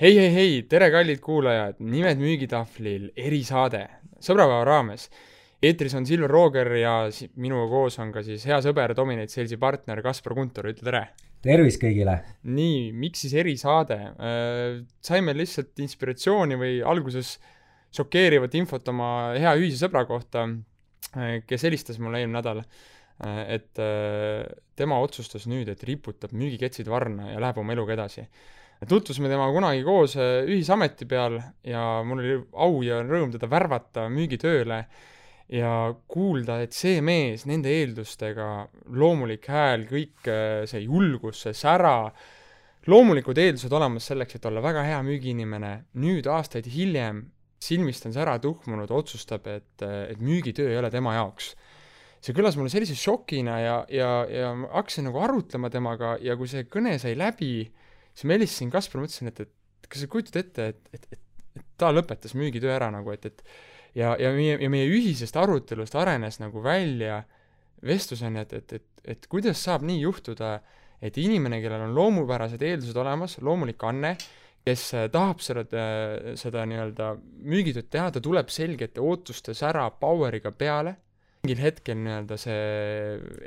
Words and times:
hei, 0.00 0.14
hei, 0.16 0.30
hei, 0.32 0.52
tere, 0.64 0.86
kallid 0.88 1.18
kuulajad, 1.20 1.76
Nimed 1.84 2.16
müügitahvlil 2.22 3.10
erisaade 3.20 3.82
sõbrapäeva 4.24 4.62
raames. 4.64 5.02
eetris 5.60 5.92
on 5.92 6.06
Silver 6.08 6.30
Rooger 6.32 6.70
ja 6.80 6.92
minuga 7.36 7.66
koos 7.68 7.98
on 8.00 8.08
ka 8.14 8.22
siis 8.24 8.46
hea 8.48 8.56
sõber, 8.64 8.94
Dominate 8.96 9.28
Salesi 9.28 9.58
partner 9.60 10.00
Kaspar 10.00 10.32
Guntur, 10.38 10.70
ütle 10.72 10.86
tere! 10.86 11.02
tervist 11.44 11.82
kõigile! 11.82 12.14
nii, 12.48 12.94
miks 12.96 13.26
siis 13.26 13.34
erisaade? 13.42 13.98
saime 15.04 15.34
lihtsalt 15.36 15.82
inspiratsiooni 15.84 16.56
või 16.62 16.78
alguses 16.80 17.34
šokeerivat 17.92 18.56
infot 18.56 18.88
oma 18.88 19.10
hea 19.36 19.52
ühise 19.60 19.82
sõbra 19.82 20.06
kohta, 20.08 20.46
kes 21.44 21.66
helistas 21.68 22.00
mulle 22.00 22.22
eelmine 22.22 22.38
nädal, 22.38 22.62
et 23.52 23.84
tema 24.80 25.02
otsustas 25.04 25.44
nüüd, 25.44 25.68
et 25.68 25.84
riputab 25.84 26.32
müügiketsid 26.32 26.88
varna 26.88 27.34
ja 27.34 27.44
läheb 27.44 27.60
oma 27.60 27.76
eluga 27.76 27.98
edasi 27.98 28.24
tutvusime 28.88 29.28
temaga 29.28 29.52
kunagi 29.56 29.84
koos 29.84 30.16
äh, 30.16 30.42
ühisameti 30.48 31.08
peal 31.08 31.38
ja 31.66 31.84
mul 32.06 32.22
oli 32.22 32.36
au 32.52 32.82
ja 32.86 33.00
rõõm 33.04 33.32
teda 33.34 33.48
värvata 33.50 34.06
müügitööle 34.12 34.84
ja 35.50 35.72
kuulda, 36.08 36.60
et 36.62 36.76
see 36.76 37.00
mees 37.02 37.44
nende 37.50 37.72
eeldustega, 37.74 38.46
loomulik 38.94 39.50
hääl, 39.50 39.88
kõik 39.90 40.30
äh, 40.30 40.62
see 40.70 40.84
julgus, 40.86 41.42
see 41.44 41.56
sära, 41.56 42.12
loomulikud 42.86 43.38
eeldused 43.38 43.72
olemas 43.74 44.06
selleks, 44.08 44.38
et 44.38 44.48
olla 44.48 44.62
väga 44.64 44.86
hea 44.86 45.02
müügiinimene, 45.04 45.74
nüüd 46.00 46.30
aastaid 46.30 46.70
hiljem 46.70 47.26
silmist 47.60 48.06
on 48.08 48.14
see 48.14 48.22
ära 48.22 48.38
tuhmunud, 48.40 48.90
otsustab, 48.94 49.46
et, 49.50 49.84
et 49.84 50.20
müügitöö 50.22 50.70
ei 50.72 50.78
ole 50.80 50.90
tema 50.92 51.14
jaoks. 51.18 51.52
See 52.20 52.36
kõlas 52.36 52.56
mulle 52.56 52.72
sellise 52.72 52.96
šokina 53.00 53.58
ja, 53.60 53.76
ja, 53.92 54.08
ja 54.28 54.50
ma 54.56 54.68
hakkasin 54.74 55.06
nagu 55.08 55.20
arutlema 55.24 55.70
temaga 55.72 56.14
ja 56.20 56.36
kui 56.36 56.48
see 56.50 56.66
kõne 56.68 56.98
sai 57.00 57.14
läbi, 57.16 57.64
siis 58.20 58.28
ma 58.28 58.36
helistasin 58.36 58.70
Kasparile, 58.72 59.06
mõtlesin, 59.06 59.32
et, 59.32 59.40
et 59.46 59.90
kas 59.90 60.04
sa 60.04 60.08
kujutad 60.12 60.36
ette, 60.42 60.66
et, 60.74 60.80
et, 60.92 61.06
et, 61.16 61.44
et 61.56 61.68
ta 61.80 61.88
lõpetas 61.94 62.36
müügitöö 62.36 62.74
ära 62.74 62.90
nagu, 62.92 63.12
et, 63.14 63.24
et 63.30 63.44
ja, 63.96 64.12
ja 64.20 64.32
meie, 64.36 64.58
ja 64.60 64.68
meie 64.72 64.90
ühisest 64.92 65.38
arutelust 65.40 65.96
arenes 65.96 66.38
nagu 66.42 66.62
välja 66.64 67.22
vestluseni, 67.86 68.44
et, 68.44 68.52
et, 68.60 68.76
et, 68.76 69.08
et 69.16 69.30
kuidas 69.32 69.62
saab 69.64 69.86
nii 69.88 70.02
juhtuda, 70.02 70.58
et 71.00 71.16
inimene, 71.16 71.62
kellel 71.64 71.86
on 71.86 71.96
loomupärased 71.96 72.60
eeldused 72.60 72.98
olemas, 73.00 73.38
loomulik 73.40 73.80
anne, 73.88 74.12
kes 74.68 74.82
äh, 74.92 75.06
tahab 75.12 75.40
seda, 75.40 75.64
äh, 75.72 76.34
seda 76.36 76.66
nii-öelda 76.68 77.14
müügitööd 77.48 77.88
teha, 77.88 78.10
ta 78.12 78.20
tuleb 78.20 78.52
selgete 78.52 79.00
ootuste 79.00 79.56
sära 79.56 79.86
power'iga 80.02 80.52
peale 80.52 80.98
mingil 81.40 81.62
hetkel 81.64 81.96
nii-öelda 81.96 82.36
see 82.40 82.60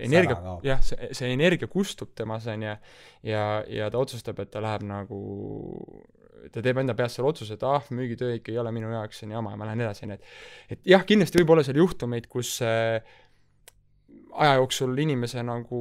energia, 0.02 0.58
jah, 0.66 0.81
see, 0.86 1.11
see 1.13 1.30
energia 1.33 1.69
kustub 1.69 2.13
temas, 2.17 2.47
on 2.50 2.66
ju, 2.66 2.75
ja, 3.30 3.45
ja 3.69 3.89
ta 3.94 4.02
otsustab, 4.02 4.41
et 4.41 4.52
ta 4.53 4.63
läheb 4.63 4.85
nagu, 4.89 5.19
ta 6.53 6.63
teeb 6.66 6.81
enda 6.81 6.95
peas 6.97 7.17
selle 7.17 7.30
otsuse, 7.30 7.58
et 7.58 7.66
ah, 7.69 7.85
müügitöö 7.94 8.39
ikka 8.39 8.53
ei 8.53 8.61
ole 8.61 8.73
minu 8.73 8.89
jaoks, 8.95 9.22
see 9.22 9.30
on 9.30 9.38
jama 9.38 9.53
ja 9.53 9.61
ma 9.61 9.69
lähen 9.69 9.85
edasi, 9.85 10.08
on 10.08 10.16
ju, 10.16 10.17
et 10.17 10.77
et 10.77 10.94
jah, 10.95 11.05
kindlasti 11.05 11.44
võib 11.44 11.53
olla 11.53 11.66
seal 11.67 11.83
juhtumeid, 11.83 12.30
kus 12.33 12.55
äh, 12.66 12.97
aja 14.41 14.57
jooksul 14.57 14.97
inimese 14.97 15.44
nagu, 15.45 15.80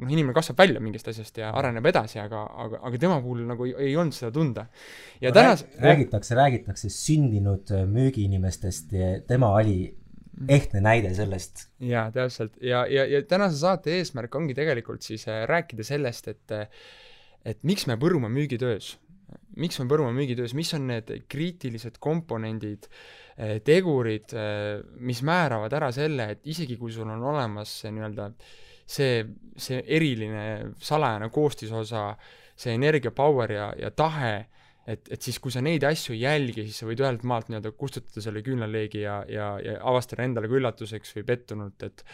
noh, 0.00 0.10
inimene 0.10 0.34
kasvab 0.34 0.58
välja 0.64 0.82
mingist 0.82 1.08
asjast 1.10 1.38
ja 1.38 1.52
areneb 1.54 1.86
edasi, 1.86 2.18
aga, 2.22 2.44
aga, 2.66 2.80
aga 2.88 3.00
tema 3.00 3.20
puhul 3.22 3.44
nagu 3.46 3.68
ei, 3.68 3.74
ei 3.90 3.98
olnud 4.00 4.16
seda 4.16 4.32
tunda. 4.34 4.66
ja 5.22 5.30
no, 5.30 5.38
tänas 5.38 5.66
räägitakse, 5.78 6.34
räägitakse 6.34 6.90
sündinud 6.90 7.70
müügiinimestest 7.94 8.96
ja 8.98 9.12
tema 9.28 9.54
oli 9.54 9.78
ehtne 10.48 10.82
näide 10.84 11.14
sellest. 11.14 11.68
jaa, 11.80 12.08
täpselt. 12.14 12.56
ja, 12.62 12.84
ja, 12.90 13.06
ja 13.06 13.22
tänase 13.28 13.58
saate 13.60 13.98
eesmärk 13.98 14.34
ongi 14.34 14.56
tegelikult 14.56 15.02
siis 15.06 15.28
äh, 15.28 15.44
rääkida 15.50 15.86
sellest, 15.86 16.28
et 16.28 16.54
et 17.44 17.60
miks 17.62 17.86
me 17.86 17.98
põrume 18.00 18.30
müügitöös. 18.32 18.94
miks 19.56 19.78
me 19.78 19.86
põrume 19.90 20.12
müügitöös, 20.16 20.54
mis 20.54 20.72
on 20.74 20.88
need 20.90 21.10
kriitilised 21.30 21.98
komponendid, 22.02 22.88
äh, 23.38 23.60
tegurid, 23.64 24.34
äh, 24.34 24.82
mis 24.98 25.22
määravad 25.22 25.72
ära 25.72 25.92
selle, 25.92 26.30
et 26.34 26.46
isegi 26.46 26.76
kui 26.76 26.92
sul 26.92 27.10
on 27.10 27.22
olemas 27.22 27.80
see 27.82 27.92
nii-öelda 27.94 28.30
see, 28.86 29.24
see 29.56 29.82
eriline 29.86 30.74
salajane 30.82 31.30
koostisosa, 31.32 32.10
see 32.56 32.74
energia, 32.74 33.10
power 33.14 33.52
ja, 33.52 33.70
ja 33.78 33.90
tahe, 33.90 34.34
et, 34.86 35.08
et 35.08 35.22
siis, 35.22 35.38
kui 35.42 35.52
sa 35.54 35.62
neid 35.64 35.84
asju 35.86 36.14
ei 36.14 36.22
jälgi, 36.24 36.66
siis 36.68 36.82
sa 36.82 36.88
võid 36.88 37.02
ühelt 37.04 37.24
maalt 37.28 37.50
nii-öelda 37.50 37.72
kustutada 37.78 38.22
selle 38.24 38.44
küünlaleegi 38.44 39.04
ja, 39.04 39.22
ja, 39.30 39.48
ja 39.62 39.80
avastada 39.86 40.26
endale 40.26 40.50
ka 40.50 40.58
üllatuseks 40.60 41.16
või 41.18 41.28
pettunult, 41.32 41.86
et 41.86 42.06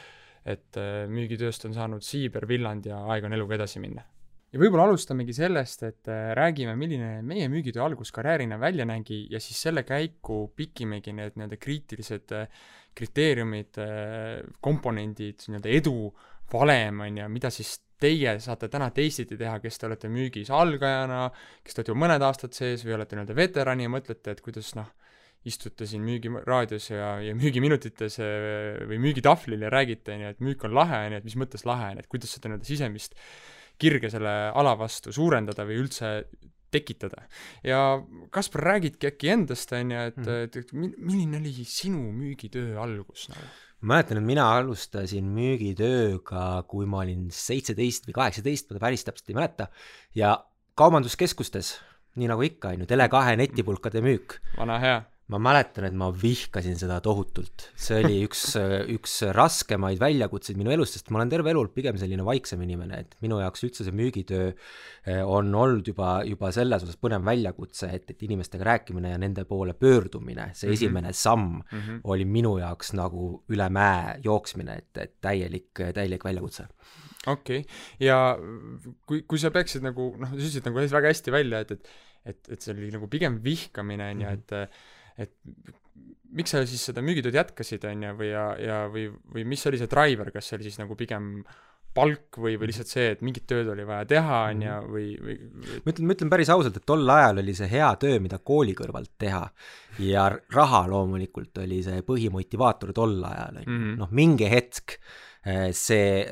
et 0.48 0.78
äh, 0.80 1.04
müügitööst 1.12 1.66
on 1.68 1.74
saanud 1.76 2.04
siiber, 2.04 2.46
villand 2.48 2.86
ja 2.88 3.02
aeg 3.12 3.26
on 3.28 3.36
eluga 3.36 3.58
edasi 3.58 3.76
minna. 3.82 4.06
ja 4.50 4.58
võib-olla 4.58 4.86
alustamegi 4.88 5.34
sellest, 5.36 5.82
et 5.84 6.08
äh, 6.08 6.30
räägime, 6.38 6.72
milline 6.80 7.10
meie 7.22 7.50
müügitöö 7.52 7.84
alguskarjäärina 7.84 8.56
välja 8.58 8.86
nägi 8.88 9.26
ja 9.30 9.40
siis 9.40 9.60
selle 9.66 9.84
käiku 9.84 10.46
pikimegi 10.56 11.12
need 11.12 11.36
nii-öelda 11.36 11.60
kriitilised 11.60 12.32
äh, 12.32 12.48
kriteeriumid, 12.96 13.76
komponendid, 14.60 15.44
nii-öelda 15.46 15.70
edu 15.76 16.08
valem, 16.50 17.04
on 17.04 17.20
ju, 17.20 17.28
mida 17.30 17.52
siis 17.54 17.76
teie 18.00 18.36
saate 18.40 18.70
täna 18.72 18.90
teisiti 18.96 19.38
teha, 19.40 19.58
kes 19.62 19.78
te 19.78 19.88
olete 19.88 20.10
müügis 20.12 20.50
algajana, 20.54 21.26
kes 21.64 21.76
te 21.76 21.82
olete 21.82 21.94
juba 21.94 22.04
mõned 22.06 22.24
aastad 22.26 22.56
sees 22.56 22.84
või 22.86 22.96
olete 22.96 23.16
nii-öelda 23.16 23.36
veteran 23.36 23.84
ja 23.84 23.92
mõtlete, 23.92 24.34
et 24.34 24.42
kuidas 24.44 24.72
noh, 24.78 24.88
istute 25.48 25.86
siin 25.88 26.02
müügiraadios 26.04 26.90
ja, 26.90 27.14
ja 27.24 27.36
müügiminutites 27.36 28.18
äh, 28.20 28.82
või 28.90 29.00
müügitahvlil 29.06 29.64
ja 29.64 29.72
räägite, 29.72 30.16
on 30.16 30.26
ju, 30.26 30.34
et 30.34 30.44
müük 30.44 30.66
on 30.68 30.76
lahe, 30.76 31.06
on 31.06 31.16
ju, 31.16 31.22
et 31.22 31.28
mis 31.30 31.38
mõttes 31.40 31.64
lahe 31.68 31.94
on, 31.94 32.02
et 32.02 32.10
kuidas 32.12 32.34
seda 32.36 32.50
nii-öelda 32.50 32.68
sisemist 32.68 33.16
kirge 33.80 34.10
selle 34.12 34.34
ala 34.52 34.74
vastu 34.76 35.14
suurendada 35.16 35.64
või 35.68 35.80
üldse 35.80 36.12
tekitada. 36.70 37.24
ja 37.66 37.80
Kaspar, 38.30 38.62
räägidki 38.74 39.08
äkki 39.10 39.32
endast, 39.32 39.72
on 39.74 39.94
ju, 39.94 40.04
et, 40.12 40.20
mhm. 40.20 40.44
et, 40.44 40.60
et 40.60 40.72
milline 40.76 41.40
oli 41.40 41.64
sinu 41.64 42.04
müügitöö 42.14 42.76
algus 42.82 43.28
nagu? 43.32 43.48
Ma 43.80 43.94
mäletan, 43.94 44.20
et 44.20 44.26
mina 44.26 44.46
alustasin 44.58 45.28
müügitööga, 45.36 46.64
kui 46.68 46.88
ma 46.90 47.04
olin 47.04 47.28
seitseteist 47.32 48.08
või 48.08 48.18
kaheksateist, 48.18 48.72
ma 48.72 48.82
päris 48.82 49.06
täpselt 49.06 49.32
ei 49.32 49.38
mäleta, 49.38 49.70
ja 50.14 50.34
kaubanduskeskustes, 50.80 51.78
nii 52.20 52.28
nagu 52.28 52.44
ikka, 52.44 52.74
on 52.74 52.84
ju, 52.84 52.90
Tele2 52.90 53.38
netipulkade 53.40 54.04
müük. 54.04 54.40
vana 54.58 54.78
hea 54.82 55.00
ma 55.30 55.38
mäletan, 55.42 55.86
et 55.86 55.96
ma 55.96 56.08
vihkasin 56.14 56.76
seda 56.80 56.98
tohutult. 57.04 57.68
see 57.78 58.00
oli 58.02 58.20
üks, 58.26 58.42
üks 58.96 59.16
raskemaid 59.36 60.00
väljakutseid 60.02 60.58
minu 60.58 60.72
elus, 60.74 60.94
sest 60.96 61.10
ma 61.10 61.20
olen 61.20 61.32
terve 61.32 61.52
elu 61.52 61.62
olnud 61.62 61.74
pigem 61.76 61.98
selline 62.00 62.24
vaiksem 62.26 62.62
inimene, 62.66 63.02
et 63.04 63.16
minu 63.24 63.40
jaoks 63.42 63.64
üldse 63.68 63.86
see 63.86 63.96
müügitöö 63.96 64.50
eh, 64.50 65.22
on 65.22 65.52
olnud 65.54 65.88
juba, 65.92 66.20
juba 66.28 66.52
selles 66.54 66.86
osas 66.86 66.98
põnev 67.00 67.24
väljakutse, 67.26 67.92
et, 67.94 68.10
et 68.14 68.26
inimestega 68.26 68.66
rääkimine 68.72 69.14
ja 69.14 69.20
nende 69.22 69.46
poole 69.48 69.76
pöördumine, 69.78 70.50
see 70.54 70.68
mm 70.68 70.72
-hmm. 70.72 70.78
esimene 70.78 71.12
samm 71.12 71.60
mm 71.60 71.78
-hmm. 71.78 72.00
oli 72.04 72.24
minu 72.24 72.58
jaoks 72.58 72.94
nagu 72.98 73.44
üle 73.48 73.70
mäe 73.70 74.18
jooksmine, 74.24 74.76
et, 74.82 74.96
et 74.96 75.14
täielik, 75.20 75.70
täielik 75.94 76.24
väljakutse 76.24 76.68
okei 77.26 77.58
okay., 77.58 77.64
ja 78.00 78.38
kui, 79.06 79.22
kui 79.22 79.38
sa 79.38 79.50
peaksid 79.50 79.82
nagu 79.84 80.14
noh, 80.18 80.30
sa 80.30 80.36
ütlesid 80.36 80.64
nagu 80.66 80.80
väga 80.80 81.12
hästi 81.12 81.32
välja, 81.32 81.60
et, 81.60 81.70
et 81.70 81.88
et, 82.24 82.48
et 82.52 82.60
see 82.60 82.74
oli 82.74 82.90
nagu 82.92 83.08
pigem 83.08 83.38
vihkamine, 83.44 84.10
on 84.14 84.24
ju, 84.24 84.32
et 84.36 84.52
et 85.18 85.34
miks 86.36 86.54
sa 86.54 86.62
siis 86.68 86.84
seda 86.90 87.02
müügitööd 87.04 87.36
jätkasid, 87.38 87.84
on 87.90 88.06
ju, 88.06 88.12
või 88.20 88.30
ja, 88.30 88.44
ja 88.60 88.78
või, 88.92 89.08
või 89.34 89.46
mis 89.50 89.66
oli 89.66 89.80
see 89.80 89.90
driver, 89.90 90.30
kas 90.34 90.50
see 90.50 90.58
oli 90.58 90.68
siis 90.68 90.78
nagu 90.82 90.96
pigem 90.98 91.40
palk 91.94 92.38
või, 92.38 92.54
või 92.58 92.68
lihtsalt 92.70 92.90
see, 92.90 93.06
et 93.16 93.22
mingit 93.26 93.48
tööd 93.50 93.68
oli 93.72 93.84
vaja 93.86 94.06
teha, 94.12 94.40
on 94.52 94.62
ju, 94.62 94.74
või, 94.94 95.06
või, 95.18 95.36
või 95.56 95.80
ma 95.82 95.92
ütlen, 95.92 96.06
ma 96.06 96.16
ütlen 96.16 96.32
päris 96.32 96.52
ausalt, 96.54 96.76
et 96.78 96.86
tol 96.86 97.14
ajal 97.16 97.42
oli 97.42 97.54
see 97.58 97.70
hea 97.72 97.88
töö, 98.02 98.20
mida 98.22 98.38
kooli 98.38 98.76
kõrvalt 98.78 99.12
teha. 99.18 99.42
ja 100.06 100.28
raha 100.54 100.84
loomulikult 100.90 101.58
oli 101.64 101.80
see 101.86 102.04
põhimotivaator 102.06 102.94
tol 102.94 103.18
ajal, 103.26 103.58
on 103.58 103.64
ju, 103.64 103.72
mhm. 103.72 103.96
noh, 104.04 104.12
mingi 104.14 104.50
hetk 104.50 105.00
eh, 105.42 105.70
see 105.74 106.22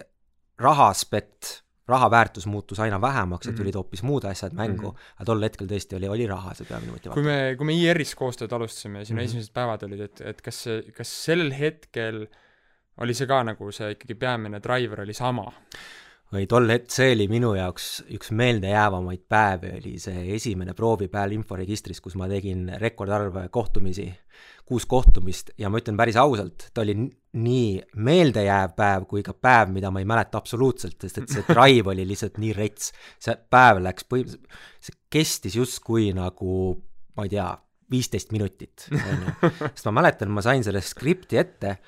rahaspett 0.62 1.56
raha 1.88 2.10
väärtus 2.10 2.46
muutus 2.46 2.80
aina 2.84 3.00
vähemaks 3.00 3.46
ja 3.46 3.52
-hmm. 3.52 3.56
tulid 3.56 3.74
hoopis 3.74 4.02
muud 4.02 4.24
asjad 4.24 4.52
mängu 4.52 4.90
mm, 4.90 4.96
-hmm. 4.96 5.14
aga 5.16 5.24
tol 5.24 5.42
hetkel 5.42 5.66
tõesti 5.66 5.96
oli, 5.96 6.08
oli 6.08 6.26
raha 6.26 6.54
see 6.54 6.66
peamine 6.68 6.92
motivaator. 6.92 7.22
kui 7.22 7.30
me, 7.30 7.54
kui 7.56 7.66
me 7.66 7.76
IR-is 7.76 8.14
koostööd 8.14 8.52
alustasime, 8.52 9.04
sinu 9.04 9.16
mm 9.16 9.20
-hmm. 9.20 9.24
esimesed 9.24 9.52
päevad 9.54 9.82
olid, 9.82 10.00
et, 10.00 10.20
et 10.20 10.42
kas 10.42 10.64
kas 10.96 11.14
sel 11.24 11.52
hetkel 11.52 12.26
oli 12.98 13.14
see 13.14 13.26
ka 13.26 13.42
nagu 13.42 13.72
see 13.72 13.90
ikkagi 13.94 14.14
peamine 14.14 14.60
driver 14.60 15.00
oli 15.00 15.14
sama? 15.14 15.52
Või 16.32 16.44
tol 16.48 16.68
hetk, 16.68 16.90
see 16.92 17.12
oli 17.14 17.26
minu 17.30 17.54
jaoks 17.56 17.88
üks 18.16 18.32
meeldejäävamaid 18.36 19.22
päevi, 19.30 19.72
oli 19.78 19.94
see 20.02 20.26
esimene 20.36 20.74
proovipäev 20.76 21.32
inforegistris, 21.36 22.02
kus 22.04 22.18
ma 22.20 22.28
tegin 22.28 22.66
rekordarv 22.80 23.46
kohtumisi, 23.54 24.08
kuus 24.68 24.84
kohtumist 24.88 25.54
ja 25.58 25.70
ma 25.72 25.80
ütlen 25.80 25.96
päris 25.96 26.18
ausalt, 26.20 26.68
ta 26.74 26.84
oli 26.84 26.98
nii 27.38 27.70
meeldejääv 28.04 28.74
päev 28.76 29.06
kui 29.08 29.22
ka 29.24 29.32
päev, 29.32 29.72
mida 29.72 29.92
ma 29.94 30.02
ei 30.02 30.08
mäleta 30.08 30.40
absoluutselt, 30.40 30.98
sest 31.00 31.22
et 31.22 31.32
see 31.32 31.46
drive 31.54 31.94
oli 31.94 32.04
lihtsalt 32.08 32.36
nii 32.42 32.52
rets. 32.56 32.92
see 33.24 33.36
päev 33.50 33.80
läks 33.86 34.04
põhimõtteliselt, 34.08 34.60
see 34.84 35.00
kestis 35.08 35.56
justkui 35.56 36.10
nagu, 36.16 36.76
ma 37.16 37.24
ei 37.24 37.32
tea, 37.32 37.48
viisteist 37.88 38.36
minutit, 38.36 38.84
on 38.92 39.24
ju. 39.24 39.50
sest 39.72 39.88
ma 39.88 39.96
mäletan, 40.02 40.28
ma 40.28 40.44
sain 40.44 40.60
selle 40.66 40.84
skripti 40.84 41.40
ette, 41.40 41.78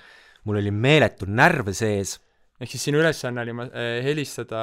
mul 0.48 0.62
oli 0.62 0.72
meeletu 0.72 1.28
närv 1.28 1.74
sees 1.76 2.16
ehk 2.60 2.74
siis 2.74 2.84
sinu 2.90 3.00
ülesanne 3.00 3.40
oli 3.42 3.54
ma- 3.56 3.68
eh, 3.72 4.00
helistada 4.04 4.60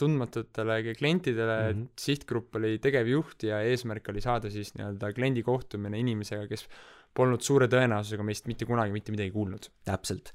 tundmatutele 0.00 0.78
klientidele 0.96 1.58
mm. 1.60 1.82
-hmm. 1.82 1.92
sihtgrupp 2.06 2.56
oli 2.56 2.78
tegevjuht 2.78 3.44
ja 3.50 3.60
eesmärk 3.60 4.08
oli 4.08 4.24
saada 4.24 4.50
siis 4.50 4.74
nii-öelda 4.78 5.12
kliendi 5.12 5.42
kohtumine 5.42 5.98
inimesega, 6.00 6.48
kes 6.48 6.66
polnud 7.14 7.44
suure 7.44 7.68
tõenäosusega 7.70 8.24
meist 8.26 8.48
mitte 8.50 8.66
kunagi 8.66 8.92
mitte 8.92 9.12
midagi 9.12 9.30
kuulnud. 9.30 9.70
täpselt. 9.84 10.32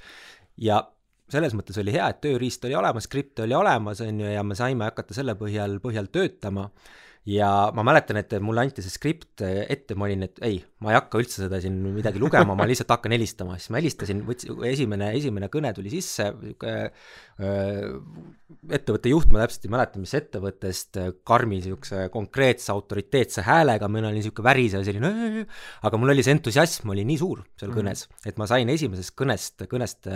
ja 0.58 0.84
selles 1.30 1.54
mõttes 1.54 1.78
oli 1.82 1.94
hea, 1.94 2.08
et 2.10 2.22
tööriist 2.22 2.64
oli 2.66 2.76
olemas, 2.76 3.06
skript 3.06 3.40
oli 3.46 3.54
olemas, 3.54 4.02
on 4.02 4.22
ju, 4.22 4.32
ja 4.32 4.44
me 4.44 4.56
saime 4.58 4.88
hakata 4.90 5.14
selle 5.14 5.36
põhjal, 5.38 5.78
põhjal 5.84 6.10
töötama 6.12 6.70
ja 7.28 7.50
ma 7.76 7.84
mäletan, 7.84 8.20
et 8.22 8.34
mulle 8.44 8.64
anti 8.64 8.84
see 8.84 8.94
skript 8.94 9.44
ette, 9.44 9.96
ma 10.00 10.08
olin, 10.08 10.24
et 10.30 10.40
ei, 10.46 10.60
ma 10.84 10.94
ei 10.94 10.98
hakka 10.98 11.20
üldse 11.22 11.44
seda 11.44 11.60
siin 11.62 11.76
midagi 11.98 12.22
lugema, 12.22 12.56
ma 12.58 12.68
lihtsalt 12.70 12.92
hakkan 12.96 13.16
helistama, 13.16 13.58
siis 13.60 13.74
ma 13.74 13.82
helistasin, 13.82 14.24
võtsin, 14.28 14.56
esimene, 14.70 15.12
esimene 15.20 15.50
kõne 15.52 15.74
tuli 15.76 15.92
sisse, 15.94 16.30
niisugune 16.40 16.78
ettevõtte 17.40 19.12
juht, 19.12 19.30
ma 19.32 19.44
täpselt 19.44 19.68
ei 19.68 19.74
mäleta, 19.76 20.02
mis 20.02 20.16
ettevõttest, 20.18 21.00
karmi 21.28 21.60
niisuguse 21.60 22.08
konkreetse 22.14 22.74
autoriteetse 22.74 23.46
häälega, 23.48 23.92
meil 23.92 24.10
oli 24.10 24.20
niisugune 24.20 24.50
värisev 24.50 24.84
selline, 24.88 25.46
aga 25.86 26.02
mul 26.02 26.16
oli 26.16 26.26
see 26.26 26.36
entusiasm 26.38 26.92
oli 26.96 27.06
nii 27.08 27.20
suur 27.22 27.46
seal 27.60 27.76
kõnes, 27.76 28.08
et 28.26 28.42
ma 28.42 28.50
sain 28.50 28.70
esimesest 28.74 29.16
kõnest, 29.20 29.68
kõnest 29.72 30.10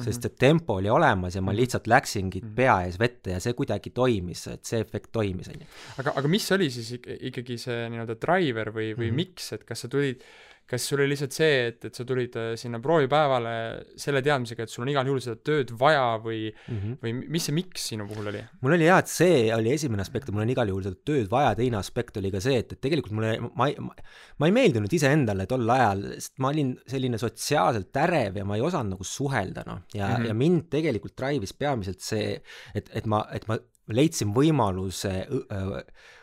äh, 0.00 0.04
kohtumise, 0.04 0.12
sest 0.12 0.24
et 0.26 0.36
tempo 0.38 0.74
oli 0.80 0.88
olemas 0.90 1.34
ja 1.36 1.42
ma 1.42 1.52
Mhm. 1.52 1.60
lihtsalt 1.60 1.86
läksingi 1.86 2.40
Mhm. 2.42 2.54
pea 2.54 2.76
ees 2.86 2.98
vette 2.98 3.30
ja 3.30 3.40
see 3.40 3.52
kuidagi 3.52 3.90
toimis, 3.90 4.46
et 4.48 4.64
see 4.64 4.80
efekt 4.80 5.12
toimis, 5.12 5.48
on 5.48 5.60
ju. 5.60 5.66
aga, 5.98 6.12
aga 6.16 6.28
mis 6.28 6.50
oli 6.52 6.70
siis 6.70 6.92
ik- 6.98 7.10
ikkagi 7.20 7.58
see 7.58 7.88
nii-öelda 7.90 8.16
driver 8.20 8.70
või, 8.72 8.94
või 8.96 9.10
mm. 9.10 9.10
-hmm. 9.10 9.14
miks, 9.14 9.52
et 9.52 9.64
kas 9.64 9.80
sa 9.80 9.88
tulid, 9.88 10.22
kas 10.70 10.84
sul 10.86 11.00
oli 11.02 11.10
lihtsalt 11.12 11.34
see, 11.34 11.54
et, 11.70 11.84
et 11.88 11.96
sa 11.96 12.04
tulid 12.06 12.36
äh, 12.38 12.52
sinna 12.60 12.78
proovipäevale 12.82 13.54
selle 13.98 14.22
teadmisega, 14.24 14.66
et 14.66 14.72
sul 14.72 14.84
on 14.84 14.92
igal 14.92 15.08
juhul 15.10 15.22
seda 15.24 15.38
tööd 15.46 15.72
vaja 15.80 16.04
või, 16.22 16.40
Mm 16.70 16.76
-hmm. 16.78 16.96
või 17.02 17.30
mis 17.34 17.46
see 17.46 17.54
miks 17.54 17.86
sinu 17.90 18.06
puhul 18.08 18.28
oli? 18.30 18.40
mul 18.62 18.74
oli 18.76 18.86
hea, 18.86 18.98
et 19.02 19.10
see 19.10 19.38
oli 19.54 19.72
esimene 19.74 20.02
aspekt, 20.04 20.28
et 20.28 20.34
mul 20.34 20.44
on 20.44 20.52
igal 20.52 20.68
juhul 20.68 20.84
seda 20.86 20.98
tööd 21.10 21.30
vaja, 21.30 21.54
teine 21.58 21.78
aspekt 21.80 22.16
oli 22.20 22.30
ka 22.30 22.40
see, 22.40 22.60
et, 22.62 22.72
et 22.72 22.80
tegelikult 22.80 23.14
mulle, 23.16 23.32
ma 23.54 23.68
ei, 23.70 23.76
ma 23.80 24.48
ei 24.48 24.54
meeldinud 24.54 24.92
iseendale 24.92 25.46
tol 25.50 25.68
ajal, 25.74 26.04
sest 26.18 26.38
ma 26.38 26.52
olin 26.54 26.72
selline 26.90 27.18
sotsiaalselt 27.18 27.96
ärev 28.04 28.40
ja 28.40 28.44
ma 28.44 28.58
ei 28.58 28.64
osanud 28.66 28.94
nagu 28.96 29.04
suhelda, 29.04 29.64
noh, 29.66 29.82
ja 29.94 30.08
mm. 30.08 30.14
-hmm. 30.14 30.28
ja 30.28 30.34
mind 30.34 30.68
tegelikult 30.70 31.16
drive'is 31.18 31.56
peamiselt 31.56 32.00
see, 32.04 32.40
et, 32.74 32.90
et 32.94 33.06
ma, 33.06 33.24
et 33.34 33.46
ma 33.48 33.58
leidsin 33.90 34.34
võimaluse 34.34 35.26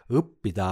õppida 0.08 0.70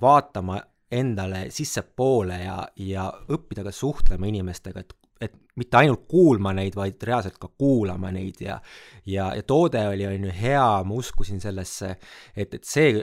vaatama 0.00 0.60
endale 0.90 1.46
sissepoole 1.50 2.38
ja, 2.42 2.58
ja 2.76 3.08
õppida 3.32 3.64
ka 3.66 3.72
suhtlema 3.72 4.28
inimestega, 4.30 4.84
et 4.84 4.94
et 5.22 5.34
mitte 5.56 5.78
ainult 5.78 6.08
kuulma 6.10 6.50
neid, 6.52 6.74
vaid 6.76 7.02
reaalselt 7.06 7.38
ka 7.40 7.48
kuulama 7.48 8.10
neid 8.12 8.40
ja 8.42 8.58
ja, 9.06 9.30
ja 9.36 9.42
toode 9.46 9.80
oli, 9.88 10.06
on 10.06 10.26
ju, 10.26 10.32
hea, 10.40 10.66
ma 10.84 10.96
uskusin 10.98 11.40
sellesse, 11.40 11.94
et, 12.36 12.54
et 12.54 12.64
see 12.66 12.98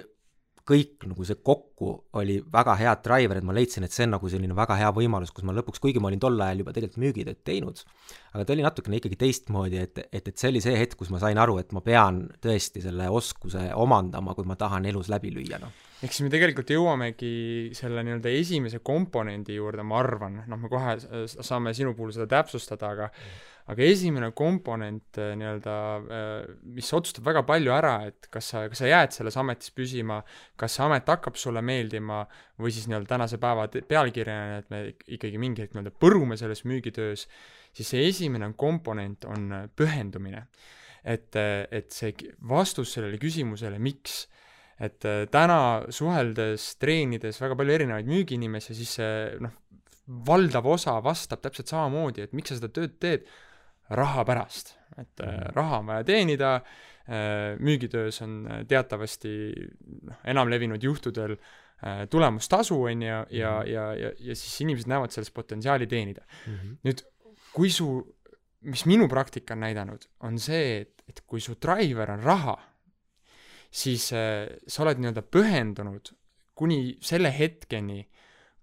kõik 0.67 1.05
nagu 1.09 1.25
see 1.25 1.37
kokku 1.41 1.91
oli 2.19 2.37
väga 2.53 2.75
hea 2.79 2.93
driver, 3.03 3.39
et 3.39 3.45
ma 3.47 3.55
leidsin, 3.55 3.85
et 3.85 3.93
see 3.95 4.05
on 4.05 4.15
nagu 4.15 4.29
selline 4.31 4.55
väga 4.57 4.77
hea 4.79 4.91
võimalus, 4.95 5.33
kus 5.33 5.45
ma 5.47 5.55
lõpuks, 5.57 5.81
kuigi 5.81 6.01
ma 6.01 6.11
olin 6.11 6.21
tol 6.21 6.39
ajal 6.41 6.63
juba 6.63 6.73
tegelikult 6.75 7.01
müügitööd 7.03 7.41
teinud, 7.47 7.81
aga 8.33 8.45
ta 8.45 8.55
oli 8.55 8.65
natukene 8.65 8.99
ikkagi 9.01 9.19
teistmoodi, 9.23 9.81
et, 9.81 10.01
et, 10.07 10.31
et 10.31 10.33
see 10.37 10.51
oli 10.51 10.63
see 10.63 10.75
hetk, 10.77 10.97
kus 10.99 11.11
ma 11.13 11.21
sain 11.23 11.39
aru, 11.41 11.57
et 11.61 11.73
ma 11.75 11.83
pean 11.85 12.23
tõesti 12.43 12.83
selle 12.85 13.09
oskuse 13.09 13.69
omandama, 13.73 14.35
kui 14.37 14.47
ma 14.47 14.57
tahan 14.59 14.85
elus 14.91 15.09
läbi 15.11 15.33
lüüa, 15.33 15.61
noh. 15.61 15.73
ehk 16.01 16.13
siis 16.13 16.25
me 16.27 16.33
tegelikult 16.33 16.73
jõuamegi 16.75 17.35
selle 17.77 18.05
nii-öelda 18.05 18.35
esimese 18.37 18.83
komponendi 18.85 19.57
juurde, 19.57 19.85
ma 19.87 20.01
arvan, 20.03 20.43
noh, 20.45 20.61
me 20.61 20.71
kohe 20.71 20.97
saame 21.33 21.73
sinu 21.77 21.95
puhul 21.97 22.13
seda 22.15 22.29
täpsustada, 22.37 22.93
aga 22.93 23.09
aga 23.69 23.85
esimene 23.85 24.31
komponent 24.37 25.19
äh, 25.21 25.33
nii-öelda, 25.37 25.75
mis 26.73 26.89
otsustab 26.97 27.27
väga 27.29 27.43
palju 27.47 27.73
ära, 27.75 27.93
et 28.09 28.27
kas 28.33 28.51
sa, 28.53 28.65
kas 28.71 28.81
sa 28.81 28.89
jääd 28.89 29.15
selles 29.15 29.37
ametis 29.37 29.73
püsima, 29.75 30.21
kas 30.59 30.77
see 30.77 30.85
amet 30.87 31.13
hakkab 31.13 31.37
sulle 31.39 31.61
meeldima 31.65 32.23
või 32.61 32.73
siis 32.73 32.89
nii-öelda 32.89 33.13
tänase 33.13 33.41
päeva 33.41 33.67
pealkirjana, 33.69 34.59
et 34.63 34.69
me 34.73 34.83
ik- 34.91 35.07
ikkagi 35.19 35.41
mingi 35.41 35.65
hetk 35.65 35.77
nii-öelda 35.77 35.95
põrume 36.01 36.39
selles 36.39 36.65
müügitöös, 36.65 37.27
siis 37.71 37.93
see 37.93 38.05
esimene 38.09 38.53
komponent 38.57 39.25
on 39.29 39.49
äh, 39.51 39.65
pühendumine. 39.75 40.47
et, 41.03 41.33
et 41.33 41.89
see 41.89 42.13
vastus 42.45 42.91
sellele 42.93 43.17
küsimusele, 43.17 43.79
miks 43.81 44.27
et 44.81 45.05
äh, 45.05 45.25
täna 45.31 45.85
suheldes, 45.93 46.75
treenides 46.81 47.39
väga 47.41 47.57
palju 47.59 47.75
erinevaid 47.75 48.09
müügiinimesi, 48.09 48.75
siis 48.77 48.95
see 48.97 49.13
noh, 49.43 49.53
valdav 50.27 50.65
osa 50.73 50.97
vastab 51.05 51.43
täpselt 51.45 51.71
samamoodi, 51.71 52.25
et 52.25 52.33
miks 52.37 52.51
sa 52.51 52.57
seda 52.57 52.71
tööd 52.73 52.97
teed, 53.01 53.27
raha 53.91 54.23
pärast. 54.25 54.77
et 54.97 55.19
äh, 55.23 55.27
Mhm. 55.31 55.53
raha 55.55 55.77
on 55.79 55.85
vaja 55.87 56.03
teenida, 56.03 56.61
müügitöös 57.59 58.21
on 58.21 58.47
äh, 58.51 58.65
teatavasti 58.67 59.29
noh, 60.03 60.17
enamlevinud 60.27 60.83
juhtudel 60.83 61.31
äh, 61.31 62.07
tulemustasu, 62.09 62.75
on 62.83 63.01
ju, 63.01 63.07
ja, 63.07 63.25
Mhm. 63.61 63.71
ja, 63.71 63.85
ja, 63.95 64.11
ja 64.19 64.35
siis 64.35 64.61
inimesed 64.61 64.87
näevad 64.91 65.11
selles 65.11 65.31
potentsiaali 65.31 65.87
teenida. 65.87 66.21
Mm 66.47 66.53
-hmm. 66.53 66.75
nüüd, 66.83 67.01
kui 67.53 67.69
su, 67.69 67.87
mis 68.61 68.85
minu 68.85 69.07
praktika 69.07 69.53
on 69.53 69.59
näidanud, 69.59 70.05
on 70.19 70.39
see, 70.39 70.81
et, 70.81 71.03
et 71.09 71.21
kui 71.27 71.39
su 71.39 71.55
driver 71.61 72.11
on 72.11 72.19
raha, 72.23 72.57
siis 73.71 74.11
äh, 74.13 74.47
sa 74.67 74.83
oled 74.83 74.97
nii-öelda 74.99 75.21
pühendunud 75.21 76.11
kuni 76.55 76.97
selle 77.01 77.31
hetkeni, 77.39 78.07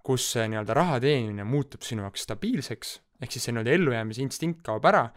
kus 0.05 0.33
see 0.33 0.49
nii-öelda 0.49 0.75
raha 0.75 1.01
teenimine 1.01 1.45
muutub 1.45 1.83
sinu 1.83 2.03
jaoks 2.03 2.23
stabiilseks, 2.23 3.01
ehk 3.23 3.35
siis 3.35 3.49
see 3.49 3.55
nii-öelda 3.55 3.75
ellujäämise 3.75 4.23
instinkt 4.23 4.65
kaob 4.67 4.87
ära 4.89 5.09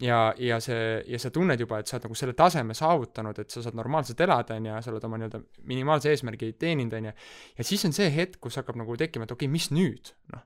ja, 0.00 0.34
ja 0.38 0.58
see, 0.62 1.02
ja 1.08 1.18
sa 1.20 1.30
tunned 1.34 1.60
juba, 1.60 1.78
et 1.80 1.90
sa 1.90 1.96
oled 1.96 2.08
nagu 2.08 2.16
selle 2.18 2.34
taseme 2.38 2.76
saavutanud, 2.76 3.38
et 3.40 3.54
sa 3.54 3.62
saad 3.64 3.76
normaalselt 3.78 4.20
elada, 4.24 4.56
on 4.58 4.66
ju, 4.68 4.80
sa 4.82 4.92
oled 4.92 5.06
oma 5.08 5.20
nii-öelda 5.20 5.40
minimaalse 5.70 6.10
eesmärgi 6.14 6.54
teeninud, 6.60 6.96
on 6.98 7.10
ju, 7.10 7.14
ja 7.58 7.68
siis 7.68 7.86
on 7.88 7.94
see 7.96 8.10
hetk, 8.14 8.40
kus 8.42 8.58
hakkab 8.60 8.78
nagu 8.80 8.98
tekkima, 9.00 9.28
et 9.28 9.34
okei 9.34 9.46
okay,, 9.46 9.54
mis 9.54 9.70
nüüd, 9.74 10.14
noh. 10.34 10.44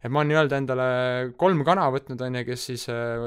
et 0.00 0.12
ma 0.12 0.22
olen 0.22 0.32
nii-öelda 0.32 0.60
endale 0.62 0.90
kolm 1.40 1.64
kana 1.68 1.88
võtnud, 1.94 2.22
on 2.24 2.40
ju, 2.40 2.44
kes 2.48 2.68
siis 2.70 2.86
äh, 2.92 3.26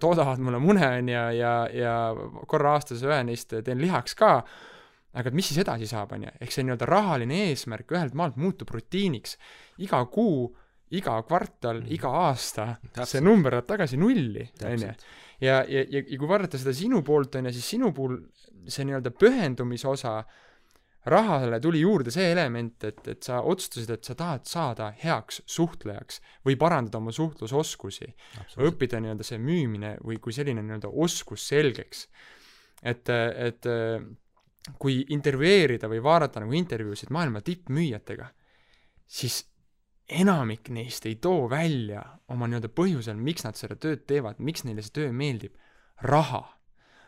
toodavad 0.00 0.42
mulle 0.44 0.62
mune, 0.62 0.86
on 1.00 1.14
ju, 1.14 1.24
ja, 1.40 1.54
ja 1.74 1.96
korra 2.50 2.76
aastas 2.78 3.02
ühe 3.06 3.22
neist 3.26 3.56
teen 3.66 3.82
lihaks 3.82 4.14
ka, 4.18 4.36
aga 5.10 5.26
et 5.26 5.34
mis 5.34 5.48
siis 5.50 5.58
edasi 5.64 5.90
saab, 5.90 6.14
on 6.14 6.28
ju, 6.28 6.38
ehk 6.38 6.54
see 6.54 6.66
nii-öelda 6.66 6.86
rahaline 6.86 7.46
eesmärk 7.48 7.96
ühelt 7.96 8.14
maalt 8.14 8.38
muutub 8.38 8.70
rutiiniks. 8.70 9.38
iga 9.82 10.04
kuu, 10.06 10.52
iga 10.98 11.14
kvartal, 11.22 11.82
iga 11.94 12.10
aasta, 12.26 12.66
see 12.82 12.94
Täpselt. 12.98 13.24
number 13.24 13.54
läheb 13.54 13.66
tagasi 13.68 13.98
nulli, 14.00 14.46
on 14.66 14.78
ju 14.78 14.92
ja, 15.40 15.64
ja, 15.64 15.84
ja, 15.88 16.02
ja 16.02 16.18
kui 16.18 16.28
vaadata 16.28 16.58
seda 16.60 16.74
sinu 16.76 17.02
poolt, 17.06 17.38
on 17.38 17.48
ju, 17.48 17.56
siis 17.56 17.72
sinu 17.76 17.92
puhul 17.96 18.18
see 18.70 18.86
nii-öelda 18.88 19.12
pühendumise 19.16 19.88
osa 19.88 20.20
rahale 21.10 21.60
tuli 21.64 21.80
juurde 21.80 22.12
see 22.12 22.26
element, 22.32 22.84
et, 22.84 23.00
et 23.08 23.22
sa 23.24 23.40
otsustasid, 23.48 23.92
et 23.94 24.04
sa 24.04 24.16
tahad 24.18 24.44
saada 24.48 24.90
heaks 25.00 25.40
suhtlejaks 25.48 26.20
või 26.46 26.58
parandada 26.60 27.00
oma 27.00 27.14
suhtlusoskusi, 27.16 28.10
õppida 28.60 29.00
nii-öelda 29.00 29.24
see 29.26 29.40
müümine 29.40 29.94
või 30.04 30.18
kui 30.20 30.36
selline 30.36 30.64
nii-öelda 30.66 30.90
oskus 30.92 31.46
selgeks. 31.48 32.08
et, 32.82 33.08
et 33.08 33.66
kui 34.78 35.00
intervjueerida 35.08 35.88
või 35.88 36.02
vaadata 36.04 36.42
nagu 36.44 36.52
intervjuusid 36.52 37.10
maailma 37.16 37.40
tippmüüjatega, 37.40 38.28
siis 39.08 39.40
enamik 40.10 40.70
neist 40.74 41.06
ei 41.06 41.16
too 41.22 41.48
välja 41.50 42.02
oma 42.30 42.48
nii-öelda 42.48 42.70
põhjusel, 42.74 43.18
miks 43.20 43.44
nad 43.46 43.58
seda 43.58 43.76
tööd 43.80 44.06
teevad, 44.10 44.40
miks 44.42 44.64
neile 44.66 44.82
see 44.84 44.94
töö 45.00 45.12
meeldib, 45.14 45.54
raha. 46.06 46.42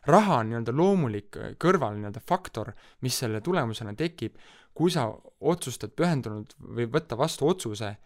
raha 0.07 0.39
on 0.43 0.51
nii-öelda 0.51 0.75
loomulik 0.77 1.39
äh, 1.39 1.55
kõrval 1.61 1.99
nii-öelda 1.99 2.23
faktor, 2.27 2.73
mis 3.01 3.19
selle 3.19 3.41
tulemusena 3.41 3.95
tekib, 3.99 4.39
kui 4.75 4.91
sa 4.91 5.09
otsustad 5.41 5.93
pühendunult 5.97 6.55
või 6.59 6.89
võtta 6.91 7.19
vastu 7.19 7.49
otsuse, 7.49 7.97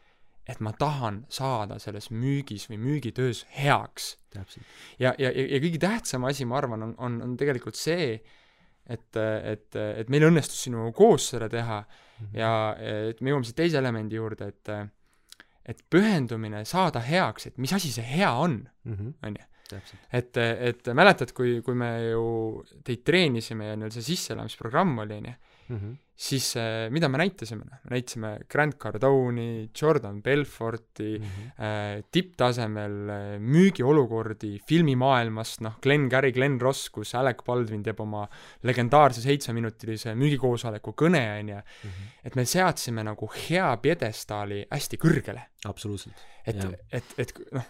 et 0.46 0.60
ma 0.62 0.72
tahan 0.78 1.24
saada 1.28 1.78
selles 1.82 2.10
müügis 2.10 2.68
või 2.70 2.78
müügitöös 2.78 3.44
heaks. 3.56 4.16
ja, 4.34 5.14
ja, 5.18 5.30
ja, 5.30 5.30
ja 5.30 5.60
kõige 5.62 5.80
tähtsam 5.82 6.26
asi, 6.28 6.44
ma 6.44 6.58
arvan, 6.60 6.82
on, 6.82 6.94
on, 6.98 7.22
on 7.22 7.36
tegelikult 7.36 7.78
see, 7.78 8.20
et, 8.88 9.16
et, 9.16 9.76
et 9.76 10.08
meil 10.08 10.22
õnnestus 10.30 10.62
sinuga 10.68 10.92
koos 10.92 11.28
seda 11.34 11.48
teha 11.48 11.84
Mhm. 12.16 12.36
ja 12.38 12.50
et 12.80 13.18
me 13.20 13.30
jõuame 13.30 13.44
siit 13.44 13.56
teise 13.58 13.76
elemendi 13.76 14.16
juurde, 14.16 14.46
et 14.48 14.68
et 15.68 15.80
pühendumine 15.90 16.64
saada 16.64 17.00
heaks, 17.02 17.46
et 17.46 17.58
mis 17.58 17.72
asi 17.74 17.90
see 17.92 18.04
hea 18.04 18.30
on, 18.32 18.68
Mhm. 18.84 19.14
on 19.22 19.34
ju. 19.36 19.44
et, 20.12 20.36
et 20.36 20.86
mäletad, 20.94 21.32
kui, 21.34 21.60
kui 21.62 21.74
me 21.74 21.88
ju 22.12 22.64
teid 22.84 23.02
treenisime 23.04 23.66
ja 23.66 23.76
neil 23.76 23.90
see 23.90 24.02
sisseelamisprogramm 24.02 24.98
oli, 24.98 25.14
on 25.16 25.24
ju, 25.24 25.34
Mhm. 25.68 25.94
Siis 26.16 26.54
äh, 26.56 26.88
mida 26.90 27.08
me 27.12 27.18
näitasime? 27.20 27.64
me 27.68 27.90
näitasime 27.92 28.30
Grant 28.48 28.76
Cardone'i, 28.80 29.68
Jordan 29.80 30.22
Belforti 30.24 31.18
Mhm. 31.18 31.50
äh, 31.60 32.02
tipptasemel 32.10 32.94
äh, 33.12 33.38
müügiolukordi 33.40 34.54
filmimaailmast, 34.66 35.60
noh, 35.60 35.76
Glen 35.84 36.08
Gary, 36.08 36.32
Glen 36.32 36.58
Ross, 36.60 36.88
kus 36.90 37.12
Alec 37.14 37.42
Baldwin 37.46 37.82
teeb 37.84 38.00
oma 38.00 38.24
legendaarse 38.64 39.20
seitsmeminutilise 39.20 40.14
müügikoosoleku 40.16 40.94
kõne, 40.96 41.22
on 41.40 41.48
ju, 41.48 41.60
Mhm. 41.84 42.08
et 42.24 42.36
me 42.36 42.44
seadsime 42.44 43.04
nagu 43.04 43.28
hea 43.48 43.76
pjedestaali 43.76 44.64
hästi 44.72 44.96
kõrgele. 44.96 45.42
absoluutselt. 45.66 46.14
et 46.46 46.56
et, 46.92 47.04
et 47.18 47.32
noh, 47.52 47.64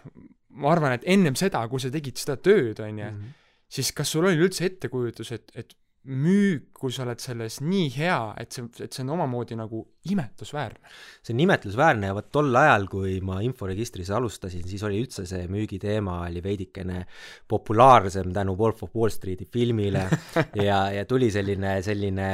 ma 0.50 0.70
arvan, 0.72 0.92
et 0.92 1.02
ennem 1.06 1.34
seda, 1.34 1.66
kui 1.68 1.80
sa 1.80 1.90
tegid 1.90 2.16
seda 2.16 2.36
tööd, 2.36 2.78
on 2.80 2.98
ju, 2.98 3.04
Mhm. 3.10 3.28
siis 3.68 3.90
kas 3.92 4.08
sul 4.12 4.24
oli 4.24 4.36
üldse 4.36 4.64
ettekujutus, 4.66 5.32
et, 5.32 5.50
et 5.54 5.74
müük, 6.06 6.70
kui 6.76 6.92
sa 6.92 7.04
oled 7.06 7.20
selles 7.22 7.60
nii 7.60 7.90
hea, 7.96 8.20
et 8.40 8.52
see, 8.52 8.66
et 8.84 8.92
see 8.92 9.04
on 9.04 9.14
omamoodi 9.16 9.58
nagu 9.58 9.84
imetlusväärne? 10.12 10.94
see 11.26 11.34
on 11.34 11.40
imetlusväärne 11.42 12.10
ja 12.10 12.14
vot 12.14 12.28
tol 12.30 12.54
ajal, 12.54 12.86
kui 12.90 13.16
ma 13.24 13.40
inforegistris 13.42 14.12
alustasin, 14.14 14.62
siis 14.68 14.82
oli 14.86 15.00
üldse 15.02 15.24
see 15.26 15.48
müügiteema 15.50 16.20
oli 16.28 16.42
veidikene 16.44 17.00
populaarsem 17.48 18.30
tänu 18.34 18.54
Wolf 18.58 18.84
of 18.86 18.94
Wall 18.94 19.10
Streeti 19.10 19.48
filmile 19.50 20.04
ja, 20.68 20.78
ja 20.94 21.04
tuli 21.08 21.30
selline, 21.34 21.80
selline 21.82 22.28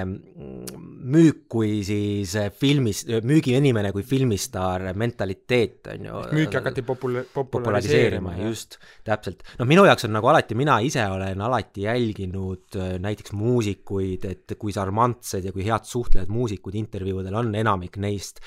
müük 1.12 1.46
kui 1.52 1.80
siis 1.86 2.34
filmis, 2.58 3.04
müügiinimene 3.24 3.92
kui 3.94 4.04
filmistaar 4.06 4.90
mentaliteet, 4.98 5.88
on 5.94 6.06
ju. 6.08 6.22
müüki 6.36 6.58
hakati 6.60 6.84
popula-, 6.86 7.24
populariseerima, 7.34 8.36
just, 8.42 8.78
täpselt. 9.06 9.42
noh, 9.58 9.68
minu 9.68 9.86
jaoks 9.88 10.06
on 10.08 10.14
nagu 10.16 10.30
alati, 10.32 10.56
mina 10.58 10.78
ise 10.84 11.04
olen 11.08 11.40
alati 11.44 11.86
jälginud 11.86 12.78
äh, 12.78 12.94
näiteks 13.02 13.34
muusikuid, 13.36 14.28
et 14.28 14.56
kui 14.58 14.74
sarmantsed 14.74 15.48
ja 15.48 15.54
kui 15.54 15.66
head 15.66 15.88
suhtlejad 15.88 16.32
muusikud 16.32 16.76
intervjuudel 16.78 17.40
on, 17.40 17.52
enamik 17.62 17.98
neist, 18.02 18.42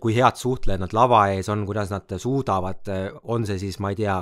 kui 0.00 0.16
head 0.16 0.40
suhtlejad 0.40 0.84
nad 0.84 0.96
lava 0.96 1.26
ees 1.34 1.48
on, 1.52 1.66
kuidas 1.68 1.92
nad 1.94 2.18
suudavad, 2.20 2.92
on 3.24 3.46
see 3.48 3.58
siis, 3.66 3.80
ma 3.82 3.92
ei 3.94 4.02
tea, 4.02 4.20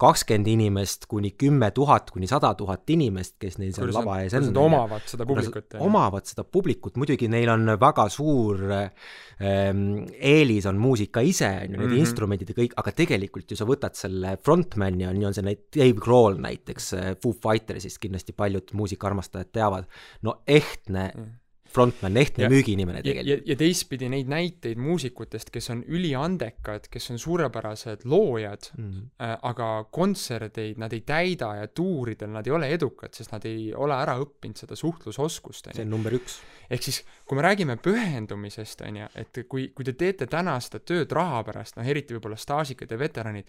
kakskümmend 0.00 0.48
inimest 0.50 1.06
kuni 1.10 1.32
kümme 1.38 1.70
tuhat 1.74 2.10
kuni 2.14 2.28
sada 2.30 2.52
tuhat 2.58 2.88
inimest, 2.90 3.36
kes 3.42 3.58
neil 3.60 3.72
seal 3.76 3.92
lava 3.94 4.20
ees 4.24 4.34
on. 4.38 4.50
omavad 4.64 5.06
seda 5.08 5.26
publikut. 5.28 5.76
omavad 5.80 6.28
seda 6.28 6.44
publikut, 6.44 6.98
muidugi 7.00 7.28
neil 7.32 7.52
on 7.52 7.74
väga 7.80 8.06
suur 8.12 8.62
ähm, 8.70 9.84
eelis 10.16 10.68
on 10.70 10.80
muusika 10.80 11.24
ise, 11.26 11.50
on 11.64 11.74
ju, 11.74 11.76
need 11.76 11.86
mm 11.86 11.92
-hmm. 11.92 12.04
instrumendid 12.04 12.52
ja 12.52 12.58
kõik, 12.62 12.76
aga 12.82 12.94
tegelikult 13.02 13.50
ju 13.50 13.58
sa 13.58 13.68
võtad 13.68 13.98
selle 13.98 14.36
frontman'i, 14.42 15.06
on 15.08 15.20
ju, 15.22 15.28
on 15.28 15.36
see 15.36 15.46
näit-, 15.46 15.68
Dave 15.76 15.98
Grohl 15.98 16.40
näiteks 16.40 16.94
Foo 17.22 17.32
Fightersist, 17.32 17.98
kindlasti 17.98 18.32
paljud 18.32 18.72
muusikaarmastajad 18.72 19.52
teavad, 19.52 19.86
no 20.22 20.40
ehtne 20.46 21.12
mm 21.14 21.39
frontman, 21.70 22.16
ehtne 22.18 22.48
müügiinimene 22.50 23.02
tegelikult. 23.04 23.28
ja, 23.30 23.52
ja 23.52 23.56
teistpidi 23.58 24.08
neid 24.12 24.30
näiteid 24.30 24.80
muusikutest, 24.80 25.52
kes 25.54 25.70
on 25.74 25.82
üliandekad, 25.86 26.88
kes 26.90 27.10
on 27.14 27.20
suurepärased 27.22 28.04
loojad 28.10 28.70
mm, 28.76 28.90
-hmm. 28.90 29.08
äh, 29.22 29.36
aga 29.50 29.68
kontserdeid 29.90 30.80
nad 30.82 30.92
ei 30.92 31.02
täida 31.06 31.52
ja 31.60 31.68
tuuridel 31.68 32.30
nad 32.34 32.46
ei 32.46 32.54
ole 32.56 32.70
edukad, 32.74 33.14
sest 33.14 33.32
nad 33.32 33.44
ei 33.48 33.70
ole 33.74 33.94
ära 33.94 34.18
õppinud 34.22 34.58
seda 34.58 34.76
suhtlusoskust, 34.76 35.70
see 35.74 35.84
on 35.86 35.90
number 35.90 36.14
üks. 36.14 36.40
ehk 36.70 36.82
siis, 36.82 37.02
kui 37.24 37.38
me 37.38 37.46
räägime 37.46 37.76
pühendumisest, 37.76 38.86
on 38.86 39.02
ju, 39.02 39.10
et 39.14 39.42
kui, 39.48 39.68
kui 39.74 39.84
te 39.84 39.92
teete 39.92 40.26
täna 40.26 40.58
seda 40.60 40.82
tööd 40.82 41.12
raha 41.12 41.44
pärast, 41.44 41.76
noh 41.76 41.86
eriti 41.86 42.14
võib-olla 42.14 42.36
staažikad 42.36 42.90
ja 42.90 42.98
veteranid, 42.98 43.46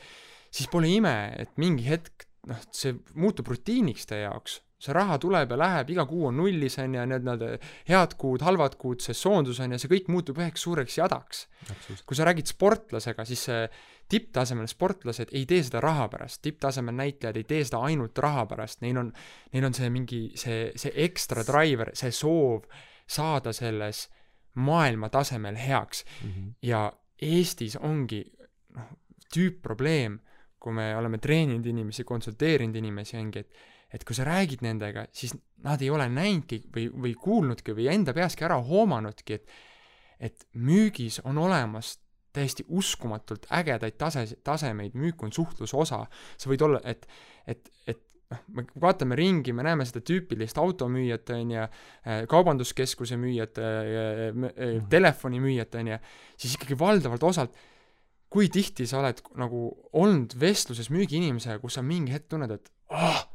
siis 0.52 0.70
pole 0.70 0.90
ime, 0.90 1.34
et 1.38 1.58
mingi 1.58 1.90
hetk 1.90 2.28
noh, 2.48 2.62
see 2.72 2.96
muutub 3.16 3.48
rutiiniks 3.48 4.06
teie 4.10 4.26
jaoks 4.26 4.62
see 4.82 4.96
raha 4.98 5.18
tuleb 5.22 5.54
ja 5.54 5.60
läheb, 5.62 5.94
iga 5.94 6.06
kuu 6.10 6.28
on 6.32 6.38
nullis, 6.42 6.78
on 6.82 6.98
ju, 6.98 7.06
need 7.12 7.26
nad 7.28 7.46
head 7.90 8.16
kuud, 8.22 8.42
halvad 8.46 8.78
kuud, 8.82 9.02
sesoondus 9.04 9.62
on 9.62 9.76
ju, 9.76 9.82
see 9.82 9.92
kõik 9.92 10.12
muutub 10.14 10.42
üheks 10.42 10.66
suureks 10.66 10.98
jadaks. 10.98 11.48
kui 12.06 12.18
sa 12.18 12.26
räägid 12.28 12.50
sportlasega, 12.50 13.26
siis 13.30 13.46
see 13.50 13.66
tipptasemel 14.12 14.68
sportlased 14.68 15.30
ei 15.32 15.46
tee 15.48 15.62
seda 15.64 15.80
raha 15.84 16.08
pärast, 16.12 16.42
tipptasemel 16.44 16.96
näitlejad 16.98 17.38
ei 17.40 17.48
tee 17.48 17.62
seda 17.68 17.84
ainult 17.88 18.18
raha 18.20 18.46
pärast, 18.50 18.82
neil 18.84 18.98
on, 19.00 19.12
neil 19.54 19.68
on 19.70 19.78
see 19.78 19.92
mingi, 19.94 20.24
see, 20.40 20.72
see 20.76 20.92
ekstra 21.06 21.46
driver, 21.48 21.94
see 21.96 22.12
soov 22.16 22.66
saada 23.08 23.54
selles 23.56 24.08
maailma 24.60 25.10
tasemel 25.10 25.56
heaks 25.56 26.04
mm. 26.06 26.30
-hmm. 26.30 26.54
ja 26.62 26.92
Eestis 27.22 27.76
ongi 27.78 28.24
noh, 28.76 28.88
tüüpprobleem, 29.34 30.18
kui 30.60 30.74
me 30.74 30.96
oleme 30.98 31.18
treeninud 31.18 31.66
inimesi, 31.66 32.04
konsulteerinud 32.04 32.76
inimesi, 32.76 33.18
ongi, 33.18 33.40
et 33.40 33.54
et 33.92 34.06
kui 34.08 34.16
sa 34.16 34.26
räägid 34.28 34.64
nendega, 34.66 35.06
siis 35.16 35.34
nad 35.66 35.82
ei 35.84 35.90
ole 35.94 36.08
näinudki 36.12 36.62
või, 36.74 36.88
või 36.92 37.16
kuulnudki 37.20 37.76
või 37.78 37.90
enda 37.92 38.16
peaski 38.16 38.48
ära 38.48 38.60
hoomanudki, 38.64 39.40
et 39.40 39.60
et 40.22 40.44
müügis 40.54 41.18
on 41.26 41.40
olemas 41.42 41.96
täiesti 42.32 42.62
uskumatult 42.70 43.48
ägedaid 43.58 43.98
tase, 43.98 44.28
tasemeid, 44.46 44.94
müük 44.94 45.24
on 45.26 45.34
suhtluse 45.34 45.76
osa. 45.78 46.06
sa 46.38 46.50
võid 46.50 46.62
olla, 46.62 46.80
et, 46.86 47.08
et, 47.50 47.72
et 47.90 48.04
noh, 48.30 48.44
me 48.54 48.66
vaatame 48.82 49.18
ringi, 49.18 49.54
me 49.54 49.66
näeme 49.66 49.86
seda 49.90 50.04
tüüpilist 50.06 50.62
automüüjat, 50.62 51.34
on 51.36 51.56
ju, 51.56 51.66
kaubanduskeskuse 52.30 53.18
müüjat, 53.18 53.58
mhm. 53.58 54.86
telefonimüüjat, 54.94 55.76
on 55.82 55.92
ju, 55.96 56.00
siis 56.38 56.56
ikkagi 56.60 56.80
valdavalt 56.80 57.28
osalt 57.34 57.60
kui 58.32 58.48
tihti 58.48 58.86
sa 58.88 59.02
oled 59.02 59.20
nagu 59.42 59.66
olnud 60.00 60.38
vestluses 60.40 60.88
müügiinimesega, 60.94 61.60
kus 61.60 61.76
sa 61.76 61.84
mingi 61.84 62.14
hetk 62.16 62.30
tunned, 62.32 62.54
et 62.56 62.72
ah 62.96 63.10
oh,, 63.10 63.26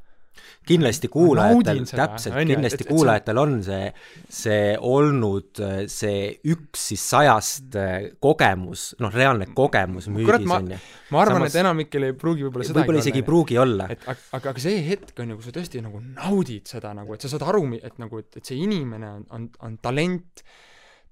kindlasti 0.66 1.10
kuulajatel, 1.12 1.82
täpselt, 1.88 2.38
kindlasti 2.48 2.84
et, 2.84 2.90
kuulajatel 2.90 3.40
on 3.40 3.56
see, 3.66 3.90
see 4.32 4.74
olnud 4.76 5.62
see 5.92 6.28
üks 6.52 6.88
siis 6.92 7.06
sajast 7.14 7.78
äh, 7.80 7.94
kogemus, 8.22 8.88
noh, 9.02 9.14
reaalne 9.14 9.48
kogemus 9.56 10.10
müügis 10.12 10.50
on 10.58 10.72
ju. 10.74 10.80
ma 11.14 11.22
arvan 11.22 11.42
Samas,, 11.44 11.54
et 11.54 11.62
enamikel 11.62 12.08
ei 12.08 12.16
pruugi 12.18 12.46
võib-olla 12.46 12.68
seda 12.68 12.82
võib-olla 12.82 13.04
isegi 13.04 13.22
ei 13.22 13.26
pruugi 13.26 13.60
olla. 13.62 13.88
et 13.94 14.06
aga, 14.10 14.28
aga 14.40 14.62
see 14.62 14.82
hetk 14.90 15.24
on 15.24 15.34
ju, 15.34 15.40
kui 15.40 15.48
sa 15.48 15.56
tõesti 15.56 15.82
nagu 15.84 16.02
naudid 16.04 16.70
seda 16.70 16.92
nagu, 16.96 17.16
et 17.16 17.24
sa 17.24 17.32
saad 17.32 17.46
aru, 17.46 17.66
et 17.80 18.00
nagu, 18.02 18.22
et, 18.22 18.40
et 18.40 18.52
see 18.52 18.58
inimene 18.62 19.12
on, 19.18 19.26
on, 19.36 19.50
on 19.66 19.76
talent, 19.82 20.44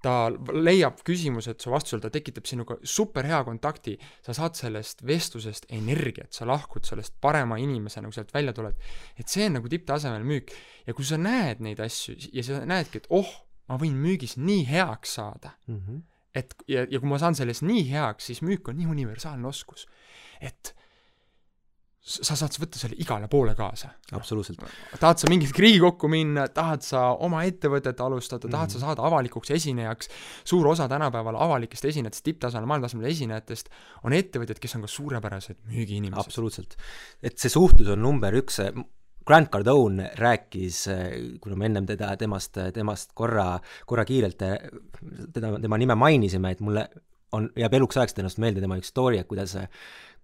ta 0.05 0.29
leiab 0.53 0.99
küsimused 1.05 1.63
su 1.63 1.71
vastusel, 1.73 2.01
ta 2.03 2.11
tekitab 2.13 2.45
sinuga 2.49 2.77
superhea 2.85 3.41
kontakti, 3.47 3.95
sa 4.25 4.35
saad 4.37 4.57
sellest 4.57 5.01
vestlusest 5.07 5.65
energiat, 5.73 6.33
sa 6.35 6.47
lahkud 6.49 6.85
sellest 6.85 7.15
parema 7.21 7.57
inimesena, 7.61 8.09
kui 8.09 8.19
sealt 8.19 8.33
välja 8.35 8.53
tuled. 8.53 8.77
et 9.17 9.31
see 9.31 9.47
on 9.47 9.57
nagu 9.59 9.71
tipptasemel 9.71 10.25
müük. 10.27 10.53
ja 10.85 10.93
kui 10.93 11.05
sa 11.05 11.17
näed 11.17 11.63
neid 11.65 11.81
asju 11.81 12.15
ja 12.33 12.43
sa 12.45 12.61
näedki, 12.65 13.01
et 13.01 13.07
oh, 13.09 13.31
ma 13.69 13.79
võin 13.81 13.97
müügis 13.97 14.37
nii 14.37 14.65
heaks 14.69 15.17
saada 15.17 15.55
mm, 15.67 15.79
-hmm. 15.79 16.01
et 16.35 16.55
ja, 16.67 16.85
ja 16.89 16.99
kui 16.99 17.09
ma 17.09 17.19
saan 17.21 17.35
selles 17.35 17.63
nii 17.65 17.89
heaks, 17.89 18.29
siis 18.29 18.41
müük 18.45 18.69
on 18.69 18.77
nii 18.77 18.91
universaalne 18.97 19.47
oskus, 19.47 19.87
et 20.41 20.75
sa 22.05 22.35
saad 22.37 22.53
võtta 22.61 22.77
selle 22.77 22.97
igale 23.01 23.27
poole 23.31 23.55
kaasa. 23.57 23.89
absoluutselt. 24.13 24.61
tahad 24.99 25.21
sa 25.21 25.29
mingit 25.31 25.57
Riigikokku 25.57 26.09
minna, 26.11 26.45
tahad 26.53 26.85
sa 26.85 27.07
oma 27.25 27.41
ettevõtet 27.49 28.01
alustada, 28.05 28.45
tahad 28.45 28.69
mm. 28.69 28.73
sa 28.73 28.77
mhm. 28.77 28.85
saada 28.85 29.07
avalikuks 29.09 29.53
esinejaks, 29.55 30.11
suur 30.45 30.67
osa 30.69 30.87
tänapäeval 30.91 31.39
avalikest 31.47 31.89
esinejatest, 31.89 32.25
tipptasemel, 32.27 32.67
maailmatasemel 32.69 33.09
esinejatest 33.09 33.73
on 34.05 34.13
ettevõtjad, 34.17 34.61
kes 34.61 34.77
on 34.77 34.85
ka 34.85 34.91
suurepärased 34.97 35.63
müügiinimesed. 35.71 36.21
absoluutselt. 36.21 36.77
et 37.23 37.41
see 37.41 37.49
suhtlus 37.49 37.89
on 37.95 38.05
number 38.05 38.37
üks, 38.37 38.61
Grant 39.25 39.49
Cardone 39.49 40.11
rääkis, 40.21 40.83
kuna 41.41 41.55
me 41.57 41.65
ennem 41.65 41.87
teda, 41.89 42.11
temast, 42.21 42.59
temast 42.73 43.15
korra, 43.17 43.55
korra 43.89 44.05
kiirelt 44.05 44.37
teda, 44.37 45.55
tema 45.57 45.79
nime 45.81 45.97
mainisime, 45.97 46.51
et 46.53 46.61
mulle 46.61 46.83
on, 47.33 47.49
jääb 47.57 47.73
eluks 47.73 47.97
ajaks 47.97 48.21
ennast 48.21 48.37
meelde 48.37 48.61
tema 48.61 48.77
üks 48.77 48.93
story, 48.93 49.17
et 49.17 49.25
kuidas 49.25 49.57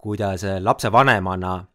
kuidas 0.02 0.42
lapsevanemana 0.60 1.66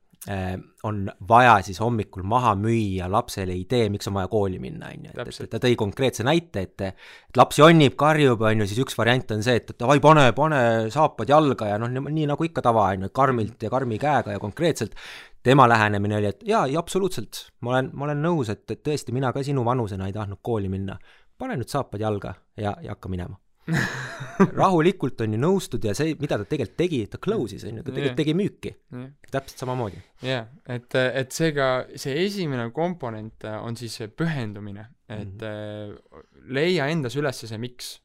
on 0.86 1.04
vaja 1.28 1.58
siis 1.62 1.78
hommikul 1.80 2.24
maha 2.26 2.54
müüa 2.58 3.06
lapsele 3.10 3.54
idee, 3.54 3.86
miks 3.92 4.08
on 4.10 4.16
vaja 4.16 4.30
kooli 4.30 4.58
minna, 4.62 4.90
on 4.90 5.04
ju, 5.06 5.12
et, 5.22 5.38
et 5.44 5.52
ta 5.52 5.60
tõi 5.62 5.76
konkreetse 5.78 6.26
näite, 6.26 6.64
et 6.66 6.84
et 6.86 7.38
laps 7.38 7.60
jonnib, 7.60 7.94
karjub, 7.98 8.42
on 8.42 8.64
ju, 8.64 8.66
siis 8.66 8.82
üks 8.82 8.98
variant 8.98 9.36
on 9.36 9.44
see, 9.46 9.60
et, 9.60 9.70
et 9.70 9.78
davai, 9.78 10.00
pane, 10.02 10.26
pane 10.36 10.60
saapad 10.94 11.30
jalga 11.30 11.70
ja 11.70 11.78
noh, 11.78 11.90
nii 11.90 12.26
nagu 12.32 12.48
ikka 12.48 12.64
tava, 12.66 12.88
on 12.96 13.06
ju, 13.06 13.12
karmilt 13.14 13.62
ja 13.62 13.70
karmi 13.70 14.00
käega 14.02 14.34
ja 14.34 14.42
konkreetselt, 14.42 14.98
tema 15.46 15.68
lähenemine 15.70 16.18
oli, 16.18 16.34
et 16.34 16.42
jaa, 16.46 16.66
jaa, 16.66 16.82
absoluutselt, 16.82 17.46
ma 17.62 17.76
olen, 17.76 17.94
ma 17.94 18.10
olen 18.10 18.22
nõus, 18.26 18.50
et, 18.50 18.66
et 18.70 18.82
tõesti, 18.82 19.14
mina 19.14 19.30
ka 19.34 19.46
sinu 19.46 19.64
vanusena 19.66 20.10
ei 20.10 20.16
tahtnud 20.16 20.42
kooli 20.42 20.72
minna. 20.72 20.98
pane 21.38 21.56
nüüd 21.60 21.68
saapad 21.68 22.00
jalga 22.00 22.34
ja, 22.56 22.76
ja 22.82 22.96
hakka 22.96 23.08
minema 23.12 23.36
rahulikult 24.60 25.20
on 25.24 25.34
ju 25.34 25.38
nõustud 25.40 25.84
ja 25.86 25.94
see, 25.96 26.14
mida 26.20 26.38
ta 26.38 26.46
tegelikult 26.48 26.78
tegi, 26.78 27.00
ta 27.10 27.18
close'is 27.22 27.64
on 27.66 27.80
ju, 27.80 27.84
ta 27.84 27.90
tegelikult 27.90 28.12
yeah. 28.12 28.18
tegi 28.20 28.34
müüki 28.38 28.72
yeah.. 28.72 29.08
täpselt 29.32 29.64
samamoodi. 29.64 30.02
jah 30.22 30.28
yeah., 30.30 30.76
et, 30.76 30.98
et 31.22 31.34
seega 31.34 31.70
see 31.98 32.14
esimene 32.26 32.68
komponent 32.76 33.48
on 33.58 33.78
siis 33.78 33.98
see 34.00 34.10
pühendumine, 34.12 34.86
et 35.08 35.24
mm 35.24 35.96
-hmm. 35.96 36.28
leia 36.54 36.86
endas 36.92 37.16
üles 37.18 37.42
see 37.42 37.58
miks. 37.58 37.96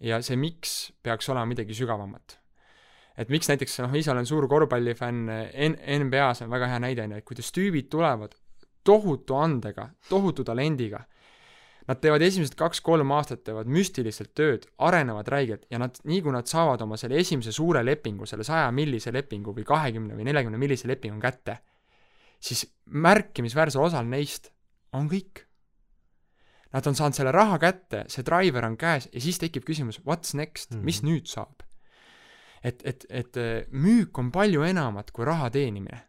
ja 0.00 0.20
see 0.22 0.36
miks 0.36 0.92
peaks 1.02 1.28
olema 1.28 1.46
midagi 1.46 1.74
sügavamat. 1.74 2.38
et 3.16 3.28
miks 3.28 3.48
näiteks, 3.48 3.80
noh, 3.80 3.94
ise 3.94 4.12
olen 4.12 4.26
suur 4.26 4.48
korvpallifänn, 4.48 5.28
N-, 5.70 6.04
NBA-s 6.04 6.42
on 6.42 6.50
väga 6.50 6.66
hea 6.66 6.78
näide, 6.78 7.04
on 7.04 7.10
ju, 7.10 7.16
et 7.16 7.24
kuidas 7.24 7.52
tüübid 7.52 7.88
tulevad 7.88 8.34
tohutu 8.84 9.34
andega, 9.36 9.90
tohutu 10.08 10.44
talendiga 10.44 11.04
Nad 11.88 12.00
teevad 12.02 12.22
esimesed 12.22 12.54
kaks-kolm 12.58 13.10
aastat, 13.16 13.42
teevad 13.46 13.70
müstiliselt 13.70 14.34
tööd, 14.36 14.66
arenevad 14.78 15.28
räigelt 15.32 15.64
ja 15.72 15.80
nad, 15.80 15.96
nii 16.04 16.20
kui 16.22 16.34
nad 16.34 16.46
saavad 16.50 16.82
oma 16.84 16.98
selle 17.00 17.18
esimese 17.18 17.54
suure 17.56 17.82
lepingu, 17.84 18.28
selle 18.28 18.44
saja 18.46 18.68
millise 18.74 19.12
lepingu 19.14 19.54
või 19.56 19.64
kahekümne 19.66 20.18
või 20.18 20.26
neljakümne 20.28 20.60
millise 20.60 20.90
lepingu 20.90 21.18
kätte, 21.22 21.56
siis 22.40 22.66
märkimisväärsel 22.84 23.82
osal 23.82 24.06
neist 24.10 24.52
on 24.92 25.08
kõik. 25.10 25.46
Nad 26.70 26.86
on 26.86 26.94
saanud 26.94 27.16
selle 27.16 27.32
raha 27.34 27.58
kätte, 27.58 28.04
see 28.12 28.22
driver 28.26 28.68
on 28.68 28.76
käes 28.78 29.08
ja 29.10 29.24
siis 29.24 29.40
tekib 29.42 29.66
küsimus, 29.66 29.98
what's 30.06 30.36
next 30.36 30.70
mm, 30.70 30.78
-hmm. 30.78 30.84
mis 30.84 31.02
nüüd 31.02 31.26
saab? 31.26 31.64
et, 32.64 32.82
et, 32.84 33.06
et 33.08 33.36
äh, 33.36 33.64
müük 33.72 34.18
on 34.18 34.30
palju 34.32 34.62
enamat 34.62 35.10
kui 35.10 35.24
raha 35.24 35.50
teenimine. 35.50 36.02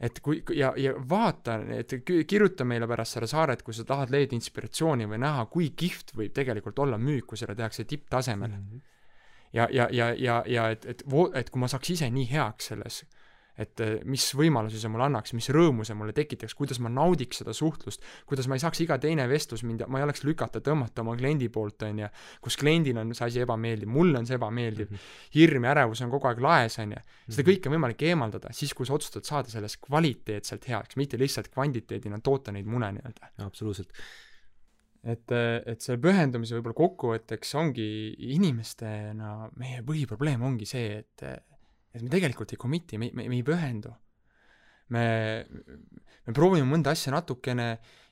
Et 0.00 0.20
kui, 0.24 0.42
ja, 0.56 0.72
ja 0.80 0.94
vaata, 1.08 1.58
et 1.76 1.92
kirjuta 2.04 2.64
meile 2.64 2.88
pärast 2.88 3.18
seda 3.18 3.28
saaret, 3.30 3.62
kui 3.62 3.76
sa 3.76 3.84
tahad 3.84 4.12
leida 4.14 4.36
inspiratsiooni 4.36 5.08
või 5.10 5.20
näha, 5.20 5.44
kui 5.52 5.70
kihvt 5.76 6.14
võib 6.16 6.32
tegelikult 6.36 6.78
olla 6.78 6.98
müük, 6.98 7.26
kui 7.30 7.40
seda 7.40 7.54
tehakse 7.54 7.84
tipptasemel 7.84 8.50
mm. 8.50 8.66
-hmm. 8.66 8.80
ja, 9.52 9.68
ja, 9.70 9.88
ja, 9.92 10.12
ja, 10.16 10.42
ja 10.46 10.70
et, 10.70 10.86
et, 10.86 11.04
et 11.34 11.50
kui 11.50 11.60
ma 11.60 11.68
saaks 11.68 11.90
ise 11.90 12.10
nii 12.10 12.30
heaks 12.32 12.72
selles 12.72 13.04
et 13.60 13.82
eh, 13.84 13.96
mis 14.08 14.24
võimalusi 14.36 14.80
see 14.80 14.90
mulle 14.92 15.06
annaks, 15.10 15.34
mis 15.36 15.50
rõõmu 15.52 15.84
see 15.86 15.96
mulle 15.98 16.14
tekitaks, 16.16 16.54
kuidas 16.56 16.80
ma 16.80 16.92
naudiks 16.92 17.42
seda 17.42 17.54
suhtlust, 17.56 18.04
kuidas 18.28 18.48
ma 18.48 18.56
ei 18.56 18.62
saaks 18.62 18.80
iga 18.86 18.96
teine 19.02 19.26
vestlus 19.30 19.64
mind, 19.66 19.84
ma 19.90 20.00
ei 20.00 20.06
oleks 20.06 20.24
lükata-tõmmata 20.24 21.04
oma 21.04 21.16
kliendi 21.18 21.50
poolt, 21.52 21.84
on 21.88 22.04
ju, 22.04 22.08
kus 22.44 22.56
kliendil 22.60 23.02
on 23.02 23.12
see 23.16 23.26
asi 23.28 23.44
ebameeldiv, 23.44 23.90
mulle 23.92 24.22
on 24.22 24.28
see 24.28 24.38
ebameeldiv 24.40 24.88
mm, 24.88 24.96
-hmm. 24.96 25.34
hirm 25.36 25.68
ja 25.68 25.74
ärevus 25.74 26.04
on 26.06 26.14
kogu 26.14 26.30
aeg 26.30 26.40
laes, 26.46 26.78
on 26.82 26.96
ju. 26.96 27.04
seda 27.28 27.46
kõike 27.50 27.68
on 27.68 27.76
võimalik 27.76 28.06
eemaldada 28.08 28.54
siis, 28.56 28.74
kui 28.74 28.88
sa 28.88 28.96
otsustad 28.96 29.28
saada 29.28 29.52
sellest 29.52 29.80
kvaliteetselt 29.84 30.66
heaks, 30.68 30.96
mitte 30.96 31.20
lihtsalt 31.20 31.52
kvantiteedina 31.52 32.20
toota 32.24 32.52
neid 32.52 32.66
mune 32.66 32.92
nii-öelda. 32.96 33.32
absoluutselt 33.44 33.92
et, 35.04 35.32
et 35.32 35.80
selle 35.80 36.00
pühendumise 36.00 36.56
võib-olla 36.56 36.76
kokkuvõtteks 36.76 37.54
ongi 37.60 37.86
inimestena 38.34 39.50
meie 39.60 39.84
põhiprobleem 39.86 40.42
ongi 40.44 40.68
see, 40.68 41.00
et 41.00 41.24
et 41.94 42.02
me 42.02 42.10
tegelikult 42.12 42.54
ei 42.54 42.60
commit'i, 42.60 42.98
me, 43.00 43.10
me, 43.14 43.26
me 43.28 43.38
ei 43.38 43.46
pühendu. 43.46 43.92
me, 44.90 45.04
me 46.26 46.34
proovime 46.34 46.66
mõnda 46.66 46.94
asja 46.94 47.12
natukene 47.14 47.68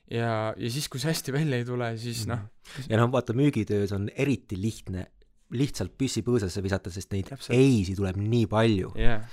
ja, 0.09 0.53
ja 0.55 0.71
siis, 0.71 0.87
kui 0.91 1.01
see 1.01 1.11
hästi 1.11 1.35
välja 1.35 1.59
ei 1.59 1.67
tule, 1.67 1.91
siis 1.99 2.25
noh. 2.29 2.45
Mhm. 2.45 2.89
ja 2.91 3.01
noh, 3.01 3.11
vaata 3.13 3.35
müügitöös 3.37 3.93
on 3.95 4.09
eriti 4.15 4.59
lihtne 4.59 5.07
lihtsalt 5.55 5.95
püssi 5.97 6.21
põõsasse 6.25 6.61
visata, 6.61 6.91
sest 6.93 7.13
neid 7.13 7.29
Täpselt. 7.31 7.55
ei-si 7.57 7.95
tuleb 7.97 8.19
nii 8.21 8.49
palju. 8.49 8.93
yeah., 8.99 9.23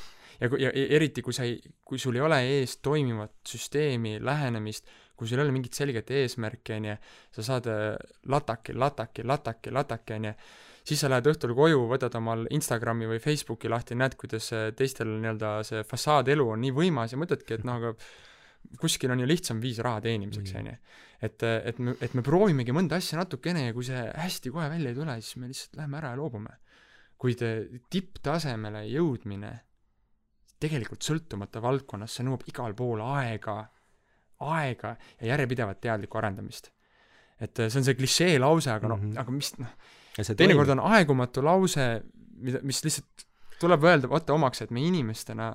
ja, 0.41 0.49
ja, 0.49 0.71
ja 0.71 0.87
eriti, 0.97 1.25
kui 1.25 1.35
sa 1.37 1.47
ei, 1.49 1.59
kui 1.85 2.01
sul 2.01 2.17
ei 2.17 2.25
ole 2.25 2.41
ees 2.59 2.79
toimivat 2.85 3.35
süsteemi, 3.49 4.17
lähenemist, 4.25 4.89
kui 5.17 5.29
sul 5.29 5.41
ei 5.41 5.47
ole 5.47 5.55
mingit 5.55 5.77
selget 5.77 6.11
eesmärki, 6.13 6.77
on 6.77 6.89
ju, 6.91 6.97
sa 7.37 7.47
saad 7.51 7.69
äh, 7.73 7.85
lataki, 8.33 8.77
lataki, 8.77 9.25
lataki, 9.25 9.73
lataki, 9.73 10.17
on 10.17 10.31
ju, 10.31 10.35
siis 10.87 11.03
sa 11.03 11.11
lähed 11.11 11.27
õhtul 11.33 11.55
koju, 11.59 11.83
võtad 11.91 12.15
omal 12.19 12.47
Instagrami 12.55 13.09
või 13.11 13.19
Facebooki 13.23 13.71
lahti, 13.73 13.97
näed, 13.99 14.15
kuidas 14.19 14.53
teistel 14.79 15.11
nii-öelda 15.17 15.59
see 15.67 15.83
fassaadelu 15.89 16.47
on 16.55 16.63
nii 16.63 16.75
võimas 16.77 17.15
ja 17.15 17.19
mõtledki, 17.21 17.59
et 17.59 17.67
noh, 17.67 17.81
aga 17.81 17.95
kuskil 18.81 19.13
on 19.15 19.23
ju 19.23 19.29
lihtsam 19.29 19.61
viis 19.63 19.79
raha 19.85 20.01
teenimiseks, 20.05 20.55
on 20.59 20.71
ju. 20.71 20.77
et, 21.27 21.43
et 21.43 21.79
me, 21.83 21.95
et 22.03 22.15
me 22.19 22.25
proovimegi 22.27 22.75
mõnda 22.75 23.01
asja 23.01 23.19
natukene 23.21 23.69
ja 23.69 23.75
kui 23.77 23.87
see 23.87 24.03
hästi 24.15 24.53
kohe 24.55 24.69
välja 24.73 24.93
ei 24.93 24.99
tule, 24.99 25.19
siis 25.23 25.39
me 25.41 25.51
lihtsalt 25.51 25.79
läheme 25.81 26.01
ära 26.01 26.15
ja 26.15 26.21
loobume. 26.21 26.57
kuid 27.17 27.41
tipptasemele 27.91 28.83
jõudmine 28.91 29.53
tegelikult 30.61 31.05
sõltumata 31.05 31.63
valdkonnast, 31.65 32.19
see 32.19 32.27
nõuab 32.27 32.45
igal 32.49 32.75
pool 32.77 33.01
aega, 33.05 33.59
aega 34.45 34.97
ja 35.21 35.33
järjepidevat 35.33 35.81
teadlikku 35.81 36.19
arendamist. 36.19 36.71
et 37.41 37.57
see 37.57 37.79
on 37.81 37.85
see 37.85 37.97
klišee 37.97 38.39
lause, 38.39 38.71
aga 38.73 38.89
noh 38.89 39.01
mm 39.01 39.13
-hmm., 39.13 39.21
aga 39.21 39.31
mis 39.31 39.53
noh, 39.59 39.73
teinekord 40.17 40.73
on 40.77 40.83
aegumatu 40.95 41.45
lause, 41.45 41.87
mida, 42.41 42.63
mis 42.65 42.83
lihtsalt 42.85 43.27
tuleb 43.61 43.85
öelda, 43.85 44.11
võtta 44.11 44.35
omaks, 44.37 44.63
et 44.65 44.75
me 44.75 44.85
inimestena 44.85 45.53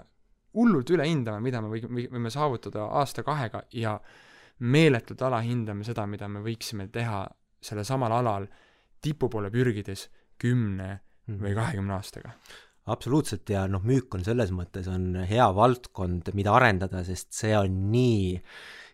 hullult 0.58 0.90
üle 0.94 1.06
hindame, 1.08 1.42
mida 1.44 1.62
me 1.64 1.72
või-, 1.72 2.08
võime 2.12 2.32
saavutada 2.34 2.88
aasta-kahega 3.02 3.64
ja 3.78 3.96
meeletult 4.62 5.22
alahindame 5.26 5.86
seda, 5.88 6.06
mida 6.10 6.28
me 6.30 6.42
võiksime 6.46 6.90
teha 6.94 7.24
sellel 7.62 7.86
samal 7.88 8.14
alal 8.14 8.48
tipu 9.02 9.30
poole 9.30 9.50
pürgides 9.54 10.08
kümne 10.42 10.92
või 11.42 11.54
kahekümne 11.58 11.96
aastaga. 11.96 12.36
Absoluutselt 12.92 13.50
ja 13.50 13.68
noh, 13.70 13.84
müük 13.86 14.14
on 14.18 14.26
selles 14.26 14.52
mõttes, 14.54 14.88
on 14.90 15.22
hea 15.30 15.46
valdkond, 15.56 16.32
mida 16.38 16.54
arendada, 16.58 17.04
sest 17.06 17.30
see 17.38 17.54
on 17.58 17.78
nii 17.94 18.40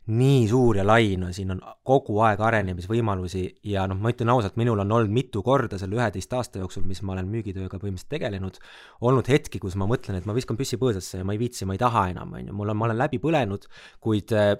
nii 0.07 0.43
suur 0.47 0.77
ja 0.79 0.85
lai, 0.87 1.15
no 1.19 1.33
siin 1.35 1.51
on 1.55 1.61
kogu 1.87 2.19
aeg 2.23 2.41
arenemisvõimalusi 2.47 3.43
ja 3.67 3.83
noh, 3.89 3.99
ma 3.99 4.13
ütlen 4.13 4.31
ausalt, 4.31 4.55
minul 4.59 4.79
on 4.83 4.93
olnud 4.99 5.13
mitu 5.13 5.43
korda 5.43 5.79
selle 5.81 5.99
üheteist 5.99 6.33
aasta 6.37 6.61
jooksul, 6.61 6.85
mis 6.87 7.01
ma 7.03 7.15
olen 7.17 7.27
müügitööga 7.31 7.79
põhimõtteliselt 7.81 8.13
tegelenud, 8.15 8.59
olnud 9.07 9.32
hetki, 9.32 9.60
kus 9.63 9.75
ma 9.79 9.89
mõtlen, 9.89 10.19
et 10.19 10.29
ma 10.29 10.36
viskan 10.38 10.60
püssi 10.60 10.79
põõsasse 10.79 11.19
ja 11.19 11.27
ma 11.27 11.36
ei 11.36 11.41
viitsi, 11.41 11.67
ma 11.67 11.75
ei 11.75 11.82
taha 11.84 12.08
enam, 12.13 12.38
on 12.39 12.47
ju, 12.47 12.55
mul 12.55 12.71
on, 12.71 12.79
ma 12.79 12.88
olen 12.88 13.01
läbi 13.01 13.19
põlenud, 13.23 13.67
kuid 14.03 14.32
äh, 14.38 14.53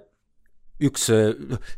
üks, 0.84 1.08
noh, 1.54 1.72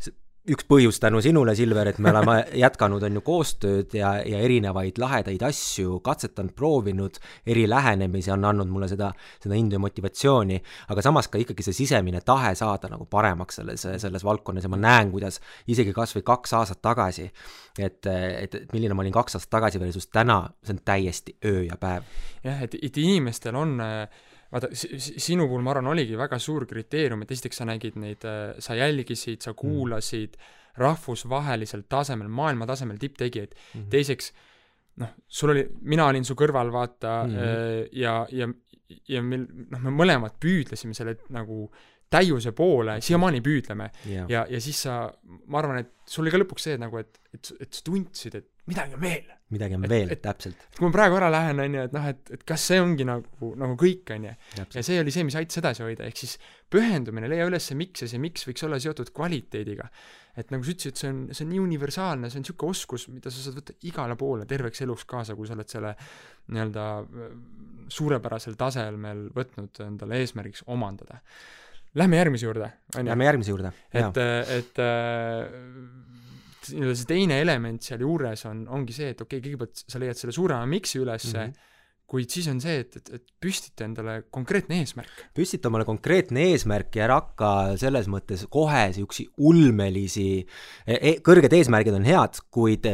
üks 0.51 0.67
põhjus 0.69 0.99
tänu 1.03 1.21
sinule, 1.25 1.55
Silver, 1.59 1.91
et 1.91 1.99
me 2.03 2.11
oleme 2.13 2.37
jätkanud, 2.65 3.03
on 3.07 3.19
ju, 3.19 3.23
koostööd 3.27 3.95
ja, 3.97 4.13
ja 4.27 4.41
erinevaid 4.45 4.99
lahedaid 5.01 5.43
asju 5.47 6.01
katsetanud, 6.05 6.55
proovinud, 6.57 7.21
eri 7.47 7.67
lähenemisi 7.71 8.33
on 8.35 8.47
andnud 8.49 8.71
mulle 8.71 8.89
seda, 8.91 9.13
seda 9.43 9.59
indu 9.59 9.79
ja 9.79 9.83
motivatsiooni, 9.83 10.61
aga 10.93 11.05
samas 11.05 11.31
ka 11.31 11.41
ikkagi 11.43 11.67
see 11.67 11.81
sisemine 11.83 12.23
tahe 12.27 12.55
saada 12.59 12.91
nagu 12.93 13.07
paremaks 13.11 13.61
selles, 13.61 13.87
selles 14.03 14.27
valdkonnas 14.27 14.67
ja 14.67 14.73
ma 14.73 14.81
näen, 14.81 15.13
kuidas 15.15 15.41
isegi 15.71 15.95
kas 15.97 16.17
või 16.17 16.27
kaks 16.33 16.57
aastat 16.59 16.83
tagasi, 16.85 17.29
et, 17.79 18.01
et, 18.07 18.55
et 18.55 18.75
milline 18.75 18.97
ma 18.97 19.05
olin 19.05 19.15
kaks 19.15 19.39
aastat 19.39 19.55
tagasi 19.59 19.83
versus 19.83 20.11
täna, 20.11 20.43
see 20.65 20.77
on 20.77 20.83
täiesti 20.85 21.37
öö 21.47 21.63
ja 21.69 21.79
päev. 21.81 22.09
jah, 22.45 22.67
et, 22.67 22.75
et 22.83 23.01
inimestel 23.05 23.57
on 23.59 23.79
äh 23.85 24.29
vaata, 24.53 24.71
sinu 24.75 25.47
puhul 25.49 25.63
ma 25.65 25.75
arvan, 25.75 25.91
oligi 25.93 26.19
väga 26.19 26.39
suur 26.43 26.67
kriteerium, 26.71 27.23
et 27.25 27.35
esiteks 27.37 27.63
sa 27.63 27.69
nägid 27.69 27.99
neid, 28.01 28.25
äh, 28.29 28.57
sa 28.63 28.77
jälgisid, 28.79 29.43
sa 29.45 29.53
mm. 29.53 29.61
kuulasid 29.61 30.39
rahvusvahelisel 30.81 31.85
tasemel, 31.91 32.31
maailma 32.31 32.67
tasemel 32.67 32.99
tipptegijaid 32.99 33.55
mm, 33.55 33.81
-hmm. 33.81 33.91
teiseks 33.91 34.33
noh, 35.03 35.15
sul 35.29 35.55
oli, 35.55 35.65
mina 35.83 36.07
olin 36.07 36.25
su 36.25 36.37
kõrval, 36.39 36.73
vaata 36.73 37.23
mm, 37.27 37.37
-hmm. 37.37 37.89
ja, 37.93 38.27
ja, 38.31 38.49
ja 39.09 39.23
meil, 39.23 39.47
noh, 39.71 39.83
me 39.87 39.95
mõlemad 40.03 40.39
püüdlesime 40.43 40.95
selle 40.95 41.17
nagu 41.35 41.69
täiuse 42.11 42.53
poole, 42.57 42.99
siiamaani 43.05 43.41
püüdleme 43.45 43.91
yeah.. 44.07 44.27
ja, 44.31 44.47
ja 44.51 44.61
siis 44.61 44.83
sa, 44.87 45.05
ma 45.47 45.61
arvan, 45.61 45.85
et 45.85 45.93
sul 46.11 46.25
oli 46.25 46.35
ka 46.35 46.41
lõpuks 46.43 46.67
see 46.67 46.79
nagu, 46.81 46.99
et, 46.99 47.21
et, 47.35 47.53
et 47.61 47.71
sa 47.71 47.85
tundsid, 47.87 48.35
et 48.35 48.50
midagi 48.69 48.95
on 48.95 49.03
veel. 49.03 49.29
midagi 49.51 49.75
on 49.75 49.85
et, 49.87 49.91
veel, 49.91 50.13
täpselt. 50.23 50.65
kui 50.77 50.87
ma 50.87 50.93
praegu 50.95 51.19
ära 51.19 51.31
lähen, 51.33 51.63
on 51.65 51.77
ju, 51.77 51.85
et 51.89 51.95
noh, 51.97 52.07
et, 52.13 52.33
et 52.37 52.43
kas 52.47 52.65
see 52.71 52.81
ongi 52.83 53.07
nagu, 53.09 53.53
nagu 53.59 53.77
kõik, 53.81 54.13
on 54.15 54.27
ju. 54.29 54.35
ja 54.61 54.85
see 54.87 54.99
oli 55.03 55.15
see, 55.15 55.27
mis 55.27 55.37
aitas 55.41 55.61
edasi 55.63 55.85
hoida, 55.87 56.09
ehk 56.09 56.21
siis 56.21 56.37
pühendumine, 56.71 57.31
leia 57.31 57.47
üles 57.49 57.71
see 57.71 57.79
miks 57.79 58.05
ja 58.05 58.11
see 58.11 58.23
miks 58.23 58.47
võiks 58.49 58.67
olla 58.67 58.81
seotud 58.83 59.13
kvaliteediga. 59.17 59.89
et 60.39 60.53
nagu 60.55 60.67
sa 60.67 60.75
ütlesid, 60.75 61.01
see 61.01 61.13
on, 61.13 61.23
see 61.35 61.47
on 61.47 61.51
nii 61.55 61.63
universaalne, 61.63 62.31
see 62.31 62.41
on 62.41 62.47
niisugune 62.47 62.77
oskus, 62.77 63.09
mida 63.13 63.33
sa 63.33 63.47
saad 63.47 63.59
võtta 63.59 63.79
igale 63.91 64.19
poole 64.21 64.47
terveks 64.51 64.85
eluks 64.87 65.09
kaasa, 65.11 65.39
kui 65.39 65.49
sa 65.49 65.57
oled 65.59 65.73
selle 65.73 65.97
nii-öelda 66.51 66.85
suurepärasel 67.91 68.55
tasemel 68.59 69.27
võtnud 69.35 69.83
endale 69.87 70.23
eesmärgiks 70.23 70.63
omandada 70.71 71.19
Lähme 71.99 72.21
järgmise 72.21 72.47
juurde, 72.47 72.69
on 72.95 73.01
ju? 73.03 73.11
Lähme 73.11 73.25
järgmise 73.27 73.51
juurde, 73.51 73.73
et, 73.91 74.19
et 74.55 74.79
nii-öelda 76.69 76.99
see 77.01 77.11
teine 77.11 77.41
element 77.41 77.83
sealjuures 77.87 78.45
on, 78.51 78.67
ongi 78.69 78.97
see, 78.97 79.11
et 79.15 79.21
okei 79.21 79.41
okay,, 79.41 79.49
kõigepealt 79.49 79.85
sa 79.87 80.03
leiad 80.03 80.21
selle 80.21 80.37
suurema 80.37 80.69
miks'i 80.69 81.03
ülesse 81.03 81.37
mm, 81.39 81.51
-hmm 81.51 81.69
kuid 82.11 82.33
siis 82.33 82.49
on 82.51 82.59
see, 82.63 82.81
et, 82.83 82.97
et, 82.99 83.11
et 83.21 83.35
püstita 83.43 83.87
endale 83.87 84.17
konkreetne 84.35 84.81
eesmärk. 84.83 85.23
püstita 85.37 85.71
omale 85.71 85.87
konkreetne 85.87 86.49
eesmärk 86.51 86.99
ja 86.99 87.07
ära 87.07 87.21
hakka 87.21 87.51
selles 87.81 88.11
mõttes 88.11 88.43
kohe 88.51 88.83
niisuguseid 88.91 89.31
ulmelisi 89.51 90.29
e, 90.41 90.97
e, 90.97 91.13
kõrged 91.27 91.55
eesmärgid 91.61 92.01
on 92.01 92.09
head, 92.09 92.43
kuid 92.51 92.89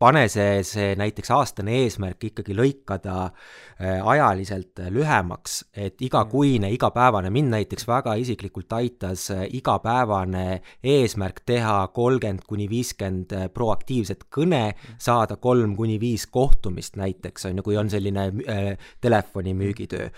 pane 0.00 0.24
see, 0.32 0.62
see 0.64 0.94
näiteks 0.96 1.30
aastane 1.34 1.74
eesmärk 1.82 2.24
ikkagi 2.30 2.54
lõikada 2.56 3.16
äh, 3.26 4.00
ajaliselt 4.00 4.80
lühemaks, 4.92 5.58
et 5.76 6.00
igakuine, 6.02 6.70
igapäevane, 6.72 7.28
mind 7.30 7.52
näiteks 7.52 7.84
väga 7.88 8.14
isiklikult 8.20 8.72
aitas 8.78 9.26
äh, 9.34 9.44
igapäevane 9.58 10.62
eesmärk 10.80 11.42
teha 11.46 11.74
kolmkümmend 11.92 12.46
kuni 12.48 12.68
viiskümmend 12.70 13.34
äh, 13.36 13.46
proaktiivset 13.52 14.24
kõne, 14.32 14.62
saada 14.98 15.36
kolm 15.36 15.76
kuni 15.76 15.98
viis 16.00 16.24
kohtumist 16.32 16.96
näiteks, 17.00 17.50
on 17.50 17.60
ju, 17.60 17.66
kui 17.68 17.76
on 17.80 17.92
selline 17.92 18.30
äh, 18.48 18.90
telefonimüügitöö. 19.04 20.08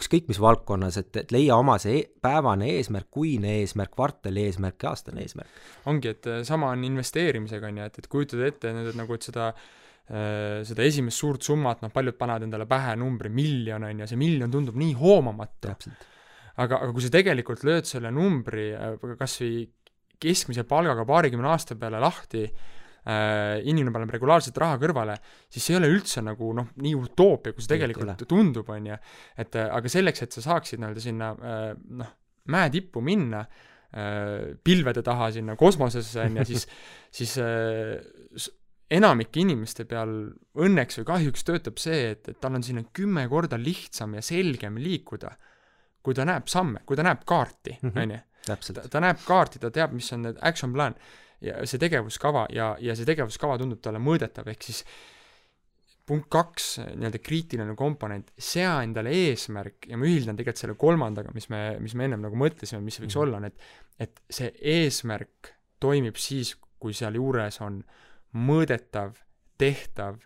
ükskõik 0.00 0.32
mis 0.32 0.40
valdkonnas, 0.40 0.96
et, 1.02 1.12
et 1.16 1.36
leia 1.36 1.60
oma 1.60 1.76
see 1.82 2.00
e 2.00 2.06
päevane 2.24 2.70
eesmärk, 2.78 3.10
kuine 3.12 3.58
eesmärk, 3.60 3.92
kvartali 3.92 4.48
eesmärk 4.48 4.82
ja 4.82 4.94
aastane 4.96 5.20
eesmärk. 5.28 5.62
ongi, 5.86 6.16
et 6.16 6.32
sama 6.48 6.72
on 6.72 6.88
investeerimisega, 6.88 7.68
on 7.68 7.82
ju, 7.82 7.92
et, 7.92 8.00
et 8.00 8.10
kujutada 8.10 8.48
ette 8.48 8.72
nüüd, 8.72 8.90
et 8.94 8.98
nagu, 8.98 9.14
et 9.14 9.25
seda 9.26 9.50
äh, 9.50 10.62
seda 10.66 10.86
esimest 10.86 11.18
suurt 11.18 11.46
summat, 11.46 11.82
noh, 11.82 11.90
paljud 11.94 12.14
panevad 12.18 12.46
endale 12.46 12.68
pähe 12.70 12.94
numbri 13.00 13.30
miljon, 13.34 13.88
on 13.88 14.04
ju, 14.04 14.06
see 14.12 14.20
miljon 14.20 14.52
tundub 14.52 14.78
nii 14.78 14.94
hoomamatu. 15.00 15.74
aga, 16.56 16.78
aga 16.78 16.92
kui 16.94 17.04
sa 17.04 17.10
tegelikult 17.12 17.66
lööd 17.66 17.88
selle 17.88 18.12
numbri 18.14 18.70
äh, 18.72 18.96
kas 19.18 19.40
või 19.42 19.66
keskmise 20.22 20.64
palgaga 20.64 21.04
paarikümne 21.04 21.50
aasta 21.50 21.74
peale 21.76 21.98
lahti 22.00 22.46
äh,, 22.46 23.58
inimene 23.68 23.92
paneb 23.92 24.14
regulaarselt 24.14 24.56
raha 24.62 24.78
kõrvale, 24.80 25.18
siis 25.52 25.66
see 25.66 25.74
ei 25.74 25.80
ole 25.82 25.90
üldse 25.92 26.22
nagu 26.24 26.54
noh, 26.56 26.70
nii 26.80 26.94
utoopia, 26.96 27.52
kui 27.52 27.64
see 27.64 27.74
tegelikult 27.74 28.24
tundub, 28.30 28.70
on 28.72 28.92
ju. 28.92 29.00
et 29.42 29.58
aga 29.66 29.92
selleks, 29.92 30.22
et 30.24 30.38
sa 30.38 30.44
saaksid 30.46 30.80
nii-öelda 30.80 31.02
sinna 31.04 31.34
noh, 32.00 32.14
mäe 32.54 32.70
tippu 32.72 33.02
minna 33.04 33.44
pilvede 34.66 35.04
taha 35.04 35.28
sinna 35.36 35.54
kosmosesse, 35.60 36.24
on 36.24 36.40
ju, 36.40 36.48
siis 36.48 36.66
siis 37.16 37.36
enamike 38.90 39.40
inimeste 39.42 39.84
peal 39.84 40.10
õnneks 40.62 41.00
või 41.00 41.04
kahjuks 41.08 41.42
töötab 41.44 41.78
see, 41.82 42.10
et, 42.12 42.28
et 42.28 42.40
tal 42.40 42.54
on 42.54 42.62
sinna 42.62 42.84
kümme 42.94 43.24
korda 43.28 43.58
lihtsam 43.58 44.14
ja 44.14 44.22
selgem 44.22 44.76
liikuda, 44.78 45.32
kui 46.02 46.14
ta 46.14 46.24
näeb 46.24 46.46
samme, 46.48 46.84
kui 46.86 46.96
ta 46.96 47.02
näeb 47.02 47.24
kaarti, 47.26 47.78
Mhm. 47.82 47.98
on 47.98 48.10
ju. 48.10 48.18
ta, 48.90 49.00
näeb 49.02 49.18
kaarti, 49.26 49.58
ta 49.58 49.70
teab, 49.74 49.92
mis 49.92 50.12
on 50.12 50.22
need 50.22 50.36
action 50.40 50.72
plan 50.72 50.94
ja 51.42 51.66
see 51.66 51.78
tegevuskava 51.82 52.46
ja, 52.54 52.76
ja 52.80 52.94
see 52.94 53.04
tegevuskava 53.04 53.58
tundub 53.58 53.80
talle 53.82 53.98
mõõdetav, 53.98 54.46
ehk 54.48 54.62
siis 54.62 54.84
punkt 56.06 56.28
kaks, 56.30 56.76
nii-öelda 56.94 57.18
kriitiline 57.18 57.74
komponent, 57.74 58.28
sea 58.38 58.76
endale 58.86 59.10
eesmärk 59.10 59.88
ja 59.90 59.98
ma 59.98 60.06
ühildan 60.06 60.36
tegelikult 60.38 60.62
selle 60.62 60.76
kolmandaga, 60.78 61.32
mis 61.34 61.48
me, 61.50 61.64
mis 61.82 61.96
me 61.98 62.06
ennem 62.06 62.22
nagu 62.22 62.38
mõtlesime, 62.38 62.78
mis 62.86 62.94
see 63.00 63.04
võiks 63.08 63.16
Mhm. 63.18 63.22
olla, 63.24 63.36
on 63.42 63.44
et 63.50 63.58
et 63.98 64.20
see 64.30 64.52
eesmärk 64.60 65.54
toimib 65.80 66.14
siis, 66.20 66.54
kui 66.78 66.92
sealjuures 66.94 67.60
on 67.64 67.82
mõõdetav, 68.36 69.16
tehtav 69.58 70.20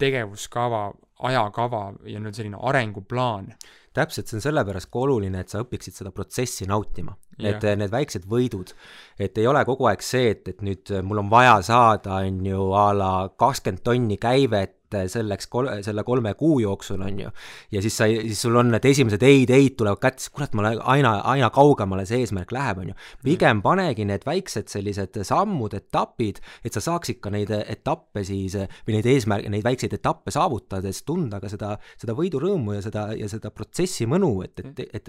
tegevuskava, 0.00 0.90
ajakava 1.28 1.82
ja 2.08 2.20
nüüd 2.22 2.36
selline 2.36 2.58
arenguplaan. 2.60 3.52
täpselt, 3.92 4.30
see 4.30 4.38
on 4.38 4.44
sellepärast 4.44 4.86
ka 4.86 5.00
oluline, 5.02 5.40
et 5.42 5.50
sa 5.50 5.60
õpiksid 5.64 5.96
seda 5.98 6.12
protsessi 6.14 6.66
nautima. 6.70 7.16
Need 7.40 7.64
Jah. 7.64 7.76
need 7.76 7.90
väiksed 7.90 8.26
võidud, 8.28 8.70
et 9.18 9.38
ei 9.40 9.46
ole 9.50 9.64
kogu 9.64 9.88
aeg 9.90 10.02
see, 10.04 10.30
et, 10.34 10.48
et 10.48 10.60
nüüd 10.62 10.92
mul 11.02 11.22
on 11.24 11.30
vaja 11.32 11.56
saada, 11.64 12.20
on 12.20 12.44
ju, 12.46 12.66
a 12.76 12.90
la 12.94 13.12
kakskümmend 13.40 13.82
tonni 13.84 14.18
käivet 14.20 14.79
selleks 15.10 15.46
kol-, 15.50 15.70
selle 15.84 16.02
kolme 16.04 16.34
kuu 16.34 16.60
jooksul, 16.60 17.02
on 17.06 17.20
ju. 17.20 17.30
ja 17.72 17.82
siis 17.82 17.96
sa, 17.96 18.08
siis 18.08 18.40
sul 18.42 18.56
on 18.56 18.70
need 18.74 18.84
esimesed 18.90 19.22
ei-d-ei-d 19.22 19.76
tulevad 19.78 20.00
kätte, 20.02 20.24
siis 20.24 20.34
kurat, 20.34 20.54
ma 20.54 20.62
lähen 20.66 20.80
aina, 20.82 21.12
aina 21.32 21.50
kaugemale 21.54 22.06
see 22.08 22.20
eesmärk 22.24 22.52
läheb, 22.52 22.82
on 22.82 22.88
ju. 22.92 22.94
pigem 23.24 23.62
panegi 23.62 24.04
need 24.08 24.26
väiksed 24.26 24.68
sellised 24.72 25.20
sammud, 25.26 25.74
etapid, 25.78 26.40
et 26.64 26.72
sa 26.76 26.82
saaksid 26.84 27.20
ka 27.22 27.30
neid 27.30 27.52
etappe 27.60 28.24
siis 28.26 28.56
või 28.56 28.98
neid 28.98 29.06
eesmärke, 29.06 29.52
neid 29.52 29.64
väikseid 29.66 29.94
etappe 29.96 30.30
saavutades 30.34 31.02
tunda 31.06 31.40
ka 31.40 31.48
seda, 31.52 31.76
seda 32.00 32.16
võidurõõmu 32.18 32.74
ja 32.76 32.82
seda, 32.84 33.06
ja 33.18 33.28
seda 33.30 33.50
protsessi 33.54 34.06
mõnu, 34.10 34.32
et, 34.44 34.58
et, 34.64 34.80
et, 34.88 34.94
et, 34.96 35.08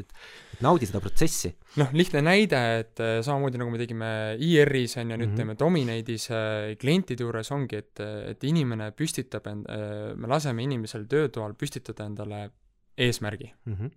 et 0.54 0.62
naudi 0.64 0.86
seda 0.90 1.02
protsessi. 1.04 1.54
noh, 1.82 1.90
lihtne 1.96 2.22
näide, 2.26 2.62
et 2.82 3.00
äh, 3.02 3.20
samamoodi 3.26 3.58
nagu 3.62 3.72
me 3.74 3.80
tegime 3.82 4.12
IR-is 4.38 4.98
on 5.02 5.12
ju, 5.14 5.18
nüüd 5.18 5.32
Mhm. 5.32 5.38
teeme 5.38 5.56
Dominate'is 5.56 6.26
äh, 6.32 6.76
klientide 6.82 7.24
juures 7.24 7.52
ongi, 7.56 7.78
et, 7.80 8.00
et 8.32 8.44
inimene 8.44 8.92
püstitab 8.92 9.48
end- 9.48 9.70
me 9.72 10.28
laseme 10.28 10.64
inimesel 10.64 11.06
töötoal 11.08 11.54
püstitada 11.56 12.06
endale 12.10 12.50
eesmärgi. 12.98 13.54
Mm 13.66 13.76
-hmm. 13.76 13.92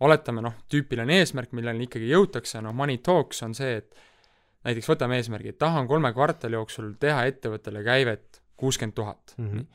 oletame 0.00 0.42
noh, 0.42 0.54
tüüpiline 0.68 1.18
eesmärk, 1.20 1.52
milleni 1.52 1.84
ikkagi 1.86 2.08
jõutakse, 2.10 2.60
noh, 2.62 2.74
Money 2.74 2.98
Talks 2.98 3.42
on 3.42 3.54
see, 3.54 3.76
et 3.76 3.94
näiteks 4.64 4.88
võtame 4.88 5.18
eesmärgi, 5.20 5.48
et 5.48 5.58
tahan 5.58 5.86
kolme 5.88 6.12
kvartali 6.12 6.58
jooksul 6.58 6.94
teha 7.00 7.24
ettevõttele 7.30 7.84
käivet 7.84 8.42
kuuskümmend 8.56 8.94
tuhat. 8.94 9.34
Mhm. 9.38 9.66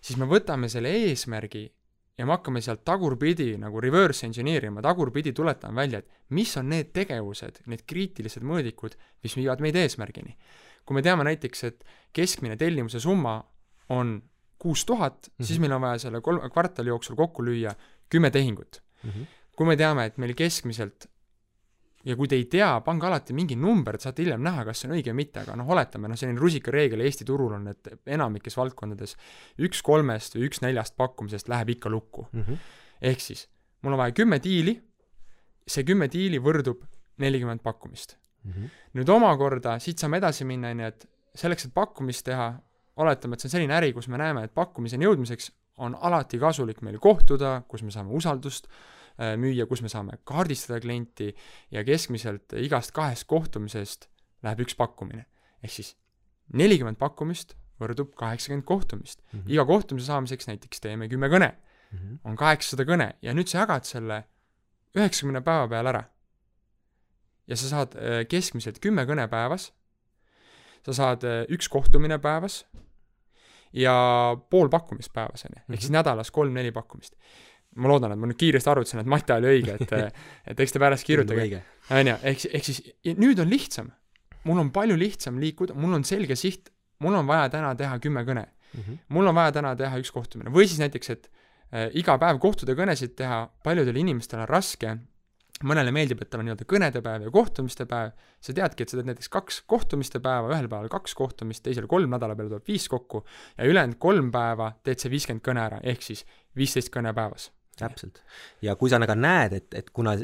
siis 0.00 0.18
me 0.18 0.26
võtame 0.30 0.68
selle 0.68 0.88
eesmärgi 0.94 1.72
ja 2.18 2.26
me 2.26 2.32
hakkame 2.32 2.60
sealt 2.60 2.84
tagurpidi 2.84 3.56
nagu 3.58 3.80
reverse 3.80 4.26
engineer 4.26 4.64
ima, 4.64 4.82
tagurpidi 4.82 5.32
tuletame 5.32 5.80
välja, 5.80 5.98
et 5.98 6.10
mis 6.34 6.56
on 6.56 6.68
need 6.68 6.92
tegevused, 6.92 7.62
need 7.66 7.84
kriitilised 7.86 8.42
mõõdikud, 8.42 8.94
mis 9.22 9.36
viivad 9.36 9.60
meid 9.60 9.76
eesmärgini. 9.76 10.36
kui 10.88 10.94
me 10.94 11.02
teame 11.02 11.24
näiteks, 11.24 11.64
et 11.64 11.84
keskmine 12.16 12.56
tellimuse 12.56 13.00
summa 13.00 13.42
on 13.92 14.22
kuus 14.58 14.84
tuhat, 14.84 15.30
siis 15.40 15.58
Mhm. 15.58 15.60
meil 15.60 15.72
on 15.72 15.80
vaja 15.80 15.98
selle 15.98 16.20
kolme 16.20 16.50
kvartali 16.50 16.88
jooksul 16.88 17.16
kokku 17.16 17.42
lüüa 17.44 17.74
kümme 18.10 18.30
tehingut. 18.30 18.82
Mm 19.02 19.10
-hmm. 19.10 19.26
kui 19.56 19.66
me 19.66 19.76
teame, 19.76 20.04
et 20.06 20.18
meil 20.18 20.34
keskmiselt 20.34 21.06
ja 22.04 22.16
kui 22.16 22.28
te 22.28 22.36
ei 22.36 22.44
tea, 22.44 22.80
pange 22.80 23.06
alati 23.06 23.34
mingi 23.34 23.56
number, 23.56 23.94
et 23.94 24.00
saate 24.00 24.22
hiljem 24.22 24.42
näha, 24.42 24.64
kas 24.64 24.80
see 24.80 24.88
on 24.90 24.94
õige 24.96 25.10
või 25.10 25.14
mitte, 25.22 25.40
aga 25.40 25.56
noh, 25.56 25.68
oletame, 25.68 26.08
noh, 26.08 26.16
selline 26.16 26.38
rusikareegel 26.40 27.00
Eesti 27.00 27.24
turul 27.24 27.52
on, 27.52 27.66
et 27.68 27.88
enamikes 28.06 28.56
valdkondades 28.56 29.16
üks 29.58 29.82
kolmest 29.82 30.36
või 30.36 30.46
üks 30.48 30.62
neljast 30.62 30.96
pakkumisest 30.96 31.48
läheb 31.48 31.68
ikka 31.68 31.90
lukku. 31.90 32.28
Mm 32.32 32.42
-hmm. 32.42 32.56
ehk 33.00 33.20
siis, 33.20 33.48
mul 33.82 33.92
on 33.92 33.98
vaja 33.98 34.12
kümme 34.12 34.38
diili, 34.42 34.80
see 35.66 35.84
kümme 35.84 36.08
diili 36.12 36.38
võrdub 36.38 36.84
nelikümmend 37.18 37.60
pakkumist. 37.62 38.16
Mm 38.44 38.52
-hmm. 38.52 38.70
nüüd 38.94 39.08
omakorda, 39.08 39.78
siit 39.78 39.98
saame 39.98 40.16
edasi 40.16 40.44
minna, 40.44 40.70
on 40.70 40.80
ju, 40.80 40.86
et 40.86 41.08
selleks, 41.34 41.64
et 41.66 41.74
pakkumist 41.74 42.24
teha, 42.24 42.60
oletame, 42.98 43.36
et 43.36 43.42
see 43.42 43.48
on 43.48 43.54
selline 43.56 43.74
äri, 43.78 43.92
kus 43.96 44.08
me 44.10 44.20
näeme, 44.20 44.44
et 44.46 44.54
pakkumiseni 44.54 45.06
jõudmiseks 45.06 45.52
on 45.84 45.94
alati 45.94 46.40
kasulik 46.42 46.82
meil 46.82 46.98
kohtuda, 47.02 47.62
kus 47.70 47.84
me 47.86 47.94
saame 47.94 48.14
usaldust 48.18 48.66
äh, 48.68 49.36
müüa, 49.40 49.68
kus 49.70 49.82
me 49.84 49.90
saame 49.92 50.18
kaardistada 50.28 50.80
klienti 50.82 51.30
ja 51.74 51.84
keskmiselt 51.86 52.56
igast 52.58 52.92
kahest 52.96 53.28
kohtumisest 53.30 54.08
läheb 54.42 54.66
üks 54.66 54.76
pakkumine. 54.78 55.26
ehk 55.62 55.72
siis 55.74 55.94
nelikümmend 56.54 56.98
pakkumist 56.98 57.56
võrdub 57.78 58.14
kaheksakümmend 58.18 58.66
kohtumist. 58.66 59.22
Mhm. 59.32 59.50
iga 59.50 59.64
kohtumise 59.64 60.06
saamiseks 60.06 60.50
näiteks 60.50 60.80
teeme 60.80 61.08
kümme 61.08 61.30
kõne, 61.30 61.54
Mm 61.90 61.98
-hmm. 61.98 62.18
on 62.24 62.36
kaheksasada 62.36 62.84
kõne 62.84 63.12
ja 63.22 63.32
nüüd 63.32 63.48
sa 63.48 63.58
jagad 63.58 63.84
selle 63.84 64.24
üheksakümne 64.96 65.40
päeva 65.40 65.68
peale 65.68 65.88
ära. 65.88 66.04
ja 67.46 67.56
sa 67.56 67.68
saad 67.68 67.94
äh, 67.96 68.26
keskmiselt 68.28 68.78
kümme 68.78 69.06
kõne 69.08 69.28
päevas, 69.28 69.72
sa 70.84 70.92
saad 70.92 71.24
äh, 71.24 71.46
üks 71.48 71.68
kohtumine 71.68 72.18
päevas 72.18 72.66
ja 73.72 74.36
pool 74.50 74.68
pakkumist 74.68 75.12
päevas, 75.12 75.44
on 75.44 75.50
ju, 75.56 75.62
ehk 75.68 75.80
siis 75.80 75.90
Mhm. 75.90 75.98
nädalas 75.98 76.30
kolm-neli 76.30 76.72
pakkumist. 76.72 77.14
ma 77.76 77.88
loodan, 77.88 78.12
et 78.12 78.18
ma 78.18 78.26
nüüd 78.26 78.36
kiiresti 78.40 78.70
arvutasin, 78.70 79.00
et 79.00 79.06
Mati 79.06 79.32
oli 79.32 79.46
õige, 79.46 79.74
et 79.80 79.92
et 80.50 80.60
eks 80.60 80.72
te 80.72 80.78
pärast 80.78 81.04
kirjutage, 81.06 81.62
on 81.90 82.06
ju, 82.06 82.14
ehk, 82.22 82.46
ehk 82.54 82.64
siis 82.64 82.80
nüüd 83.04 83.38
on 83.40 83.50
lihtsam. 83.50 83.90
mul 84.44 84.58
on 84.58 84.70
palju 84.70 84.96
lihtsam 84.96 85.38
liikuda, 85.40 85.74
mul 85.74 85.92
on 85.94 86.04
selge 86.04 86.36
siht, 86.36 86.70
mul 86.98 87.14
on 87.14 87.26
vaja 87.26 87.48
täna 87.48 87.74
teha 87.74 87.98
kümme 87.98 88.24
kõne 88.24 88.46
Mm 88.74 88.80
-hmm. 88.82 88.98
mul 89.08 89.26
on 89.26 89.34
vaja 89.34 89.52
täna 89.52 89.76
teha 89.76 89.96
üks 89.98 90.10
kohtumine 90.12 90.50
või 90.50 90.66
siis 90.68 90.78
näiteks, 90.78 91.10
et 91.10 91.30
äh, 91.74 91.88
iga 91.94 92.18
päev 92.18 92.38
kohtuda 92.38 92.72
kõnesid 92.74 93.14
teha, 93.16 93.48
paljudele 93.64 93.98
inimestele 93.98 94.42
on 94.42 94.48
raske, 94.48 94.96
mõnele 95.66 95.92
meeldib, 95.94 96.22
et 96.22 96.30
tal 96.30 96.42
on 96.42 96.48
nii-öelda 96.48 96.66
kõnede 96.68 97.02
päev 97.04 97.26
ja 97.26 97.32
kohtumiste 97.34 97.86
päev, 97.90 98.14
sa 98.44 98.54
teadki, 98.54 98.84
et 98.84 98.92
sa 98.92 98.98
teed 98.98 99.10
näiteks 99.10 99.30
kaks 99.32 99.60
kohtumiste 99.70 100.20
päeva, 100.24 100.50
ühel 100.54 100.68
päeval 100.70 100.90
kaks 100.92 101.16
kohtumist, 101.18 101.64
teisel 101.66 101.88
kolm, 101.90 102.10
nädala 102.14 102.36
peale 102.38 102.52
tuleb 102.52 102.68
viis 102.68 102.88
kokku 102.90 103.24
ja 103.56 103.68
ülejäänud 103.68 103.98
kolm 104.02 104.32
päeva 104.34 104.72
teed 104.86 105.02
see 105.02 105.12
viiskümmend 105.12 105.44
kõne 105.44 105.64
ära, 105.64 105.80
ehk 105.82 106.04
siis 106.06 106.24
viisteist 106.56 106.92
kõne 106.94 107.14
päevas. 107.14 107.50
täpselt. 107.78 108.22
ja 108.62 108.74
kui 108.76 108.90
sa 108.90 108.98
nagu 108.98 109.14
näed, 109.14 109.52
et, 109.54 109.74
et 109.74 109.90
kuna 109.94 110.16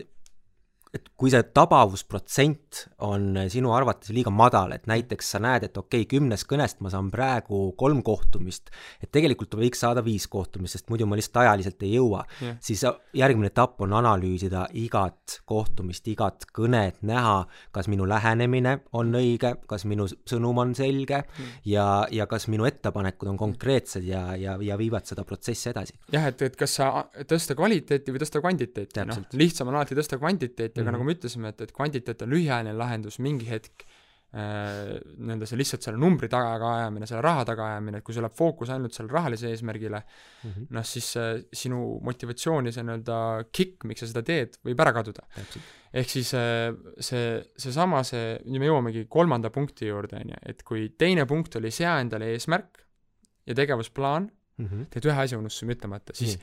et 0.95 1.09
kui 1.19 1.33
see 1.33 1.43
tabavusprotsent 1.57 2.85
on 3.07 3.39
sinu 3.51 3.73
arvates 3.75 4.13
liiga 4.15 4.31
madal, 4.31 4.75
et 4.77 4.87
näiteks 4.91 5.33
sa 5.35 5.41
näed, 5.43 5.67
et 5.67 5.79
okei 5.81 6.05
okay,, 6.05 6.11
kümnest 6.15 6.47
kõnest 6.51 6.81
ma 6.85 6.93
saan 6.93 7.11
praegu 7.13 7.67
kolm 7.79 8.03
kohtumist, 8.07 8.71
et 9.03 9.11
tegelikult 9.15 9.57
võiks 9.59 9.83
saada 9.83 10.05
viis 10.07 10.29
kohtumist, 10.31 10.79
sest 10.79 10.93
muidu 10.93 11.09
ma 11.11 11.19
lihtsalt 11.19 11.43
ajaliselt 11.43 11.83
ei 11.83 11.97
jõua, 11.97 12.23
jah, 12.39 12.59
siis 12.63 12.85
järgmine 13.17 13.51
etapp 13.51 13.83
on 13.85 13.97
analüüsida 13.99 14.69
igat 14.79 15.41
kohtumist, 15.51 16.07
igat 16.13 16.47
kõnet, 16.55 17.01
näha, 17.07 17.37
kas 17.75 17.91
minu 17.91 18.07
lähenemine 18.09 18.77
on 18.95 19.11
õige, 19.19 19.57
kas 19.71 19.87
minu 19.91 20.07
sõnum 20.07 20.63
on 20.63 20.77
selge 20.79 21.25
ja, 21.67 21.89
ja 22.15 22.29
kas 22.31 22.47
minu 22.53 22.69
ettepanekud 22.69 23.33
on 23.33 23.41
konkreetsed 23.41 24.07
ja, 24.07 24.29
ja, 24.39 24.57
ja 24.63 24.79
viivad 24.79 25.11
seda 25.11 25.27
protsessi 25.27 25.73
edasi. 25.73 25.99
jah, 26.15 26.31
et, 26.31 26.47
et 26.47 26.57
kas 26.59 26.79
sa 26.79 26.91
tõsta 27.27 27.59
kvaliteeti 27.59 28.15
või 28.15 28.23
tõsta 28.23 28.43
kvantiteeti, 28.45 29.09
noh. 29.11 29.23
Lihtsam 29.35 29.69
on 29.71 29.81
alati 29.81 29.97
tõsta 29.99 30.19
kvantiteeti, 30.21 30.84
aga 30.85 30.91
Mhm. 30.93 30.99
nagu 31.01 31.05
me 31.09 31.15
ütlesime, 31.17 31.49
et, 31.55 31.61
et 31.61 31.73
kvantiteet 31.73 32.23
on 32.23 32.31
lühiajaline 32.37 32.77
lahendus, 32.77 33.19
mingi 33.19 33.47
hetk 33.49 33.85
äh, 34.35 34.99
nii-öelda 35.19 35.47
see 35.47 35.57
lihtsalt 35.61 35.83
selle 35.87 35.97
numbri 36.03 36.27
taga 36.29 36.57
ajamine, 36.81 37.07
selle 37.07 37.21
raha 37.23 37.45
taga 37.47 37.67
ajamine, 37.71 38.01
et 38.01 38.05
kui 38.05 38.15
sul 38.17 38.25
läheb 38.27 38.35
fookus 38.35 38.71
ainult 38.75 38.93
sellele 38.97 39.15
rahalisele 39.15 39.53
eesmärgile, 39.55 40.01
Mm 40.45 40.51
-hmm. 40.51 40.67
noh 40.71 40.85
siis 40.85 41.17
äh, 41.17 41.45
sinu 41.53 42.01
motivatsioon 42.03 42.67
ja 42.67 42.73
see 42.73 42.83
nii-öelda 42.83 43.45
kick, 43.53 43.85
miks 43.85 44.01
sa 44.01 44.07
seda 44.11 44.23
teed, 44.23 44.59
võib 44.65 44.81
ära 44.83 44.93
kaduda. 44.93 45.23
ehk 45.95 46.09
siis 46.11 46.35
äh, 46.35 46.75
see, 46.99 47.45
seesama, 47.57 48.03
see, 48.03 48.39
nüüd 48.45 48.59
me 48.59 48.67
jõuamegi 48.67 49.07
kolmanda 49.09 49.51
punkti 49.51 49.87
juurde, 49.87 50.17
on 50.17 50.29
ju, 50.35 50.37
et 50.47 50.63
kui 50.65 50.89
teine 50.99 51.27
punkt 51.27 51.57
oli 51.57 51.71
sea 51.71 52.01
endale 52.01 52.33
eesmärk 52.35 52.85
ja 53.47 53.55
tegevusplaan, 53.55 54.31
Mm 54.59 54.67
-hmm. 54.67 54.87
tead 54.91 55.05
ühe 55.07 55.19
asja 55.23 55.39
unustasime 55.39 55.73
ütlemata, 55.75 56.11
siis 56.15 56.39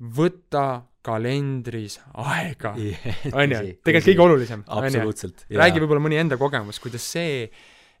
võta 0.00 0.82
kalendris 1.02 1.98
aega, 2.14 2.74
on 3.38 3.50
ju, 3.54 3.60
tegelikult 3.84 4.08
kõige 4.08 4.24
olulisem, 4.28 4.64
absoluutselt. 4.66 5.44
räägi 5.50 5.82
võib-olla 5.82 6.04
mõni 6.08 6.20
enda 6.22 6.38
kogemus, 6.40 6.78
kuidas 6.82 7.04
see, 7.16 7.50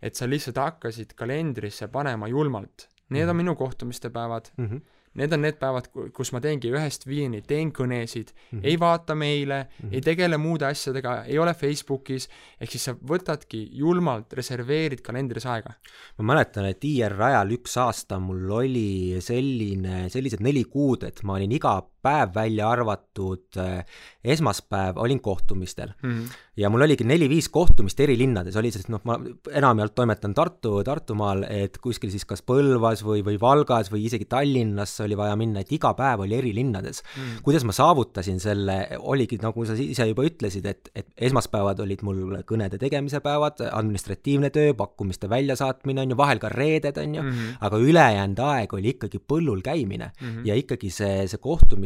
et 0.02 0.18
sa 0.18 0.26
lihtsalt 0.30 0.58
hakkasid 0.58 1.12
kalendrisse 1.18 1.88
panema 1.92 2.28
julmalt, 2.30 2.88
need 3.12 3.28
on 3.28 3.36
Mhm. 3.36 3.42
minu 3.44 3.54
kohtumiste 3.56 4.10
päevad, 4.10 4.48
mm. 4.56 4.66
-hmm. 4.66 4.80
need 5.14 5.32
on 5.32 5.42
need 5.44 5.58
päevad, 5.60 5.90
kus 6.16 6.30
ma 6.32 6.40
teengi 6.40 6.70
ühest 6.72 7.04
viieni, 7.06 7.42
teen 7.42 7.70
kõnesid 7.72 8.30
mm, 8.32 8.38
Mhm. 8.50 8.58
-hmm. 8.58 8.64
ei 8.64 8.76
vaata 8.80 9.14
meile 9.14 9.58
mm, 9.62 9.68
Mhm. 9.78 9.88
-hmm. 9.90 9.94
ei 9.94 10.00
tegele 10.00 10.36
muude 10.38 10.64
asjadega, 10.66 11.24
ei 11.24 11.38
ole 11.38 11.54
Facebookis, 11.54 12.28
ehk 12.60 12.70
siis 12.70 12.84
sa 12.84 12.92
võtadki 12.94 13.68
julmalt, 13.72 14.32
reserveerid 14.32 15.00
kalendris 15.02 15.46
aega. 15.46 15.74
ma 16.18 16.24
mäletan, 16.34 16.64
et 16.64 16.84
IR 16.84 17.12
ajal 17.22 17.50
üks 17.50 17.76
aasta 17.76 18.18
mul 18.18 18.50
oli 18.50 19.16
selline, 19.20 20.08
sellised 20.08 20.40
neli 20.40 20.64
kuud, 20.64 21.02
et 21.04 21.22
ma 21.22 21.34
olin 21.34 21.52
iga 21.52 21.82
päev 22.02 22.34
välja 22.34 22.70
arvatud 22.70 23.58
äh, 23.58 23.84
esmaspäev 24.24 24.98
olin 24.98 25.20
kohtumistel 25.20 25.92
mm. 26.02 26.10
-hmm. 26.10 26.32
ja 26.56 26.70
mul 26.70 26.80
oligi 26.80 27.04
neli-viis 27.04 27.48
kohtumist 27.48 28.00
eri 28.00 28.18
linnades, 28.18 28.56
oli 28.56 28.70
siis 28.70 28.88
noh, 28.88 29.00
ma 29.04 29.18
enamjaolt 29.50 29.94
toimetan 29.94 30.34
Tartu, 30.34 30.84
Tartumaal, 30.84 31.44
et 31.48 31.78
kuskil 31.78 32.10
siis 32.10 32.24
kas 32.24 32.42
Põlvas 32.42 33.04
või, 33.04 33.24
või 33.24 33.40
Valgas 33.40 33.92
või 33.92 34.04
isegi 34.06 34.24
Tallinnasse 34.24 35.04
oli 35.04 35.16
vaja 35.16 35.36
minna, 35.36 35.60
et 35.60 35.72
iga 35.72 35.94
päev 35.94 36.24
oli 36.26 36.34
eri 36.38 36.54
linnades 36.54 37.02
mm. 37.02 37.22
-hmm. 37.22 37.42
kuidas 37.42 37.64
ma 37.64 37.72
saavutasin 37.72 38.40
selle, 38.40 38.78
oligi 38.98 39.38
nagu 39.42 39.66
sa 39.66 39.74
ise 39.78 40.06
juba 40.06 40.26
ütlesid, 40.26 40.66
et, 40.66 40.90
et 40.94 41.06
esmaspäevad 41.16 41.80
olid 41.80 42.02
mul 42.02 42.42
kõnede 42.46 42.78
tegemise 42.78 43.20
päevad, 43.20 43.62
administratiivne 43.72 44.50
töö, 44.50 44.74
pakkumiste 44.74 45.30
väljasaatmine 45.30 46.02
on 46.02 46.10
ju, 46.10 46.16
vahel 46.16 46.38
ka 46.38 46.48
reeded 46.48 46.98
on 46.98 47.14
ju 47.14 47.22
mm, 47.22 47.30
-hmm. 47.30 47.56
aga 47.60 47.78
ülejäänud 47.78 48.38
aeg 48.38 48.74
oli 48.74 48.88
ikkagi 48.88 49.18
põllul 49.18 49.62
käimine 49.62 50.12
mm 50.20 50.28
-hmm. 50.28 50.46
ja 50.46 50.54
ikkagi 50.54 50.90
see, 50.90 51.28
see 51.28 51.38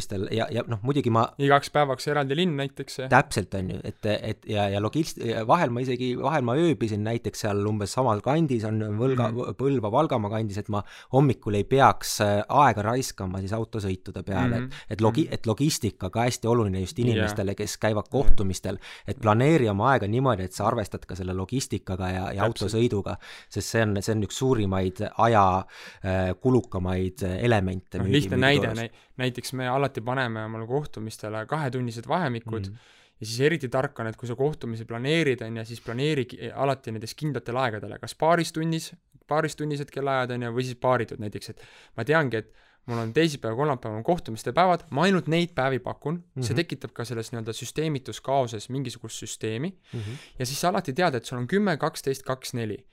kohtumistel 0.06 0.28
ja, 0.34 0.46
ja 0.50 0.62
noh, 0.66 0.80
muidugi 0.86 1.10
ma 1.12 1.26
igaks 1.42 1.70
päevaks 1.74 2.08
eraldi 2.08 2.36
linn 2.36 2.56
näiteks. 2.56 3.00
täpselt, 3.10 3.54
on 3.54 3.70
ju, 3.70 3.80
et, 3.84 4.06
et 4.06 4.46
ja, 4.48 4.68
ja 4.70 4.80
logist-, 4.80 5.20
vahel 5.46 5.70
ma 5.70 5.80
isegi, 5.80 6.14
vahel 6.18 6.44
ma 6.46 6.56
ööbisin 6.56 7.04
näiteks 7.04 7.44
seal 7.46 7.64
umbes 7.66 7.92
samal 7.96 8.22
kandis, 8.24 8.64
on 8.64 8.80
Võlga 8.96 9.30
mm, 9.30 9.36
-hmm. 9.36 9.56
Põlva, 9.58 9.90
Valgamaa 9.92 10.30
kandis, 10.30 10.58
et 10.58 10.68
ma 10.68 10.82
hommikul 11.12 11.54
ei 11.54 11.64
peaks 11.64 12.20
äh, 12.24 12.42
aega 12.48 12.82
raiskama 12.82 13.40
siis 13.40 13.52
autosõitude 13.56 14.22
peale 14.22 14.60
mm, 14.60 14.66
-hmm. 14.66 14.84
et, 14.86 14.96
et 14.96 15.00
logi-, 15.00 15.26
mhm. 15.26 15.34
et 15.34 15.46
logistika 15.46 16.10
ka 16.10 16.26
hästi 16.26 16.48
oluline 16.48 16.80
just 16.80 16.98
inimestele 16.98 17.54
yeah., 17.54 17.56
kes 17.56 17.78
käivad 17.78 18.10
kohtumistel, 18.10 18.78
et 19.06 19.20
planeeri 19.20 19.68
oma 19.68 19.90
aega 19.92 20.06
niimoodi, 20.06 20.44
et 20.46 20.52
sa 20.52 20.66
arvestad 20.66 21.06
ka 21.06 21.16
selle 21.16 21.34
logistikaga 21.34 22.10
ja, 22.10 22.24
ja 22.32 22.44
autosõiduga, 22.44 23.16
sest 23.48 23.74
see 23.74 23.82
on, 23.82 23.96
see 24.02 24.14
on 24.14 24.24
üks 24.26 24.38
suurimaid 24.38 25.02
aja 25.26 25.46
äh, 25.58 26.34
kulukamaid 26.40 27.22
elemente 27.40 27.98
no, 27.98 28.08
lihtne 28.10 28.36
näide, 28.36 28.90
näiteks 29.16 29.52
me 29.56 29.68
alati 29.68 29.95
paneme 30.04 30.44
omale 30.44 30.66
kohtumistele 30.66 31.46
kahetunnised 31.46 32.08
vahemikud 32.08 32.68
mm. 32.68 32.92
ja 33.20 33.26
siis 33.26 33.40
eriti 33.48 33.68
tark 33.72 33.98
on, 34.00 34.10
et 34.10 34.16
kui 34.16 34.28
sa 34.28 34.36
kohtumisi 34.36 34.84
planeerid, 34.84 35.42
on 35.46 35.60
ju, 35.60 35.64
siis 35.64 35.82
planeeri 35.84 36.26
alati 36.54 36.94
näiteks 36.96 37.14
kindlatel 37.14 37.58
aegadele, 37.62 37.98
kas 38.02 38.14
paaris 38.14 38.52
tunnis, 38.52 38.92
paaristunnised 39.28 39.90
kellaajad, 39.92 40.36
on 40.36 40.48
ju, 40.48 40.54
või 40.58 40.68
siis 40.68 40.80
paaritud 40.80 41.22
näiteks, 41.22 41.54
et 41.54 41.66
ma 41.96 42.06
teangi, 42.06 42.42
et 42.44 42.66
mul 42.86 43.02
on 43.02 43.12
teisipäev, 43.14 43.56
kolmapäev 43.58 43.96
on 43.98 44.04
kohtumiste 44.06 44.52
päevad, 44.54 44.84
ma 44.94 45.06
ainult 45.08 45.26
neid 45.32 45.54
päevi 45.54 45.80
pakun 45.82 46.14
mm, 46.14 46.22
-hmm. 46.22 46.46
see 46.46 46.54
mhm. 46.54 46.62
tekitab 46.62 46.92
ka 46.94 47.04
selles 47.04 47.32
nii-öelda 47.32 47.52
süsteemituskaoses 47.52 48.68
mingisugust 48.70 49.24
süsteemi 49.24 49.68
mm, 49.68 50.00
-hmm. 50.00 50.28
ja 50.38 50.46
siis 50.46 50.60
sa 50.60 50.68
alati 50.68 50.92
tead, 50.92 51.14
et 51.14 51.24
sul 51.24 51.38
on 51.38 51.48
kümme, 51.48 51.76
kaksteist, 51.76 52.22
kaks, 52.22 52.54
neli 52.54 52.84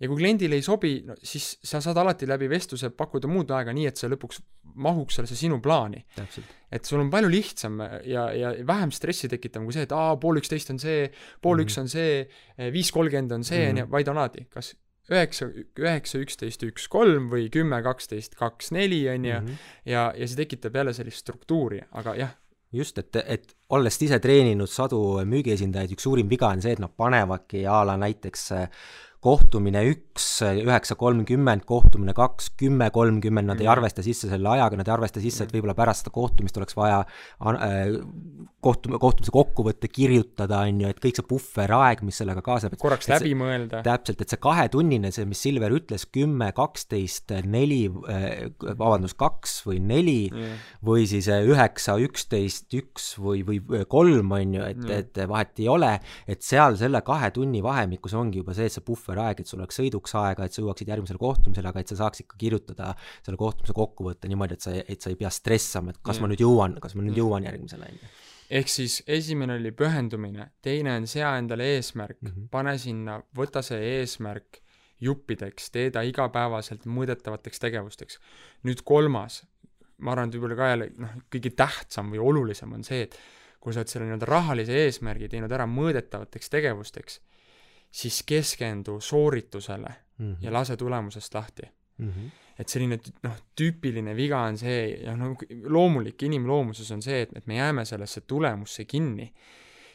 ja 0.00 0.10
kui 0.10 0.18
kliendile 0.18 0.58
ei 0.58 0.64
sobi, 0.66 0.96
no 1.06 1.16
siis 1.22 1.54
sa 1.62 1.80
saad 1.84 1.98
alati 2.02 2.26
läbi 2.28 2.48
vestluse 2.50 2.90
pakkuda 2.96 3.30
muud 3.30 3.50
aega 3.54 3.74
nii, 3.76 3.86
et 3.90 4.00
see 4.00 4.10
lõpuks 4.10 4.42
mahuks 4.84 5.20
sellesse 5.20 5.38
sinu 5.38 5.60
plaani. 5.62 6.02
et 6.74 6.84
sul 6.84 7.00
on 7.00 7.10
palju 7.10 7.30
lihtsam 7.30 7.78
ja, 8.04 8.26
ja 8.34 8.54
vähem 8.66 8.90
stressi 8.94 9.30
tekitav 9.30 9.64
kui 9.64 9.76
see, 9.76 9.86
et 9.86 9.94
aa, 9.94 10.16
pool 10.20 10.40
üksteist 10.42 10.72
on 10.74 10.80
see, 10.82 11.10
pool 11.40 11.56
mm 11.56 11.60
-hmm. 11.60 11.68
üks 11.68 11.80
on 11.80 11.88
see, 11.88 12.70
viis 12.74 12.90
kolmkümmend 12.92 13.32
on 13.32 13.44
see, 13.44 13.68
on 13.70 13.84
ju, 13.84 13.90
vaid 13.90 14.08
on 14.08 14.18
alati, 14.18 14.46
kas 14.50 14.74
üheksa, 15.12 15.50
üheksa, 15.78 16.18
üksteist, 16.22 16.64
üks, 16.64 16.86
kolm 16.88 17.28
või 17.32 17.50
kümme, 17.52 17.82
kaksteist, 17.84 18.38
kaks, 18.40 18.72
neli, 18.72 19.02
on 19.12 19.24
ju, 19.28 19.40
mhm. 19.40 19.60
ja, 19.84 20.08
ja 20.16 20.28
see 20.28 20.40
tekitab 20.40 20.76
jälle 20.80 20.94
sellist 20.96 21.24
struktuuri, 21.24 21.82
aga 21.92 22.16
jah, 22.16 22.32
just, 22.74 22.98
et, 22.98 23.16
et 23.26 23.56
olles 23.74 24.00
ise 24.02 24.18
treeninud 24.22 24.70
sadu 24.70 25.00
müügiesindajaid, 25.28 25.94
üks 25.96 26.08
suurim 26.08 26.30
viga 26.30 26.50
on 26.54 26.64
see, 26.64 26.74
et 26.74 26.82
nad 26.82 26.94
panevadki 26.96 27.66
a 27.70 27.82
la 27.86 27.98
näiteks 28.00 28.48
kohtumine 29.24 29.80
üks, 29.88 30.26
üheksa 30.44 30.96
kolmkümmend, 31.00 31.64
kohtumine 31.68 32.12
kaks, 32.16 32.50
kümme 32.60 32.90
kolmkümmend, 32.92 33.48
nad 33.48 33.62
ei 33.62 33.68
arvesta 33.70 34.04
sisse 34.04 34.28
selle 34.28 34.50
ajaga, 34.52 34.76
nad 34.80 34.90
ei 34.90 34.94
arvesta 34.94 35.22
sisse, 35.22 35.46
et 35.46 35.54
võib-olla 35.54 35.76
pärast 35.78 36.04
seda 36.04 36.12
kohtumist 36.14 36.58
oleks 36.60 36.76
vaja 36.76 37.00
äh, 37.04 37.94
kohtum-, 38.64 38.98
kohtumise 39.00 39.32
kokkuvõtte 39.34 39.88
kirjutada, 39.92 40.60
on 40.68 40.82
ju, 40.84 40.90
et 40.92 41.00
kõik 41.02 41.18
see 41.18 41.28
puhveraeg, 41.30 42.02
mis 42.04 42.20
sellega 42.20 42.44
kaasneb. 42.44 42.76
korraks 42.80 43.08
läbi 43.10 43.32
see, 43.32 43.38
mõelda. 43.40 43.80
täpselt, 43.86 44.20
et 44.20 44.34
see 44.34 44.42
kahetunnine, 44.44 45.12
see, 45.14 45.26
mis 45.28 45.40
Silver 45.44 45.72
ütles, 45.76 46.06
kümme, 46.12 46.50
kaksteist, 46.56 47.32
neli, 47.48 47.82
äh, 48.12 48.52
vabandust, 48.60 49.16
kaks 49.20 49.56
või 49.68 49.80
neli 49.84 50.18
mm. 50.28 50.60
või 50.84 51.08
siis 51.10 51.30
äh, 51.32 51.46
üheksa, 51.48 51.96
üksteist, 52.04 52.68
üks 52.76 53.14
või, 53.20 53.40
või 53.46 53.84
kolm, 53.88 54.36
on 54.36 54.58
ju, 54.58 54.68
et 54.68 54.84
mm., 54.84 54.92
et 54.94 55.24
vahet 55.30 55.64
ei 55.64 55.68
ole, 55.70 55.90
et 56.30 56.44
seal 56.44 56.76
selle 56.78 57.00
kahe 57.06 57.30
tunni 57.34 57.62
vahemikus 57.64 58.14
ongi 58.18 58.42
juba 58.42 58.54
see, 58.56 58.68
et 58.68 58.76
see 58.76 58.84
puhver 58.84 59.13
aeg, 59.22 59.40
et 59.40 59.50
sul 59.50 59.60
oleks 59.60 59.78
sõiduks 59.80 60.14
aega, 60.20 60.44
et 60.44 60.56
sa 60.56 60.62
jõuaksid 60.62 60.90
järgmisele 60.92 61.20
kohtumisele, 61.20 61.70
aga 61.70 61.80
et 61.80 61.92
sa 61.92 61.98
saaksid 62.02 62.28
ka 62.30 62.38
kirjutada 62.40 62.92
selle 63.22 63.40
kohtumise 63.40 63.76
kokkuvõtte 63.76 64.30
niimoodi, 64.30 64.58
et 64.58 64.66
sa, 64.66 64.74
et 64.74 65.00
sa 65.00 65.12
ei 65.12 65.18
pea 65.20 65.30
stressama, 65.30 65.94
et 65.94 66.02
kas 66.02 66.18
mm. 66.18 66.24
ma 66.24 66.32
nüüd 66.32 66.44
jõuan, 66.44 66.78
kas 66.82 66.96
ma 66.98 67.06
nüüd 67.06 67.20
jõuan 67.22 67.46
järgmisele, 67.46 67.90
on 67.90 68.00
ju 68.02 68.12
ehk 68.54 68.68
siis 68.68 68.98
esimene 69.08 69.56
oli 69.56 69.72
pühendumine, 69.72 70.50
teine 70.62 70.92
on 70.98 71.06
sea 71.10 71.32
endale 71.40 71.64
eesmärk 71.76 72.20
mm, 72.20 72.30
-hmm. 72.30 72.48
pane 72.52 72.76
sinna, 72.78 73.16
võta 73.36 73.62
see 73.64 73.80
eesmärk 74.00 74.60
juppideks, 75.00 75.70
tee 75.74 75.90
ta 75.90 76.02
igapäevaselt 76.06 76.86
mõõdetavateks 76.86 77.60
tegevusteks. 77.60 78.18
nüüd 78.64 78.82
kolmas, 78.84 79.42
ma 79.98 80.12
arvan, 80.12 80.28
et 80.28 80.36
võib-olla 80.36 80.58
ka 80.58 80.68
jälle 80.68 80.90
noh, 80.98 81.16
kõige 81.32 81.54
tähtsam 81.56 82.12
või 82.12 82.22
olulisem 82.22 82.72
on 82.72 82.84
see, 82.84 83.02
et 83.08 83.18
kui 83.60 83.72
sa 83.72 83.80
oled 83.80 83.88
selle 83.88 84.06
nii-öelda 84.08 84.28
rahalise 84.28 84.76
eesmärgi 84.84 85.28
teinud 85.32 85.52
ära 85.52 85.66
mõõdetavateks 85.66 86.50
tegevusteks, 86.52 87.20
siis 87.94 88.22
keskendu 88.26 89.00
sooritusele 89.00 89.94
mm 90.18 90.32
-hmm. 90.32 90.36
ja 90.40 90.52
lase 90.52 90.76
tulemusest 90.76 91.34
lahti 91.34 91.62
mm. 91.98 92.08
-hmm. 92.10 92.30
et 92.58 92.68
selline 92.68 92.98
noh, 93.22 93.36
tüüpiline 93.60 94.16
viga 94.16 94.40
on 94.40 94.58
see 94.58 95.02
ja 95.04 95.16
no 95.16 95.36
loomulik 95.64 96.22
inimloomuses 96.22 96.90
on 96.90 97.02
see, 97.02 97.22
et, 97.22 97.36
et 97.36 97.46
me 97.46 97.56
jääme 97.56 97.84
sellesse 97.84 98.20
tulemusse 98.20 98.84
kinni. 98.84 99.34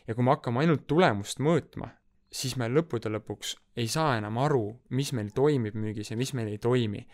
ja 0.07 0.15
kui 0.15 0.23
me 0.23 0.31
hakkame 0.31 0.59
ainult 0.59 0.87
tulemust 0.87 1.39
mõõtma, 1.39 1.89
siis 2.31 2.55
me 2.55 2.67
lõppude 2.67 3.11
lõpuks 3.11 3.55
ei 3.77 3.87
saa 3.87 4.17
enam 4.17 4.37
aru, 4.37 4.79
mis 4.89 5.13
meil 5.13 5.29
toimib 5.35 5.75
müügis 5.75 6.11
ja 6.11 6.17
mis 6.17 6.33
meil 6.33 6.47
ei 6.47 6.57
toimi. 6.57 7.07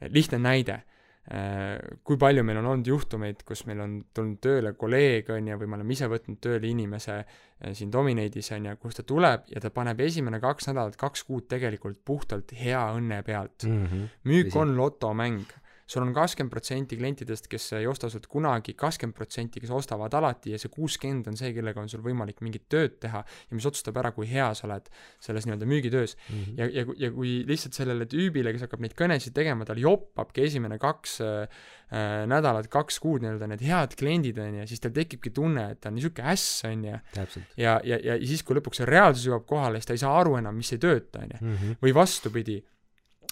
lihtne 0.00 0.38
näide 0.38 0.82
kui 1.28 2.16
palju 2.16 2.42
meil 2.46 2.56
on 2.62 2.70
olnud 2.70 2.88
juhtumeid, 2.88 3.42
kus 3.44 3.66
meil 3.68 3.82
on 3.84 3.98
tulnud 4.16 4.38
tööle 4.40 4.72
kolleeg, 4.80 5.28
on 5.34 5.50
ju, 5.50 5.58
või 5.60 5.68
me 5.68 5.76
oleme 5.76 5.92
ise 5.92 6.08
võtnud 6.08 6.38
tööle 6.40 6.70
inimese 6.70 7.18
äh, 7.18 7.74
siin 7.76 7.92
Dominate'is, 7.92 8.48
on 8.56 8.70
ju, 8.70 8.76
kus 8.80 8.96
ta 8.96 9.04
tuleb 9.04 9.50
ja 9.52 9.60
ta 9.60 9.68
paneb 9.74 10.00
esimene 10.06 10.40
kaks 10.40 10.70
nädalat, 10.70 10.96
kaks 10.96 11.26
kuud 11.28 11.44
tegelikult 11.50 12.00
puhtalt 12.00 12.54
hea 12.56 12.80
õnne 12.96 13.20
pealt 13.26 13.68
mm. 13.68 13.84
-hmm. 13.84 14.12
müük 14.30 14.56
on 14.56 14.76
lotomäng 14.78 15.52
sul 15.88 16.04
on 16.04 16.12
kakskümmend 16.16 16.52
protsenti 16.52 16.98
klientidest, 17.00 17.48
kes 17.48 17.70
ei 17.78 17.86
osta 17.88 18.10
sult 18.12 18.28
kunagi, 18.30 18.74
kakskümmend 18.78 19.16
protsenti, 19.16 19.62
kes 19.62 19.72
ostavad 19.72 20.12
alati 20.18 20.52
ja 20.52 20.60
see 20.60 20.72
kuuskümmend 20.72 21.30
on 21.30 21.38
see, 21.40 21.54
kellega 21.56 21.80
on 21.80 21.88
sul 21.88 22.02
võimalik 22.04 22.42
mingit 22.44 22.66
tööd 22.72 22.98
teha 23.00 23.22
ja 23.24 23.56
mis 23.56 23.66
otsustab 23.68 23.96
ära, 24.02 24.12
kui 24.16 24.28
hea 24.28 24.50
sa 24.58 24.66
oled 24.68 24.90
selles 25.24 25.48
nii-öelda 25.48 25.68
müügitöös 25.68 26.14
mm. 26.18 26.44
-hmm. 26.44 26.60
ja, 26.60 26.68
ja, 26.80 26.86
ja 27.06 27.10
kui 27.14 27.32
lihtsalt 27.48 27.78
sellele 27.80 28.04
tüübile, 28.10 28.52
kes 28.52 28.66
hakkab 28.68 28.84
neid 28.84 28.96
kõnesid 28.98 29.36
tegema, 29.36 29.64
tal 29.68 29.80
joppabki 29.80 30.44
esimene 30.44 30.78
kaks 30.78 31.20
äh, 31.24 31.66
äh 31.88 32.26
nädalat, 32.28 32.68
kaks 32.68 33.00
kuud 33.00 33.24
nii-öelda 33.24 33.48
need 33.48 33.64
head 33.64 33.96
kliendid, 33.96 34.38
on 34.44 34.60
ju, 34.60 34.66
siis 34.68 34.84
tal 34.84 34.92
tekibki 34.92 35.32
tunne, 35.32 35.70
et 35.72 35.80
ta 35.80 35.88
on 35.88 35.96
niisugune 35.96 36.28
äss, 36.34 36.64
on 36.68 36.84
ju. 36.84 36.98
ja, 37.56 37.80
ja, 37.84 37.96
ja 38.04 38.18
siis, 38.20 38.44
kui 38.44 38.58
lõpuks 38.58 38.82
see 38.82 38.88
reaalsus 38.88 39.24
jõuab 39.30 39.46
kohale, 39.48 39.80
siis 39.80 39.88
ta 39.88 39.96
ei 39.96 40.04
saa 40.04 40.18
aru 40.20 40.36
enam, 40.36 40.56
mis 40.56 40.72
ei 40.76 40.82
tööta, 40.82 41.24
on 41.24 41.32
ju. 41.32 41.38
Mhm. 41.40 41.78
või 41.80 41.94
vastupidi 41.96 42.60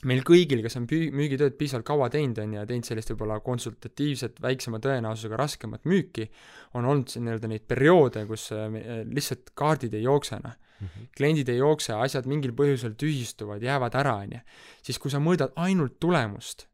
meil 0.05 0.21
kõigil, 0.27 0.61
kes 0.65 0.77
on 0.77 0.87
püü-, 0.91 1.09
müügitööd 1.17 1.57
piisavalt 1.57 1.87
kaua 1.89 2.11
teinud, 2.13 2.39
on 2.43 2.53
ju, 2.53 2.61
ja 2.61 2.69
teinud 2.69 2.89
sellist 2.89 3.13
võib-olla 3.15 3.39
konsultatiivset, 3.45 4.43
väiksema 4.45 4.81
tõenäosusega 4.85 5.39
raskemat 5.41 5.89
müüki, 5.89 6.29
on 6.77 6.85
olnud 6.85 7.15
nii-öelda 7.17 7.51
neid 7.53 7.65
perioode, 7.69 8.27
kus 8.29 8.51
äh, 8.53 8.67
äh, 8.69 9.03
lihtsalt 9.09 9.55
kaardid 9.57 9.97
ei 9.97 10.05
jookse, 10.05 10.41
noh 10.45 10.57
-hmm.. 10.81 11.09
kliendid 11.17 11.49
ei 11.49 11.59
jookse, 11.59 11.95
asjad 11.95 12.29
mingil 12.29 12.53
põhjusel 12.57 12.97
tühistuvad, 13.01 13.63
jäävad 13.63 13.95
ära, 13.95 14.17
on 14.25 14.37
ju. 14.37 14.41
siis 14.83 14.99
kui 14.99 15.11
sa 15.11 15.21
mõõdad 15.23 15.57
ainult 15.57 15.99
tulemust, 16.01 16.67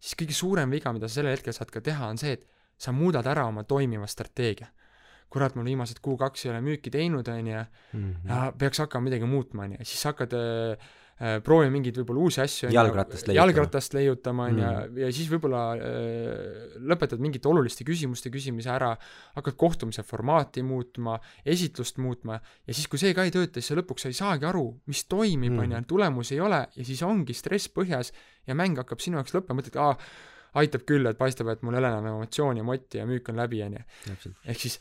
siis 0.00 0.16
kõige 0.16 0.36
suurem 0.36 0.70
viga, 0.70 0.92
mida 0.92 1.08
sa 1.08 1.20
sellel 1.20 1.36
hetkel 1.36 1.52
saad 1.56 1.70
ka 1.70 1.80
teha, 1.84 2.08
on 2.08 2.18
see, 2.18 2.38
et 2.38 2.46
sa 2.80 2.92
muudad 2.96 3.26
ära 3.26 3.44
oma 3.46 3.64
toimiva 3.64 4.06
strateegia 4.06 4.70
kurat, 5.30 5.54
ma 5.54 5.62
viimased 5.62 6.00
kuu-kaks 6.02 6.44
ei 6.44 6.50
ole 6.50 6.60
müüki 6.60 6.90
teinud, 6.90 7.28
on 7.30 7.46
ju, 7.46 7.60
mhm. 7.92 8.26
ja 8.26 8.52
peaks 8.58 8.80
hakkama 8.82 9.06
midagi 9.06 9.28
muutma, 9.30 9.68
on 9.68 9.76
ju, 9.76 9.84
siis 9.84 10.02
hakkad 10.08 10.34
äh, 10.34 10.90
Äh, 11.20 11.36
proovi 11.44 11.68
mingeid 11.68 11.98
võib-olla 12.00 12.22
uusi 12.24 12.40
asju 12.40 12.70
jalgratast 12.72 13.26
leiutama, 13.28 13.42
jalgratast 13.42 13.92
leiutama, 13.92 14.46
on 14.48 14.60
ju, 14.62 14.68
mm. 14.68 15.00
ja 15.02 15.10
siis 15.12 15.26
võib-olla 15.28 15.64
äh, 15.76 16.78
lõpetad 16.80 17.20
mingite 17.20 17.50
oluliste 17.50 17.84
küsimuste 17.84 18.32
küsimise 18.32 18.70
ära, 18.72 18.94
hakkad 19.34 19.58
kohtumise 19.60 20.00
formaati 20.08 20.64
muutma, 20.64 21.18
esitlust 21.44 22.00
muutma, 22.00 22.38
ja 22.64 22.72
siis, 22.72 22.88
kui 22.88 23.02
see 23.02 23.12
ka 23.12 23.28
ei 23.28 23.34
tööta, 23.34 23.60
siis 23.60 23.68
sa 23.68 23.76
lõpuks 23.76 24.06
sa 24.06 24.14
ei 24.14 24.16
saagi 24.16 24.48
aru, 24.48 24.64
mis 24.88 25.04
toimib, 25.12 25.60
on 25.60 25.76
ju, 25.76 25.84
tulemusi 25.92 26.38
ei 26.38 26.42
ole, 26.46 26.64
ja 26.80 26.88
siis 26.88 27.04
ongi 27.04 27.36
stress 27.36 27.68
põhjas 27.76 28.14
ja 28.48 28.56
mäng 28.56 28.80
hakkab 28.80 29.04
sinu 29.04 29.20
jaoks 29.20 29.36
lõppema, 29.36 29.60
mõtled, 29.60 29.76
aa, 29.76 29.92
aitab 30.64 30.88
küll, 30.88 31.04
et 31.04 31.20
paistab, 31.20 31.52
et 31.52 31.60
mul 31.60 31.76
ei 31.76 31.84
ole 31.84 31.92
enam 31.98 32.12
emotsiooni 32.14 32.64
ja 32.64 32.70
motti 32.72 33.04
ja 33.04 33.04
müük 33.04 33.28
on 33.28 33.44
läbi, 33.44 33.60
on 33.68 33.76
ju. 33.76 34.32
ehk 34.48 34.64
siis 34.64 34.80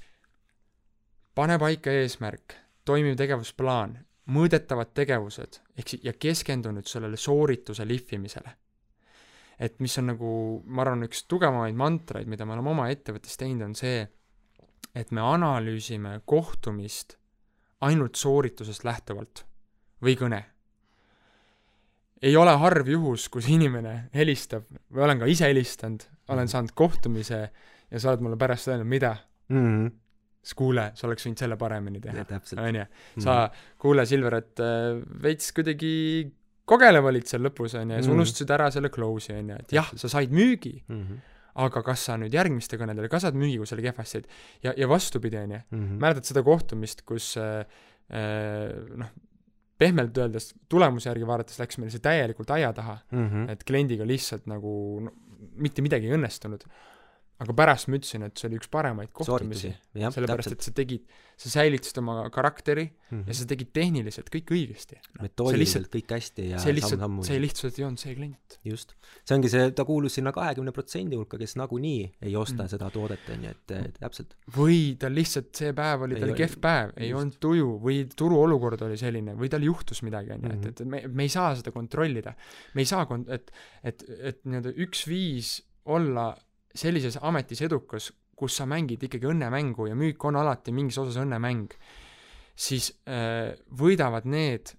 pane 1.36 1.60
paika 1.60 2.00
eesmärk, 2.00 2.56
toimiv 2.88 3.20
tegevusplaan, 3.20 4.00
mõõdetavad 4.30 4.94
tegevused, 4.96 5.60
ehk 5.78 5.94
si-, 5.94 6.02
ja 6.04 6.14
keskendu 6.14 6.72
nüüd 6.76 6.88
sellele 6.90 7.18
soorituse 7.18 7.88
lihvimisele. 7.88 8.56
et 9.60 9.80
mis 9.84 9.98
on 10.00 10.06
nagu, 10.08 10.30
ma 10.72 10.86
arvan, 10.86 11.04
üks 11.04 11.26
tugevamaid 11.28 11.76
mantraid, 11.76 12.30
mida 12.32 12.46
me 12.48 12.54
oleme 12.56 12.70
oma 12.72 12.86
ettevõttes 12.94 13.36
teinud, 13.36 13.66
on 13.66 13.74
see, 13.76 14.06
et 14.96 15.12
me 15.12 15.20
analüüsime 15.22 16.22
kohtumist 16.26 17.18
ainult 17.84 18.16
sooritusest 18.16 18.86
lähtuvalt 18.88 19.44
või 20.04 20.16
kõne. 20.20 20.40
ei 22.22 22.36
ole 22.36 22.52
harv 22.52 22.88
juhus, 22.88 23.30
kus 23.30 23.48
inimene 23.48 24.10
helistab, 24.14 24.66
või 24.92 25.04
olen 25.04 25.20
ka 25.20 25.28
ise 25.32 25.48
helistanud, 25.48 26.04
olen 26.28 26.48
saanud 26.48 26.72
kohtumise 26.76 27.40
ja 27.92 28.00
sa 28.00 28.12
oled 28.12 28.24
mulle 28.24 28.38
pärast 28.38 28.68
öelnud, 28.68 28.88
mida 28.88 29.16
mm. 29.50 29.58
-hmm. 29.58 29.92
Siis 30.50 30.58
kuule, 30.58 30.90
sa 30.98 31.08
oleks 31.08 31.28
võinud 31.28 31.44
selle 31.44 31.58
paremini 31.62 32.02
teha. 32.02 32.26
täpselt. 32.26 32.62
on 32.64 32.82
ju, 32.82 32.86
sa, 33.26 33.40
kuule, 33.82 34.06
Silver, 34.10 34.40
et 34.42 34.62
äh, 34.66 35.00
veits 35.24 35.54
kuidagi 35.56 35.94
kogelev 36.70 37.10
olid 37.10 37.30
seal 37.30 37.46
lõpus, 37.46 37.76
on 37.80 37.94
ju, 37.94 37.98
ja 37.98 38.04
sa 38.04 38.10
Mhm. 38.10 38.18
unustasid 38.18 38.54
ära 38.56 38.70
selle 38.74 38.90
close'i, 38.94 39.38
on 39.38 39.54
ju, 39.54 39.60
et 39.64 39.76
jah, 39.80 39.92
sa 39.96 40.10
said 40.10 40.34
müügi, 40.34 40.84
mm. 40.88 41.04
-hmm. 41.04 41.22
aga 41.66 41.84
kas 41.84 42.06
sa 42.10 42.18
nüüd 42.18 42.34
järgmiste 42.34 42.78
kõnedele 42.78 43.10
ka 43.10 43.20
saad 43.20 43.38
müügi, 43.38 43.58
kui 43.58 43.68
sa 43.68 43.76
oli 43.76 43.88
kehvasti 43.88 44.18
said? 44.18 44.28
ja, 44.64 44.74
ja 44.78 44.88
vastupidi, 44.88 45.38
on 45.38 45.52
ju. 45.52 45.62
Mm 45.72 45.80
-hmm. 45.80 46.00
mäletad 46.00 46.26
seda 46.26 46.44
kohtumist, 46.44 47.02
kus 47.06 47.38
äh, 47.38 47.66
äh, 48.10 48.98
noh, 48.98 49.10
pehmelt 49.78 50.18
öeldes 50.18 50.54
tulemuse 50.70 51.10
järgi 51.10 51.28
vaadates 51.28 51.60
läks 51.60 51.78
meil 51.78 51.92
see 51.92 52.04
täielikult 52.04 52.50
aia 52.52 52.74
taha, 52.74 52.98
mm 53.12 53.30
-hmm. 53.30 53.52
et 53.52 53.64
kliendiga 53.64 54.06
lihtsalt 54.06 54.48
nagu 54.48 55.00
no, 55.06 55.12
mitte 55.56 55.82
midagi 55.82 56.08
ei 56.08 56.18
õnnestunud. 56.18 56.66
Aga 57.40 57.54
pärast 57.56 57.88
ma 57.88 57.96
ütlesin, 57.96 58.24
et 58.28 58.36
see 58.38 58.50
oli 58.50 58.58
üks 58.60 58.68
paremaid 58.72 59.12
kohtumisi, 59.16 59.70
sellepärast 59.96 60.52
et 60.52 60.66
sa 60.66 60.72
tegid, 60.76 61.06
sa 61.40 61.48
säilitasid 61.54 61.98
oma 62.02 62.26
karakteri 62.36 62.84
mm 62.84 63.20
ja 63.22 63.32
-hmm. 63.32 63.38
sa 63.40 63.46
tegid 63.48 63.70
tehniliselt 63.74 64.28
kõik 64.34 64.52
õigesti. 64.52 64.98
metoodiliselt 65.22 65.88
kõik 65.94 66.12
hästi 66.12 66.50
ja 66.50 66.60
see 66.60 66.74
lihtsalt, 66.76 67.06
see 67.26 67.40
lihtsalt 67.40 67.80
ei 67.80 67.86
olnud 67.86 68.00
see 68.00 68.16
klient. 68.16 68.58
just. 68.66 68.92
see 69.26 69.36
ongi 69.38 69.50
see, 69.50 69.72
ta 69.72 69.86
kuulus 69.86 70.16
sinna 70.20 70.32
kahekümne 70.36 70.72
protsendi 70.76 71.16
hulka, 71.16 71.38
kes 71.38 71.56
nagunii 71.56 72.12
ei 72.22 72.36
osta 72.36 72.56
Mm. 72.60 72.66
mm. 72.66 72.70
seda 72.70 72.90
toodet, 72.90 73.30
on 73.30 73.44
ju, 73.44 73.50
et 73.50 74.00
täpselt. 74.00 74.36
või 74.58 74.98
tal 75.00 75.16
lihtsalt 75.16 75.56
see 75.56 75.72
päev 75.74 76.02
oli 76.02 76.20
tal 76.20 76.36
kehv 76.36 76.60
päev, 76.60 76.92
ei 76.98 77.14
olnud 77.14 77.40
tuju 77.40 77.80
või 77.80 78.04
turuolukord 78.16 78.82
oli 78.82 78.98
selline 78.98 79.36
või 79.40 79.50
tal 79.50 79.64
juhtus 79.64 80.04
midagi, 80.04 80.32
on 80.36 80.42
ju, 80.44 80.50
Mhm. 80.50 80.68
et, 80.68 80.82
et 80.82 80.88
me, 80.88 81.08
me 81.08 81.24
ei 81.24 81.30
saa 81.30 81.56
seda 81.56 81.72
kontrollida. 81.72 82.36
me 82.74 82.82
ei 82.82 82.86
saa 82.86 83.06
kon-, 83.06 83.26
et, 83.32 83.52
et, 83.84 84.04
et 84.20 84.44
nii-öelda 84.46 84.74
üks 84.76 85.08
viis 85.08 85.62
olla 85.86 86.36
sellises 86.76 87.18
ametis 87.22 87.62
edukas, 87.66 88.12
kus 88.40 88.60
sa 88.62 88.68
mängid 88.70 89.04
ikkagi 89.04 89.28
õnnemängu 89.30 89.90
ja 89.90 89.98
müük 90.00 90.24
on 90.30 90.40
alati 90.40 90.74
mingis 90.76 91.00
osas 91.02 91.20
õnnemäng, 91.22 91.74
siis 92.60 92.92
äh, 93.10 93.52
võidavad 93.80 94.28
need, 94.30 94.74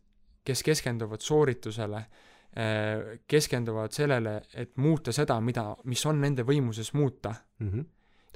kes 0.46 0.64
keskenduvad 0.64 1.24
sooritusele 1.24 2.00
äh,, 2.00 3.16
keskenduvad 3.28 3.94
sellele, 3.96 4.40
et 4.54 4.76
muuta 4.80 5.12
seda, 5.16 5.38
mida, 5.44 5.70
mis 5.90 6.04
on 6.08 6.20
nende 6.22 6.46
võimuses 6.48 6.94
muuta 6.96 7.34
mm. 7.60 7.68
-hmm. 7.68 7.84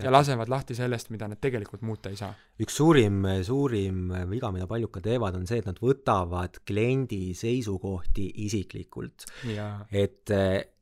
ja 0.04 0.12
lasevad 0.12 0.50
lahti 0.52 0.76
sellest, 0.76 1.10
mida 1.14 1.28
nad 1.28 1.40
tegelikult 1.40 1.82
muuta 1.82 2.12
ei 2.12 2.20
saa. 2.20 2.34
üks 2.60 2.76
suurim, 2.76 3.24
suurim 3.42 4.12
viga, 4.30 4.52
mida 4.52 4.66
paljud 4.66 4.92
ka 4.92 5.00
teevad, 5.00 5.40
on 5.40 5.46
see, 5.46 5.58
et 5.58 5.66
nad 5.66 5.80
võtavad 5.80 6.60
kliendi 6.66 7.34
seisukohti 7.34 8.30
isiklikult. 8.44 9.24
et 9.90 10.30
eh, 10.30 10.73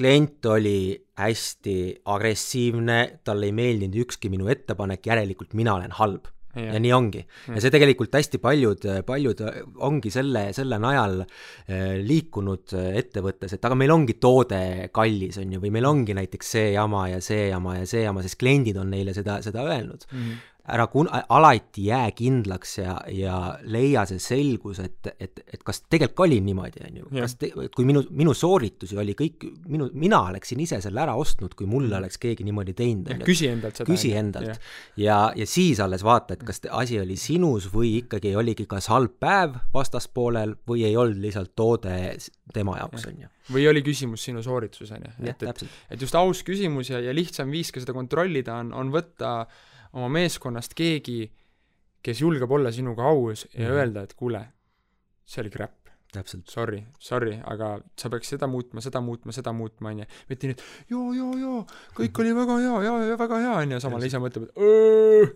klient 0.00 0.46
oli 0.48 0.96
hästi 1.20 1.76
agressiivne, 2.08 3.00
talle 3.24 3.50
ei 3.50 3.56
meeldinud 3.56 4.00
ükski 4.06 4.30
minu 4.32 4.48
ettepanek, 4.52 5.04
järelikult 5.06 5.56
mina 5.58 5.76
olen 5.76 5.96
halb. 6.00 6.30
ja 6.50 6.80
nii 6.82 6.90
ongi. 6.90 7.20
ja 7.46 7.60
see 7.62 7.70
tegelikult 7.70 8.16
hästi 8.16 8.40
paljud, 8.42 8.82
paljud 9.06 9.38
ongi 9.86 10.10
selle, 10.10 10.48
selle 10.56 10.80
najal 10.82 11.20
eh, 11.22 12.00
liikunud 12.02 12.74
eh, 12.74 12.88
ettevõttes, 12.98 13.54
et 13.54 13.68
aga 13.68 13.76
meil 13.78 13.94
ongi 13.94 14.16
toode 14.18 14.88
kallis, 14.90 15.38
on 15.38 15.52
ju, 15.54 15.60
või 15.62 15.70
meil 15.76 15.86
ongi 15.86 16.16
näiteks 16.18 16.50
see 16.56 16.72
jama 16.72 17.04
ja 17.12 17.20
see 17.22 17.52
jama 17.52 17.76
ja 17.78 17.86
see 17.86 18.02
jama, 18.02 18.24
sest 18.26 18.40
kliendid 18.40 18.80
on 18.82 18.90
neile 18.90 19.14
seda, 19.14 19.38
seda 19.46 19.62
öelnud 19.62 20.08
mm. 20.10 20.18
-hmm. 20.18 20.40
Ära 20.70 20.86
kun-, 20.90 21.08
alati 21.10 21.86
jää 21.88 22.10
kindlaks 22.16 22.76
ja, 22.78 22.96
ja 23.14 23.36
leia 23.62 24.04
see 24.08 24.20
selgus, 24.22 24.80
et, 24.82 25.10
et, 25.18 25.42
et 25.46 25.62
kas 25.66 25.82
tegelikult 25.90 26.26
oli 26.26 26.40
niimoodi, 26.44 26.82
on 26.86 26.98
ju, 27.00 27.08
kas 27.14 27.36
te, 27.40 27.50
kui 27.74 27.86
minu, 27.88 28.02
minu 28.16 28.34
sooritusi 28.36 28.98
oli 29.00 29.14
kõik, 29.18 29.46
minu, 29.70 29.88
mina 29.98 30.22
oleksin 30.30 30.60
ise 30.62 30.80
selle 30.84 31.02
ära 31.02 31.14
ostnud, 31.18 31.54
kui 31.58 31.68
mulle 31.70 31.96
oleks 32.00 32.20
keegi 32.20 32.46
niimoodi 32.46 32.74
teinud, 32.78 33.24
küsi 33.26 33.50
endalt 33.50 33.80
seda. 33.80 33.88
küsi 33.90 34.12
endalt. 34.18 34.70
Ja, 35.00 35.20
ja 35.36 35.48
siis 35.48 35.80
alles 35.82 36.04
vaata, 36.06 36.36
et 36.36 36.44
kas 36.46 36.62
te- 36.64 36.72
asi 36.72 37.00
oli 37.00 37.16
sinus 37.20 37.70
või 37.72 37.96
ikkagi 38.02 38.34
oligi 38.38 38.68
kas 38.70 38.90
halb 38.92 39.16
päev 39.22 39.58
vastaspoolel 39.74 40.56
või 40.68 40.84
ei 40.88 40.96
olnud 41.00 41.20
lihtsalt 41.22 41.54
toode 41.58 41.96
tema 42.54 42.76
jaoks, 42.80 43.06
on 43.10 43.24
ju. 43.24 43.32
või 43.54 43.66
oli 43.70 43.82
küsimus 43.86 44.24
sinu 44.26 44.42
soorituses, 44.44 44.92
on 44.96 45.06
ju. 45.06 45.16
et, 45.30 45.42
et, 45.50 45.64
et 45.90 46.06
just 46.06 46.16
aus 46.18 46.44
küsimus 46.46 46.92
ja, 46.92 47.00
ja 47.02 47.14
lihtsam 47.16 47.50
viis 47.52 47.72
ka 47.72 47.82
seda 47.82 47.94
kontrollida 47.96 48.58
on, 48.60 48.74
on 48.76 48.92
võtta 48.94 49.34
oma 49.92 50.08
meeskonnast 50.08 50.74
keegi, 50.78 51.30
kes 52.02 52.20
julgeb 52.22 52.50
olla 52.50 52.70
sinuga 52.72 53.04
aus 53.10 53.46
ja 53.54 53.68
Mhm. 53.68 53.76
öelda, 53.76 54.02
et 54.06 54.14
kuule, 54.14 54.44
see 55.26 55.42
oli 55.42 55.50
crap. 55.50 55.76
sorry, 56.50 56.80
sorry, 56.98 57.36
aga 57.46 57.78
sa 57.96 58.08
peaks 58.10 58.28
seda 58.32 58.46
muutma, 58.50 58.80
seda 58.82 58.98
muutma, 59.00 59.30
seda 59.32 59.52
muutma, 59.54 59.92
on 59.92 59.98
ju. 60.00 60.06
mitte 60.28 60.48
nii, 60.48 60.56
et 60.56 60.62
joo, 60.90 61.12
joo, 61.14 61.36
joo, 61.38 61.60
kõik 61.94 62.18
oli 62.18 62.32
väga 62.34 62.56
hea, 62.58 62.80
ja, 62.82 62.94
ja 63.12 63.16
väga 63.20 63.38
hea, 63.38 63.52
on 63.60 63.70
ju, 63.76 63.78
samal 63.84 64.02
ise 64.08 64.18
mõtleb, 64.18 64.48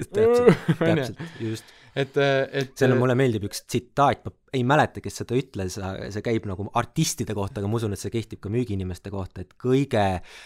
et 0.01 0.11
Täpselt, 0.11 0.65
täpselt, 0.81 1.23
just. 1.39 1.71
et, 1.95 2.19
et 2.19 2.75
selle 2.75 2.99
mulle 2.99 3.15
meeldib 3.15 3.47
üks 3.47 3.63
tsitaat, 3.69 4.25
ma 4.27 4.33
ei 4.53 4.65
mäleta, 4.67 5.01
kes 5.05 5.21
seda 5.23 5.39
ütles, 5.39 5.79
see 5.79 6.23
käib 6.27 6.51
nagu 6.51 6.67
artistide 6.75 7.35
kohta, 7.39 7.61
aga 7.63 7.71
ma 7.71 7.79
usun, 7.79 7.95
et 7.95 8.03
see 8.03 8.11
kehtib 8.11 8.43
ka 8.43 8.51
müügiinimeste 8.51 9.15
kohta, 9.15 9.45
et 9.47 9.55
kõige 9.61 10.03
äh, 10.17 10.45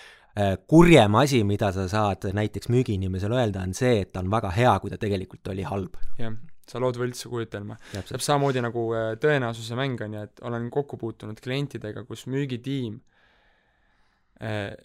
kurjem 0.67 1.15
asi, 1.19 1.43
mida 1.45 1.73
sa 1.75 1.89
saad 1.91 2.29
näiteks 2.35 2.69
müügiinimesele 2.71 3.35
öelda, 3.41 3.65
on 3.67 3.75
see, 3.75 4.03
et 4.05 4.13
ta 4.13 4.21
on 4.21 4.31
väga 4.31 4.53
hea, 4.55 4.75
kui 4.81 4.91
ta 4.91 4.99
tegelikult 5.01 5.49
oli 5.55 5.63
halb. 5.67 5.97
jah, 6.19 6.37
sa 6.69 6.81
lood 6.83 7.01
võltsu 7.01 7.31
kujutelma. 7.33 7.79
täpselt. 7.93 8.23
samamoodi 8.23 8.63
nagu 8.65 8.85
äh, 8.95 9.15
tõenäosuse 9.23 9.79
mäng 9.79 10.01
on 10.05 10.15
ju, 10.15 10.27
et 10.29 10.45
olen 10.47 10.71
kokku 10.71 10.97
puutunud 11.01 11.41
klientidega, 11.41 12.05
kus 12.05 12.27
müügitiim 12.31 13.01
äh, 14.43 14.77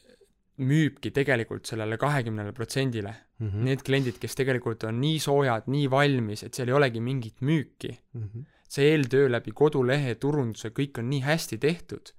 müübki 0.64 1.10
tegelikult 1.14 1.66
sellele 1.66 1.98
kahekümnele 1.98 2.52
protsendile. 2.54 3.14
-hmm. 3.40 3.64
Need 3.68 3.84
kliendid, 3.86 4.18
kes 4.22 4.36
tegelikult 4.36 4.84
on 4.88 5.00
nii 5.02 5.20
soojad, 5.20 5.68
nii 5.68 5.90
valmis, 5.92 6.44
et 6.44 6.54
seal 6.54 6.72
ei 6.72 6.78
olegi 6.80 7.02
mingit 7.02 7.42
müüki, 7.42 7.98
Mm 8.14 8.24
-hmm. 8.24 8.46
see 8.70 8.92
eeltöö 8.92 9.32
läbi 9.32 9.52
kodulehe, 9.52 10.16
turunduse, 10.16 10.70
kõik 10.70 11.00
on 11.00 11.10
nii 11.10 11.22
hästi 11.22 11.58
tehtud, 11.58 12.14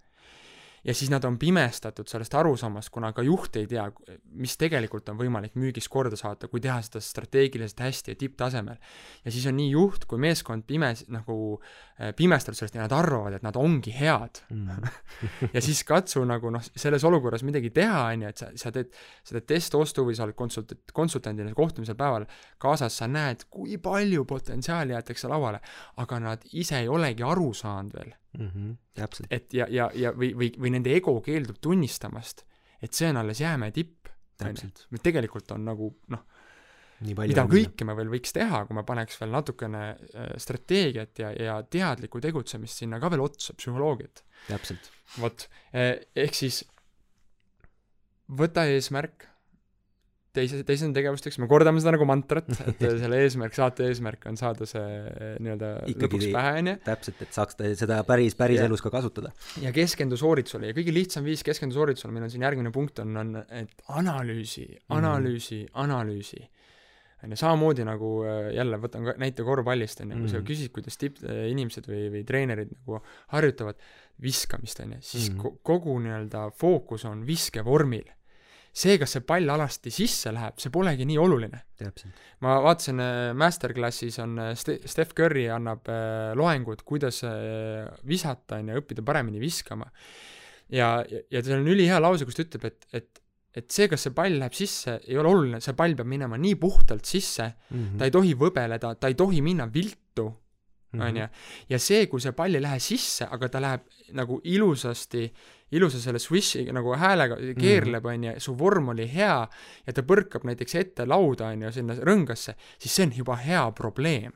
ja 0.85 0.95
siis 0.95 1.11
nad 1.11 1.25
on 1.25 1.39
pimestatud 1.39 2.09
sellest 2.11 2.35
arusaamast, 2.35 2.91
kuna 2.93 3.13
ka 3.17 3.23
juht 3.25 3.57
ei 3.57 3.67
tea, 3.71 3.87
mis 4.41 4.57
tegelikult 4.61 5.09
on 5.09 5.19
võimalik 5.19 5.57
müügis 5.61 5.89
korda 5.91 6.17
saata, 6.21 6.49
kui 6.53 6.61
teha 6.65 6.81
seda 6.85 7.01
strateegiliselt 7.05 7.81
hästi 7.87 8.15
ja 8.15 8.21
tipptasemel. 8.21 8.77
ja 9.25 9.33
siis 9.33 9.47
on 9.51 9.57
nii 9.57 9.71
juht 9.73 10.05
kui 10.11 10.21
meeskond 10.21 10.67
pimes, 10.67 11.07
nagu 11.09 11.61
pimestatud 12.17 12.59
sellest 12.59 12.75
ja 12.75 12.83
nad 12.83 12.93
arvavad, 12.93 13.37
et 13.37 13.45
nad 13.47 13.57
ongi 13.57 13.93
head. 13.95 14.41
Mm 14.51 14.89
ja 15.55 15.61
siis 15.63 15.85
katsu 15.87 16.25
nagu 16.27 16.51
noh, 16.51 16.63
selles 16.77 17.05
olukorras 17.05 17.45
midagi 17.47 17.71
teha, 17.71 18.01
on 18.11 18.25
ju, 18.25 18.33
et 18.33 18.41
sa, 18.41 18.49
sa 18.59 18.73
teed, 18.75 18.91
sa 19.23 19.37
teed 19.37 19.47
testostu 19.47 20.05
või 20.07 20.17
sa 20.19 20.27
oled 20.27 20.37
konsult-, 20.39 20.75
konsultandina 20.93 21.55
kohtumisel 21.55 21.97
päeval 21.99 22.27
kaasas, 22.59 22.99
sa 22.99 23.07
näed, 23.11 23.47
kui 23.51 23.79
palju 23.83 24.25
potentsiaali 24.29 24.97
jäetakse 24.97 25.31
lauale, 25.31 25.61
aga 26.03 26.21
nad 26.21 26.45
ise 26.53 26.83
ei 26.83 26.91
olegi 26.91 27.23
aru 27.23 27.53
saanud 27.55 27.95
veel 27.95 28.13
mm 28.39 28.51
-hmm. 28.51 28.77
täpselt. 28.95 29.29
et 29.31 29.55
ja, 29.55 29.67
ja, 29.71 29.91
ja 29.95 30.13
või, 30.13 30.35
või, 30.35 30.51
või 30.59 30.71
nende 30.71 30.95
ego 30.95 31.21
keeldub 31.21 31.57
tunnistamast, 31.61 32.45
et 32.83 32.93
see 32.93 33.09
on 33.09 33.17
alles 33.17 33.41
jäämäe 33.41 33.71
tipp. 33.71 34.09
täpselt. 34.37 34.87
tegelikult 35.03 35.51
on 35.51 35.65
nagu 35.65 35.97
noh, 36.09 36.27
mida 37.05 37.47
kõike 37.51 37.87
me 37.89 37.97
veel 37.99 38.13
võiks 38.13 38.35
teha, 38.37 38.65
kui 38.69 38.79
me 38.79 38.85
paneks 38.87 39.21
veel 39.21 39.35
natukene 39.35 39.85
äh, 39.95 40.31
strateegiat 40.41 41.23
ja, 41.23 41.33
ja 41.37 41.59
teadlikku 41.63 42.23
tegutsemist 42.25 42.83
sinna 42.83 43.01
ka 43.03 43.13
veel 43.13 43.25
otsa, 43.27 43.57
psühholoogiat. 43.59 44.25
täpselt. 44.49 44.91
vot, 45.21 45.47
ehk 45.73 46.37
siis 46.37 46.65
võta 48.33 48.65
eesmärk 48.73 49.29
teise, 50.35 50.61
teise 50.67 50.89
tegevusteks, 50.95 51.39
me 51.43 51.49
kordame 51.51 51.83
seda 51.83 51.95
nagu 51.95 52.07
mantrat, 52.09 52.49
et 52.67 52.83
selle 53.03 53.21
eesmärk, 53.25 53.55
saate 53.57 53.89
eesmärk 53.91 54.27
on 54.31 54.39
saada 54.41 54.67
see 54.69 54.85
nii-öelda 55.45 55.71
lõpuks 55.93 56.29
pähe, 56.35 56.55
on 56.61 56.73
ju, 56.73 56.77
täpselt, 56.87 57.23
et 57.27 57.37
saaks 57.37 57.61
seda 57.81 58.01
päris, 58.09 58.37
päris 58.39 58.61
Jah. 58.61 58.69
elus 58.71 58.83
ka 58.85 58.93
kasutada. 58.95 59.33
ja 59.63 59.73
keskendu 59.75 60.19
sooritusele 60.21 60.73
ja 60.73 60.77
kõige 60.77 60.95
lihtsam 60.97 61.27
viis 61.27 61.45
keskendu 61.47 61.79
sooritusele, 61.79 62.15
meil 62.15 62.27
on 62.29 62.35
siin 62.35 62.47
järgmine 62.47 62.75
punkt 62.75 63.03
on, 63.05 63.15
on, 63.21 63.37
et 63.55 63.87
analüüsi, 63.95 64.67
analüüsi 64.95 65.65
mm, 65.65 65.75
analüüsi. 65.85 66.43
On 67.25 67.35
ju, 67.35 67.39
samamoodi 67.41 67.85
nagu 67.89 68.11
äh, 68.29 68.51
jälle 68.57 68.79
võtan 68.83 69.09
ka 69.09 69.15
näite 69.21 69.47
korvpallist, 69.47 70.03
on 70.05 70.13
ju, 70.13 70.23
kui 70.25 70.33
sa 70.33 70.41
Mhm. 70.41 70.49
küsid, 70.51 70.73
kuidas 70.75 70.99
tippinimesed 71.01 71.89
või, 71.91 72.03
või 72.13 72.25
treenerid 72.29 72.75
nagu 72.75 73.01
harjutavad 73.35 73.81
viskamist, 74.23 74.81
on 74.85 74.93
ju, 74.97 75.01
siis 75.01 75.31
mm. 75.31 75.41
-hmm. 75.41 75.63
kogu 75.63 75.97
nii-öelda 76.05 76.51
fookus 76.59 77.05
on 77.05 77.25
viskevormil. 77.27 78.05
see, 78.75 78.99
kas 78.99 79.13
see 79.15 79.21
pall 79.23 79.49
alasti 79.49 79.91
sisse 79.95 80.33
läheb, 80.35 80.57
see 80.59 80.71
polegi 80.75 81.05
nii 81.07 81.19
oluline 81.19 81.61
ma 82.43 82.57
vaatasin 82.63 83.01
äh, 83.01 83.35
Masterclassis 83.35 84.19
on 84.19 84.39
äh, 84.39 84.55
Ste-, 84.59 84.81
Steph 84.85 85.15
Curry 85.15 85.49
annab 85.49 85.87
äh, 85.89 86.35
loengut, 86.35 86.83
kuidas 86.83 87.23
äh, 87.23 87.87
visata, 88.09 88.57
on 88.59 88.69
ju, 88.69 88.81
õppida 88.83 89.05
paremini 89.07 89.39
viskama. 89.39 89.87
ja, 90.69 91.05
ja, 91.09 91.21
ja 91.31 91.43
tal 91.43 91.61
on 91.61 91.69
ülihea 91.69 92.01
lause, 92.01 92.25
kus 92.25 92.35
ta 92.35 92.43
ütleb, 92.43 92.65
et, 92.65 92.89
et 92.93 93.24
et 93.55 93.71
see, 93.71 93.89
kas 93.91 94.07
see 94.07 94.15
pall 94.15 94.39
läheb 94.41 94.55
sisse, 94.57 94.99
ei 95.07 95.19
ole 95.21 95.31
oluline, 95.31 95.61
see 95.63 95.77
pall 95.79 95.95
peab 95.99 96.09
minema 96.11 96.39
nii 96.41 96.57
puhtalt 96.61 97.05
sisse 97.07 97.47
mm, 97.47 97.77
-hmm. 97.77 97.99
ta 97.99 98.09
ei 98.09 98.15
tohi 98.15 98.35
võbeleda, 98.39 98.95
ta 98.99 99.11
ei 99.11 99.15
tohi 99.19 99.43
minna 99.43 99.69
viltu, 99.73 100.27
on 101.01 101.17
ju. 101.17 101.27
ja 101.69 101.79
see, 101.79 102.07
kui 102.11 102.23
see 102.23 102.33
pall 102.37 102.55
ei 102.55 102.63
lähe 102.63 102.79
sisse, 102.83 103.27
aga 103.31 103.49
ta 103.49 103.63
läheb 103.63 103.87
nagu 104.15 104.41
ilusasti, 104.45 105.25
ilusa 105.75 106.01
selle 106.01 106.19
swishi 106.23 106.65
nagu 106.75 106.95
häälega 106.99 107.39
keerleb, 107.59 108.07
on 108.07 108.25
ju, 108.29 108.35
su 108.43 108.55
vorm 108.59 108.93
oli 108.95 109.07
hea 109.11 109.41
ja 109.87 109.93
ta 109.93 110.05
põrkab 110.07 110.47
näiteks 110.47 110.79
ette 110.81 111.07
lauda, 111.07 111.51
on 111.55 111.67
ju, 111.67 111.75
sinna 111.75 111.99
rõngasse, 111.99 112.57
siis 112.79 112.95
see 112.95 113.09
on 113.09 113.15
juba 113.17 113.39
hea 113.43 113.67
probleem. 113.73 114.33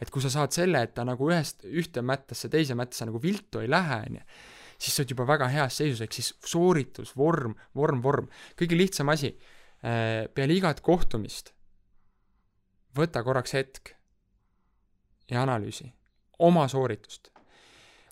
et 0.00 0.10
kui 0.10 0.22
sa 0.22 0.30
saad 0.32 0.54
selle, 0.54 0.80
et 0.82 0.94
ta 0.94 1.04
nagu 1.04 1.26
ühest, 1.28 1.66
ühte 1.68 2.00
mättasse, 2.00 2.48
teise 2.48 2.74
mättasse 2.74 3.04
nagu 3.04 3.20
viltu 3.22 3.60
ei 3.60 3.68
lähe, 3.68 3.98
on 4.08 4.16
ju, 4.16 4.22
siis 4.82 4.96
sa 4.96 5.02
oled 5.02 5.14
juba 5.14 5.26
väga 5.28 5.48
heas 5.52 5.78
seisus, 5.78 6.02
ehk 6.02 6.14
siis 6.16 6.32
sooritus, 6.46 7.14
vorm, 7.16 7.54
vorm, 7.78 8.02
vorm. 8.02 8.30
kõige 8.58 8.78
lihtsam 8.78 9.12
asi, 9.14 9.32
äh, 9.86 10.26
peale 10.34 10.58
igat 10.58 10.82
kohtumist 10.84 11.52
võta 12.96 13.22
korraks 13.24 13.54
hetk 13.56 13.94
ja 15.30 15.42
analüüsi 15.46 15.88
oma 16.42 16.66
sooritust. 16.68 17.30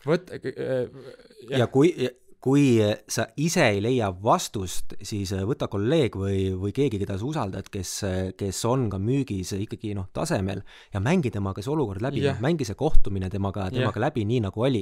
võta 0.07 0.39
äh,. 0.39 0.89
ja 1.51 1.67
kui, 1.67 1.93
kui 2.41 2.79
sa 3.11 3.27
ise 3.37 3.67
ei 3.69 3.83
leia 3.85 4.09
vastust, 4.25 4.95
siis 5.05 5.33
võta 5.45 5.69
kolleeg 5.69 6.15
või, 6.17 6.39
või 6.57 6.73
keegi, 6.73 6.97
keda 7.03 7.19
sa 7.21 7.27
usaldad, 7.29 7.67
kes, 7.73 7.91
kes 8.41 8.61
on 8.69 8.87
ka 8.93 8.97
müügis 9.03 9.53
ikkagi 9.59 9.93
noh, 9.97 10.07
tasemel 10.17 10.63
ja 10.95 11.03
mängi 11.05 11.33
temaga 11.35 11.61
see 11.61 11.73
olukord 11.75 12.01
läbi 12.01 12.23
yeah., 12.25 12.39
mängi 12.41 12.65
see 12.65 12.79
kohtumine 12.81 13.29
temaga, 13.33 13.67
temaga 13.69 13.93
yeah. 13.93 14.07
läbi 14.07 14.25
nii, 14.29 14.41
nagu 14.47 14.65
oli. 14.65 14.81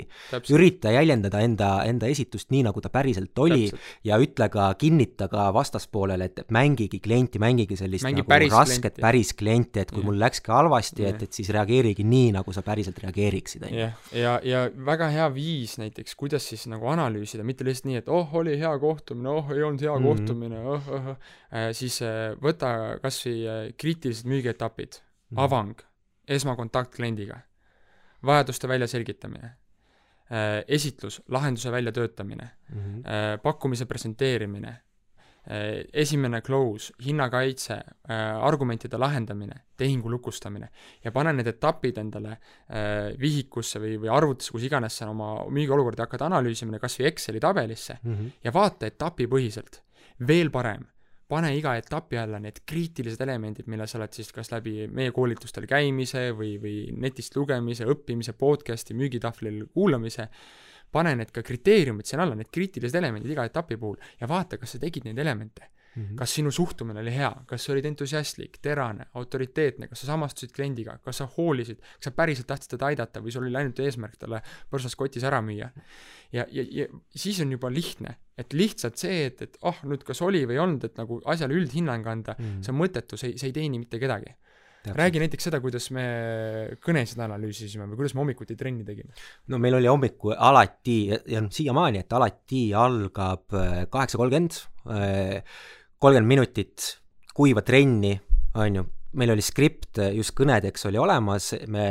ürita 0.55 0.93
jäljendada 0.95 1.41
enda, 1.43 1.71
enda 1.91 2.07
esitust 2.07 2.53
nii, 2.55 2.63
nagu 2.69 2.83
ta 2.85 2.93
päriselt 2.95 3.43
oli 3.43 3.67
Täpselt. 3.73 3.91
ja 4.07 4.21
ütle 4.23 4.49
ka, 4.55 4.69
kinnita 4.79 5.27
ka 5.33 5.49
vastaspoolele, 5.57 6.31
et 6.31 6.55
mängigi 6.55 7.03
klienti, 7.03 7.43
mängigi 7.43 7.79
sellist 7.81 8.07
mängi 8.07 8.23
nagu 8.23 8.31
päris 8.31 8.55
rasket 8.55 8.95
klienti. 8.95 9.03
päris 9.09 9.35
klienti, 9.35 9.83
et 9.83 9.91
kui 9.91 10.05
yeah. 10.05 10.11
mul 10.13 10.23
läkski 10.23 10.55
halvasti 10.55 11.09
yeah., 11.09 11.17
et, 11.17 11.27
et 11.27 11.43
siis 11.43 11.51
reageerigi 11.59 12.07
nii, 12.07 12.31
nagu 12.39 12.55
sa 12.55 12.63
päriselt 12.63 13.03
reageeriksid, 13.03 13.67
on 13.67 13.75
ju. 13.75 13.83
jah, 13.83 14.15
ja, 14.15 14.39
ja 14.47 14.65
väga 14.93 15.11
hea 15.11 15.27
viis 15.35 15.75
näiteks, 15.83 16.15
kuidas 16.23 16.47
siis 16.47 16.69
nagu 16.71 16.87
analüüsida 16.95 17.48
mitte 17.49 17.67
lihtsalt 17.67 17.89
nii, 17.91 18.01
et 18.03 18.09
oh, 18.13 18.35
oli 18.41 18.57
hea 18.61 18.73
kohtumine, 18.83 19.29
oh, 19.33 19.53
ei 19.55 19.63
olnud 19.63 19.85
hea 19.85 19.93
mm 19.95 20.05
-hmm. 20.05 20.09
kohtumine, 20.09 20.61
oh, 20.61 20.89
oh, 20.95 21.13
oh, 21.13 21.37
siis 21.73 22.01
äh, 22.03 22.33
võta 22.43 22.73
kas 23.03 23.21
või 23.27 23.45
äh, 23.45 23.61
kriitilised 23.77 24.29
müügietapid. 24.29 25.01
Mm, 25.01 25.37
-hmm. 25.37 25.45
avang, 25.45 25.81
esmakontakt 26.29 26.95
kliendiga, 26.97 27.41
vajaduste 28.25 28.69
väljaselgitamine, 28.69 29.51
esitlus, 30.69 31.23
lahenduse 31.29 31.73
väljatöötamine. 31.73 32.51
Mm, 32.69 32.81
-hmm. 32.81 33.39
pakkumise 33.43 33.87
presenteerimine. 33.87 34.69
Äh, 34.69 34.88
esimene 35.49 36.43
close, 36.45 36.93
hinnakaitse, 37.05 37.75
äh, 38.11 38.45
argumentide 38.45 38.99
lahendamine, 39.01 39.63
tehingu 39.81 40.11
lukustamine 40.13 40.69
ja 41.05 41.13
pane 41.15 41.33
need 41.33 41.49
etapid 41.55 41.99
endale 42.03 42.35
äh, 42.35 43.15
vihikusse 43.21 43.81
või, 43.81 43.95
või 44.03 44.13
arvutisse, 44.13 44.53
kus 44.53 44.67
iganes 44.69 44.99
sa 45.01 45.09
oma 45.09 45.31
müügiolukorda 45.49 46.05
hakkad 46.05 46.27
analüüsima, 46.29 46.79
kas 46.83 46.99
või 47.01 47.09
Exceli 47.13 47.41
tabelisse 47.41 47.99
mm 48.03 48.15
-hmm. 48.15 48.31
ja 48.45 48.53
vaata 48.53 48.87
etapipõhiselt. 48.87 49.83
veel 50.27 50.51
parem, 50.51 50.85
pane 51.29 51.57
iga 51.57 51.77
etapi 51.77 52.19
alla 52.19 52.39
need 52.39 52.63
kriitilised 52.67 53.21
elemendid, 53.21 53.67
mille 53.67 53.87
sa 53.87 53.99
oled 53.99 54.13
siis 54.13 54.33
kas 54.33 54.51
läbi 54.53 54.89
meie 54.89 55.13
koolitustel 55.13 55.67
käimise 55.67 56.33
või, 56.33 56.57
või 56.61 56.93
netist 56.93 57.37
lugemise, 57.37 57.87
õppimise, 57.87 58.33
podcast'i, 58.33 58.95
müügitahvlil 58.95 59.67
kuulamise 59.75 60.29
pane 60.93 61.15
need 61.19 61.33
ka 61.35 61.43
kriteeriumid 61.43 62.09
sinna 62.09 62.25
alla, 62.27 62.39
need 62.39 62.53
kriitilised 62.53 62.97
elemendid 62.99 63.35
iga 63.35 63.45
etapi 63.49 63.77
puhul 63.77 63.99
ja 64.21 64.29
vaata, 64.31 64.61
kas 64.61 64.77
sa 64.77 64.83
tegid 64.83 65.09
neid 65.09 65.19
elemente 65.19 65.71
mm. 65.99 66.05
-hmm. 66.05 66.17
kas 66.17 66.35
sinu 66.35 66.51
suhtumine 66.51 67.01
oli 67.01 67.15
hea, 67.15 67.31
kas 67.47 67.65
sa 67.65 67.73
olid 67.73 67.85
entusiastlik, 67.85 68.59
terane, 68.63 69.07
autoriteetne, 69.15 69.89
kas 69.89 70.01
sa 70.01 70.07
samastusid 70.13 70.55
kliendiga, 70.55 70.99
kas 71.05 71.23
sa 71.23 71.29
hoolisid, 71.37 71.81
kas 71.81 72.11
sa 72.11 72.11
päriselt 72.11 72.47
tahtsid 72.47 72.77
teda 72.77 72.91
aidata 72.93 73.23
või 73.25 73.35
sul 73.35 73.47
oli 73.49 73.61
ainult 73.61 73.81
eesmärk 73.85 74.17
talle 74.19 74.43
põrsas 74.71 74.97
kotis 74.97 75.25
ära 75.25 75.41
müüa. 75.43 75.71
ja, 76.33 76.47
ja, 76.51 76.65
ja 76.71 76.87
siis 77.17 77.41
on 77.41 77.53
juba 77.53 77.71
lihtne, 77.73 78.17
et 78.39 78.53
lihtsalt 78.53 78.97
see, 78.97 79.27
et, 79.27 79.43
et 79.43 79.59
ah 79.63 79.69
oh,, 79.73 79.85
nüüd 79.89 80.05
kas 80.05 80.23
oli 80.23 80.45
või 80.47 80.59
ei 80.59 80.65
olnud, 80.65 80.85
et 80.85 80.97
nagu 80.97 81.23
asjale 81.25 81.55
üldhinnang 81.55 82.07
anda 82.07 82.37
mm, 82.39 82.45
-hmm. 82.45 82.63
see 82.63 82.73
on 82.73 82.81
mõttetu, 82.83 83.17
see, 83.17 83.39
see 83.39 83.49
ei 83.53 83.57
teeni 83.61 83.79
mitte 83.79 83.99
kedagi 83.99 84.37
räägi 84.97 85.23
näiteks 85.23 85.49
seda, 85.49 85.61
kuidas 85.65 85.91
me 85.95 86.05
kõnesid 86.85 87.21
analüüsisime 87.25 87.89
või 87.91 88.01
kuidas 88.03 88.15
me 88.15 88.23
hommikuti 88.25 88.57
trenni 88.59 88.87
tegime. 88.87 89.13
no 89.49 89.61
meil 89.63 89.79
oli 89.79 89.91
hommikul 89.91 90.37
alati 90.37 90.99
ja 91.11 91.43
noh, 91.45 91.53
siiamaani, 91.55 92.05
et 92.05 92.17
alati 92.17 92.69
algab 92.77 93.59
äh, 93.59 93.83
kaheksa 93.91 94.21
kolmkümmend, 94.21 94.61
äh, 94.93 95.43
kolmkümmend 95.99 96.35
minutit 96.35 96.89
kuiva 97.35 97.63
trenni, 97.63 98.17
on 98.59 98.81
ju, 98.81 98.87
meil 99.13 99.33
oli 99.33 99.45
skript 99.45 100.01
just 100.15 100.35
kõnedeks 100.37 100.85
oli 100.89 100.99
olemas, 101.01 101.53
me 101.67 101.87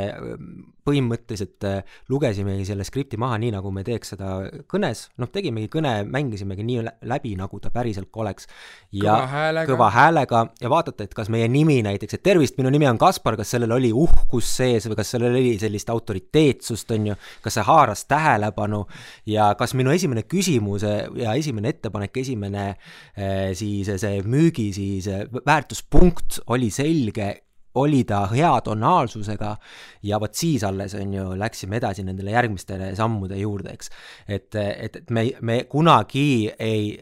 põhimõtteliselt 0.88 1.66
äh, 1.68 1.96
lugesimegi 2.12 2.66
selle 2.68 2.86
skripti 2.86 3.18
maha 3.20 3.38
nii, 3.40 3.52
nagu 3.56 3.72
me 3.74 3.84
teeks 3.86 4.14
seda 4.14 4.30
kõnes, 4.70 5.06
noh, 5.20 5.30
tegimegi 5.32 5.70
kõne, 5.72 5.92
mängisimegi 6.08 6.64
nii 6.66 6.84
läbi, 7.10 7.34
nagu 7.38 7.60
ta 7.62 7.72
päriselt 7.74 8.14
oleks. 8.16 8.48
ja 8.92 9.14
kõva 9.18 9.28
häälega. 9.32 9.72
kõva 9.72 9.88
häälega 9.92 10.42
ja 10.62 10.70
vaadata, 10.72 11.04
et 11.04 11.14
kas 11.16 11.30
meie 11.32 11.48
nimi 11.52 11.80
näiteks, 11.84 12.18
et 12.18 12.24
tervist, 12.24 12.56
minu 12.60 12.72
nimi 12.72 12.88
on 12.88 13.00
Kaspar, 13.00 13.36
kas 13.36 13.52
sellel 13.54 13.74
oli 13.76 13.92
uhkus 13.92 14.48
sees 14.60 14.88
või 14.88 14.98
kas 15.00 15.12
sellel 15.14 15.36
oli 15.36 15.56
sellist 15.60 15.90
autoriteetsust, 15.92 16.96
on 16.96 17.10
ju, 17.10 17.18
kas 17.44 17.58
see 17.58 17.66
haaras 17.68 18.04
tähelepanu 18.08 18.84
ja 19.28 19.50
kas 19.58 19.74
minu 19.78 19.92
esimene 19.94 20.24
küsimus 20.28 20.86
ja 20.86 21.34
esimene 21.34 21.74
ettepanek, 21.74 22.16
esimene 22.22 22.66
äh, 22.70 23.52
siis 23.58 23.90
see 24.00 24.22
müügi 24.24 24.70
siis 24.76 25.10
äh, 25.12 25.26
väärtuspunkt 25.46 26.40
oli 26.54 26.70
selge 27.08 27.42
oli 27.74 28.04
ta 28.04 28.26
hea 28.26 28.60
tonaalsusega 28.64 29.56
ja 30.02 30.20
vot 30.20 30.34
siis 30.34 30.64
alles, 30.64 30.94
on 30.94 31.12
ju, 31.14 31.26
läksime 31.38 31.76
edasi 31.78 32.04
nendele 32.04 32.32
järgmistele 32.34 32.94
sammude 32.96 33.36
juurde, 33.38 33.74
eks. 33.76 33.90
et, 34.28 34.54
et, 34.54 34.96
et 34.96 35.10
me, 35.10 35.28
me 35.40 35.64
kunagi 35.70 36.50
ei, 36.58 36.98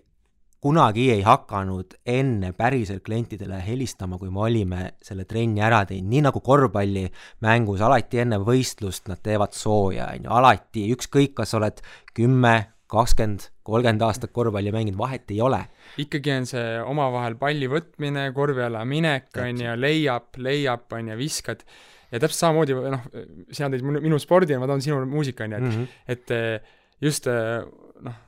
kunagi 0.61 1.11
ei 1.15 1.23
hakanud 1.23 1.97
enne 2.07 2.53
päriselt 2.53 3.05
klientidele 3.07 3.63
helistama, 3.67 4.19
kui 4.19 4.31
me 4.31 4.41
olime 4.49 4.93
selle 5.03 5.25
trenni 5.25 5.63
ära 5.65 5.85
teinud, 5.87 6.11
nii 6.11 6.25
nagu 6.29 6.43
korvpallimängus 6.45 7.85
alati 7.87 8.25
enne 8.25 8.41
võistlust 8.43 9.09
nad 9.09 9.23
teevad 9.23 9.55
sooja, 9.57 10.11
on 10.17 10.29
ju, 10.29 10.35
alati, 10.41 10.89
ükskõik, 10.97 11.37
kas 11.41 11.55
oled 11.57 11.81
kümme, 12.17 12.57
kakskümmend, 12.91 13.49
kolmkümmend 13.67 14.05
aastat 14.07 14.33
korvpalli 14.35 14.73
mänginud, 14.75 14.99
vahet 14.99 15.31
ei 15.35 15.41
ole. 15.43 15.65
ikkagi 16.03 16.33
on 16.37 16.47
see 16.47 16.77
omavahel 16.87 17.37
palli 17.41 17.69
võtmine, 17.71 18.29
korvi 18.37 18.63
alla 18.67 18.85
minek, 18.87 19.31
on 19.43 19.63
ju, 19.65 19.75
leiab, 19.81 20.29
leiab, 20.43 20.87
on 20.95 21.11
ju, 21.11 21.17
viskad, 21.19 21.65
ja 22.13 22.21
täpselt 22.23 22.45
samamoodi, 22.45 22.77
noh, 22.95 23.09
sina 23.51 23.71
tõid 23.73 23.87
minu, 23.87 24.05
minu 24.05 24.21
spordi 24.23 24.55
ja 24.55 24.63
ma 24.63 24.71
toon 24.71 24.85
sinu 24.85 25.01
muusika, 25.11 25.49
on 25.49 25.57
ju, 25.57 25.59
et 25.59 25.67
mm, 25.67 25.81
-hmm. 25.81 26.05
et 26.15 26.37
eh, 26.37 26.77
just 27.03 27.27
eh, 27.27 27.67
noh, 28.07 28.23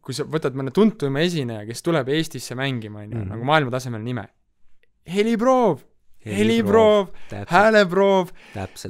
kui 0.00 0.16
sa 0.16 0.26
võtad 0.26 0.56
mõne 0.58 0.74
tuntuma 0.74 1.22
esineja, 1.22 1.66
kes 1.68 1.82
tuleb 1.86 2.08
Eestisse 2.08 2.56
mängima, 2.58 3.04
on 3.04 3.12
ju, 3.12 3.18
mhm. 3.18 3.30
nagu 3.34 3.46
maailmatasemel 3.46 4.02
nime, 4.02 4.26
heliproov 5.06 5.84
heliproov, 6.26 7.08
hääleproov, 7.48 8.32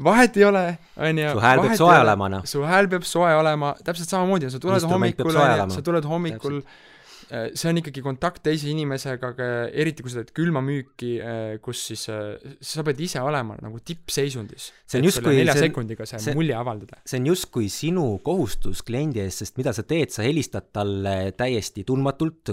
vahet 0.04 0.36
ei 0.36 0.44
ole, 0.44 0.64
on 0.96 1.18
ju. 1.18 1.32
su 1.32 1.42
hääl 1.44 1.62
peab 1.62 1.76
soe 1.78 1.98
olema, 2.00 2.28
noh. 2.28 2.46
su 2.48 2.62
hääl 2.66 2.88
peab 2.90 3.06
soe 3.06 3.34
olema, 3.38 3.74
täpselt 3.84 4.10
samamoodi, 4.10 4.50
sa 4.50 4.62
tuled 4.62 4.86
hommikul, 4.90 5.36
sa 5.70 5.82
tuled 5.82 6.08
hommikul 6.10 6.60
täpselt 6.60 6.88
see 7.30 7.70
on 7.70 7.78
ikkagi 7.78 8.02
kontakt 8.02 8.42
teise 8.44 8.68
inimesega, 8.70 9.30
eriti 9.78 10.02
kui 10.02 10.12
sa 10.12 10.20
teed 10.20 10.32
külmamüüki, 10.34 11.10
äh, 11.22 11.52
kus 11.62 11.82
siis 11.90 12.04
äh, 12.10 12.34
sa 12.64 12.84
pead 12.86 13.00
ise 13.04 13.22
olema 13.22 13.56
nagu 13.62 13.78
tippseisundis. 13.86 14.70
see 14.90 15.00
on 15.00 15.06
justkui 15.06 15.36
nelja 15.38 15.54
see, 15.54 15.68
sekundiga 15.68 16.06
see, 16.08 16.20
see 16.24 16.34
mulje 16.34 16.56
avaldada. 16.58 16.98
see 17.06 17.20
on 17.22 17.28
justkui 17.30 17.70
sinu 17.72 18.06
kohustus 18.26 18.82
kliendi 18.86 19.22
ees, 19.22 19.38
sest 19.42 19.60
mida 19.60 19.74
sa 19.76 19.84
teed, 19.86 20.10
sa 20.14 20.24
helistad 20.26 20.70
talle 20.74 21.32
täiesti 21.38 21.84
tundmatult, 21.86 22.52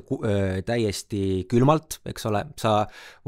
täiesti 0.67 1.21
külmalt, 1.49 1.99
eks 2.07 2.29
ole, 2.29 2.43
sa 2.61 2.75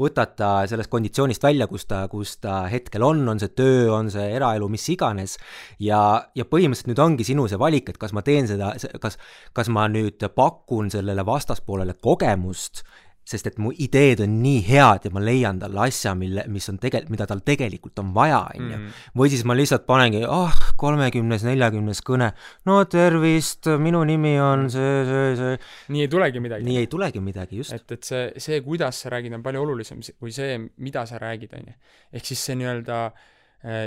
võtad 0.00 0.36
ta 0.38 0.52
sellest 0.70 0.92
konditsioonist 0.92 1.42
välja, 1.44 1.66
kus 1.70 1.88
ta, 1.90 2.04
kus 2.12 2.36
ta 2.42 2.62
hetkel 2.70 3.04
on, 3.06 3.24
on 3.32 3.42
see 3.42 3.52
töö, 3.58 3.90
on 3.96 4.12
see 4.12 4.28
eraelu, 4.38 4.70
mis 4.70 4.86
iganes, 4.94 5.36
ja, 5.82 6.00
ja 6.36 6.46
põhimõtteliselt 6.46 6.92
nüüd 6.92 7.04
ongi 7.04 7.26
sinu 7.26 7.48
see 7.50 7.60
valik, 7.60 7.90
et 7.90 8.00
kas 8.00 8.14
ma 8.16 8.22
teen 8.26 8.48
seda, 8.50 8.72
kas, 9.02 9.18
kas 9.56 9.72
ma 9.72 9.88
nüüd 9.90 10.22
pakun 10.36 10.92
sellele 10.92 11.26
vastu 11.26 11.39
vastaspoolele 11.40 11.96
kogemust, 12.02 12.84
sest 13.30 13.46
et 13.46 13.58
mu 13.62 13.70
ideed 13.84 14.22
on 14.24 14.32
nii 14.42 14.62
head 14.66 15.06
ja 15.06 15.12
ma 15.14 15.22
leian 15.22 15.60
talle 15.60 15.82
asja, 15.84 16.14
mille, 16.18 16.44
mis 16.50 16.66
on 16.72 16.80
tege-, 16.82 17.02
mida 17.12 17.26
tal 17.30 17.42
tegelikult 17.46 18.00
on 18.02 18.10
vaja, 18.16 18.40
on 18.56 18.72
ju. 18.72 18.78
Mm. 18.78 18.98
või 19.20 19.30
siis 19.32 19.44
ma 19.46 19.54
lihtsalt 19.58 19.86
panengi, 19.88 20.22
ah 20.26 20.48
oh,, 20.48 20.60
kolmekümnes, 20.80 21.44
neljakümnes 21.46 22.02
kõne, 22.06 22.30
no 22.68 22.80
tervist, 22.90 23.68
minu 23.82 24.02
nimi 24.08 24.34
on 24.42 24.66
see, 24.72 24.92
see, 25.06 25.30
see. 25.38 25.60
nii 25.94 26.06
ei 26.06 26.12
tulegi 26.12 26.42
midagi. 26.42 26.66
nii 26.66 26.80
ei 26.82 26.90
tulegi 26.90 27.22
midagi, 27.24 27.60
just. 27.60 27.76
et, 27.76 27.96
et 27.98 28.10
see, 28.10 28.26
see, 28.42 28.60
kuidas 28.66 29.04
sa 29.04 29.14
räägid, 29.14 29.36
on 29.36 29.46
palju 29.46 29.64
olulisem 29.66 30.02
kui 30.18 30.34
see, 30.34 30.58
mida 30.82 31.06
sa 31.08 31.20
räägid, 31.22 31.54
on 31.60 31.70
ju. 31.70 31.78
ehk 32.16 32.30
siis 32.32 32.44
see 32.48 32.58
nii-öelda 32.58 33.00
äh, 33.06 33.82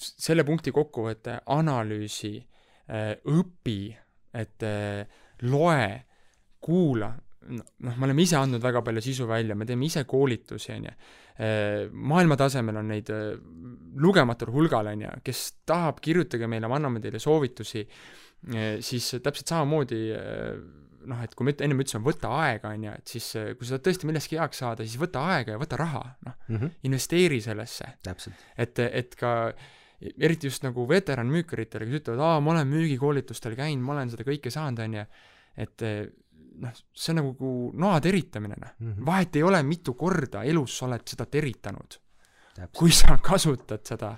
selle 0.00 0.46
punkti 0.48 0.74
kokkuvõte, 0.74 1.42
analüüsi 1.52 2.38
äh,, 2.40 3.12
õpi, 3.28 3.82
et 4.40 4.66
äh, 4.66 5.04
loe, 5.46 5.90
kuula, 6.60 7.10
noh, 7.50 7.66
me 7.96 8.06
oleme 8.06 8.24
ise 8.26 8.38
andnud 8.38 8.62
väga 8.62 8.82
palju 8.86 9.02
sisu 9.04 9.26
välja, 9.30 9.56
me 9.56 9.66
teeme 9.68 9.86
ise 9.88 10.04
koolitusi, 10.08 10.72
on 10.76 10.88
ju. 10.90 10.96
maailma 12.10 12.36
tasemel 12.36 12.76
on 12.82 12.90
neid 12.92 13.08
lugematul 14.00 14.52
hulgal, 14.52 14.90
on 14.92 15.06
ju, 15.06 15.14
kes 15.24 15.44
tahab, 15.68 16.02
kirjutage 16.04 16.48
meile, 16.50 16.68
me 16.68 16.76
anname 16.76 17.00
teile 17.00 17.22
soovitusi, 17.22 17.86
siis 18.84 19.08
täpselt 19.24 19.52
samamoodi 19.52 20.02
noh, 21.08 21.20
et 21.24 21.34
kui 21.36 21.46
ma 21.48 21.54
ennem 21.56 21.80
ütlesin, 21.80 22.04
võta 22.04 22.30
aega, 22.42 22.72
on 22.76 22.86
ju, 22.86 22.94
et 23.00 23.12
siis 23.14 23.26
kui 23.56 23.66
sa 23.66 23.76
tahad 23.76 23.86
tõesti 23.88 24.08
milleski 24.08 24.38
heaks 24.40 24.62
saada, 24.62 24.84
siis 24.86 25.00
võta 25.00 25.24
aega 25.32 25.56
ja 25.56 25.60
võta 25.60 25.78
raha, 25.80 26.02
noh 26.26 26.36
mm 26.36 26.56
-hmm., 26.56 26.80
investeeri 26.88 27.40
sellesse. 27.40 27.92
et, 28.56 28.78
et 28.78 29.16
ka 29.16 29.52
eriti 30.00 30.48
just 30.48 30.64
nagu 30.64 30.86
veteranmüükaritele, 30.88 31.86
kes 31.88 32.02
ütlevad, 32.02 32.24
aa, 32.24 32.40
ma 32.40 32.54
olen 32.54 32.68
müügikoolitustel 32.68 33.56
käinud, 33.56 33.84
ma 33.84 33.96
olen 33.96 34.12
seda 34.12 34.24
kõike 34.24 34.52
saanud, 34.52 34.84
on 34.84 34.94
ju, 35.00 35.04
et 35.56 35.84
noh, 36.60 36.82
see 36.92 37.12
on 37.14 37.22
nagu 37.22 37.54
noa 37.74 38.00
teritamine, 38.00 38.58
noh 38.60 38.74
mm 38.78 38.92
-hmm.. 38.92 39.06
vahet 39.06 39.36
ei 39.36 39.42
ole, 39.42 39.62
mitu 39.62 39.94
korda 39.94 40.42
elus 40.42 40.78
sa 40.78 40.86
oled 40.86 41.06
seda 41.06 41.26
teritanud. 41.26 41.98
kui 42.76 42.90
sa 42.90 43.18
kasutad 43.22 43.80
seda 43.86 44.16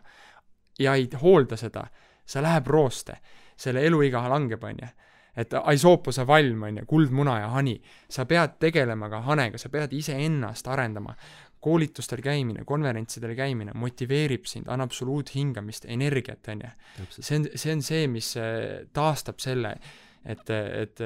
ja 0.78 0.94
ei 0.94 1.08
hoolda 1.22 1.56
seda, 1.56 1.84
see 2.26 2.42
läheb 2.42 2.66
rooste, 2.66 3.16
selle 3.56 3.84
eluiga 3.86 4.28
langeb, 4.28 4.64
on 4.64 4.76
ju 4.82 4.88
et 5.36 5.54
aisoopose 5.56 6.26
valm, 6.26 6.62
on 6.68 6.78
ju, 6.82 6.86
kuldmuna 6.86 7.38
ja 7.40 7.48
hani. 7.54 7.78
sa 8.08 8.26
pead 8.28 8.58
tegelema 8.60 9.08
ka 9.08 9.22
hanega, 9.28 9.58
sa 9.58 9.68
pead 9.72 9.92
iseennast 9.92 10.68
arendama. 10.68 11.16
koolitustel 11.62 12.18
käimine, 12.18 12.64
konverentsidel 12.66 13.36
käimine 13.38 13.70
motiveerib 13.78 14.48
sind, 14.50 14.66
annab 14.66 14.90
sulle 14.90 15.12
uut 15.14 15.28
hingamist, 15.34 15.84
energiat, 15.84 16.48
on 16.48 16.64
ju. 16.64 16.70
see 17.08 17.36
on, 17.36 17.46
see 17.54 17.72
on 17.72 17.82
see, 17.82 18.08
mis 18.10 18.32
äh, 18.36 18.88
taastab 18.92 19.38
selle, 19.38 19.76
et, 20.24 20.50
et 20.50 21.02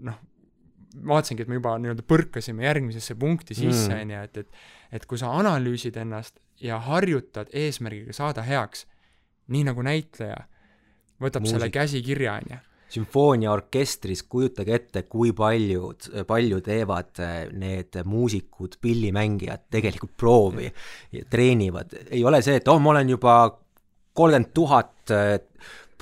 noh, 0.00 0.16
vaatasingi, 1.06 1.44
et 1.44 1.50
me 1.50 1.58
juba 1.60 1.76
nii-öelda 1.78 2.04
põrkasime 2.08 2.66
järgmisesse 2.66 3.14
punkti 3.18 3.54
sisse, 3.54 3.90
mm. 3.92 4.00
on 4.02 4.14
ju, 4.14 4.22
et, 4.28 4.44
et 4.44 4.78
et 4.90 5.06
kui 5.06 5.20
sa 5.20 5.30
analüüsid 5.38 5.96
ennast 6.02 6.40
ja 6.60 6.80
harjutad 6.82 7.52
eesmärgiga 7.56 8.14
saada 8.16 8.42
heaks, 8.46 8.86
nii 9.54 9.68
nagu 9.70 9.84
näitleja 9.86 10.42
võtab 11.22 11.44
Muusik. 11.44 11.56
selle 11.56 11.70
käsikirja, 11.74 12.40
on 12.40 12.52
ju 12.54 12.58
sümfooniaorkestris, 12.90 14.24
kujutage 14.26 14.74
ette, 14.74 15.02
kui 15.06 15.30
paljud, 15.36 16.08
palju 16.26 16.56
teevad 16.66 17.20
eh, 17.22 17.36
need 17.54 18.00
muusikud, 18.02 18.80
pillimängijad 18.82 19.68
tegelikult 19.70 20.16
proovi, 20.18 20.66
treenivad, 21.30 21.94
ei 22.10 22.24
ole 22.26 22.40
see, 22.42 22.58
et 22.58 22.66
oh, 22.66 22.80
ma 22.82 22.90
olen 22.96 23.12
juba 23.14 23.36
kolmkümmend 24.18 24.50
tuhat 24.58 25.14
eh, 25.14 25.36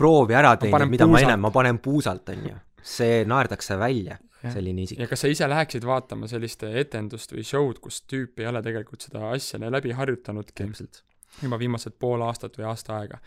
proovi 0.00 0.38
ära 0.38 0.54
teinud, 0.56 0.86
mida 0.88 1.04
puusalt. 1.04 1.12
ma 1.12 1.20
ennem, 1.26 1.44
ma 1.44 1.52
panen 1.52 1.82
puusalt, 1.84 2.32
on 2.32 2.48
ju. 2.48 2.56
see 2.96 3.20
naerdakse 3.28 3.76
välja 3.76 4.16
selline 4.42 4.82
isik. 4.86 5.00
ja 5.02 5.08
kas 5.10 5.24
sa 5.24 5.30
ise 5.32 5.48
läheksid 5.50 5.86
vaatama 5.86 6.28
sellist 6.30 6.62
etendust 6.68 7.32
või 7.34 7.44
show'd, 7.46 7.80
kus 7.82 8.02
tüüp 8.06 8.40
ei 8.42 8.46
ole 8.50 8.62
tegelikult 8.62 9.08
seda 9.08 9.30
asja 9.32 9.60
läbi 9.70 9.94
harjutanudki 9.96 10.68
juba 11.42 11.58
viimased 11.60 11.98
pool 12.00 12.22
aastat 12.26 12.56
või 12.58 12.68
aasta 12.70 12.96
aega. 12.98 13.18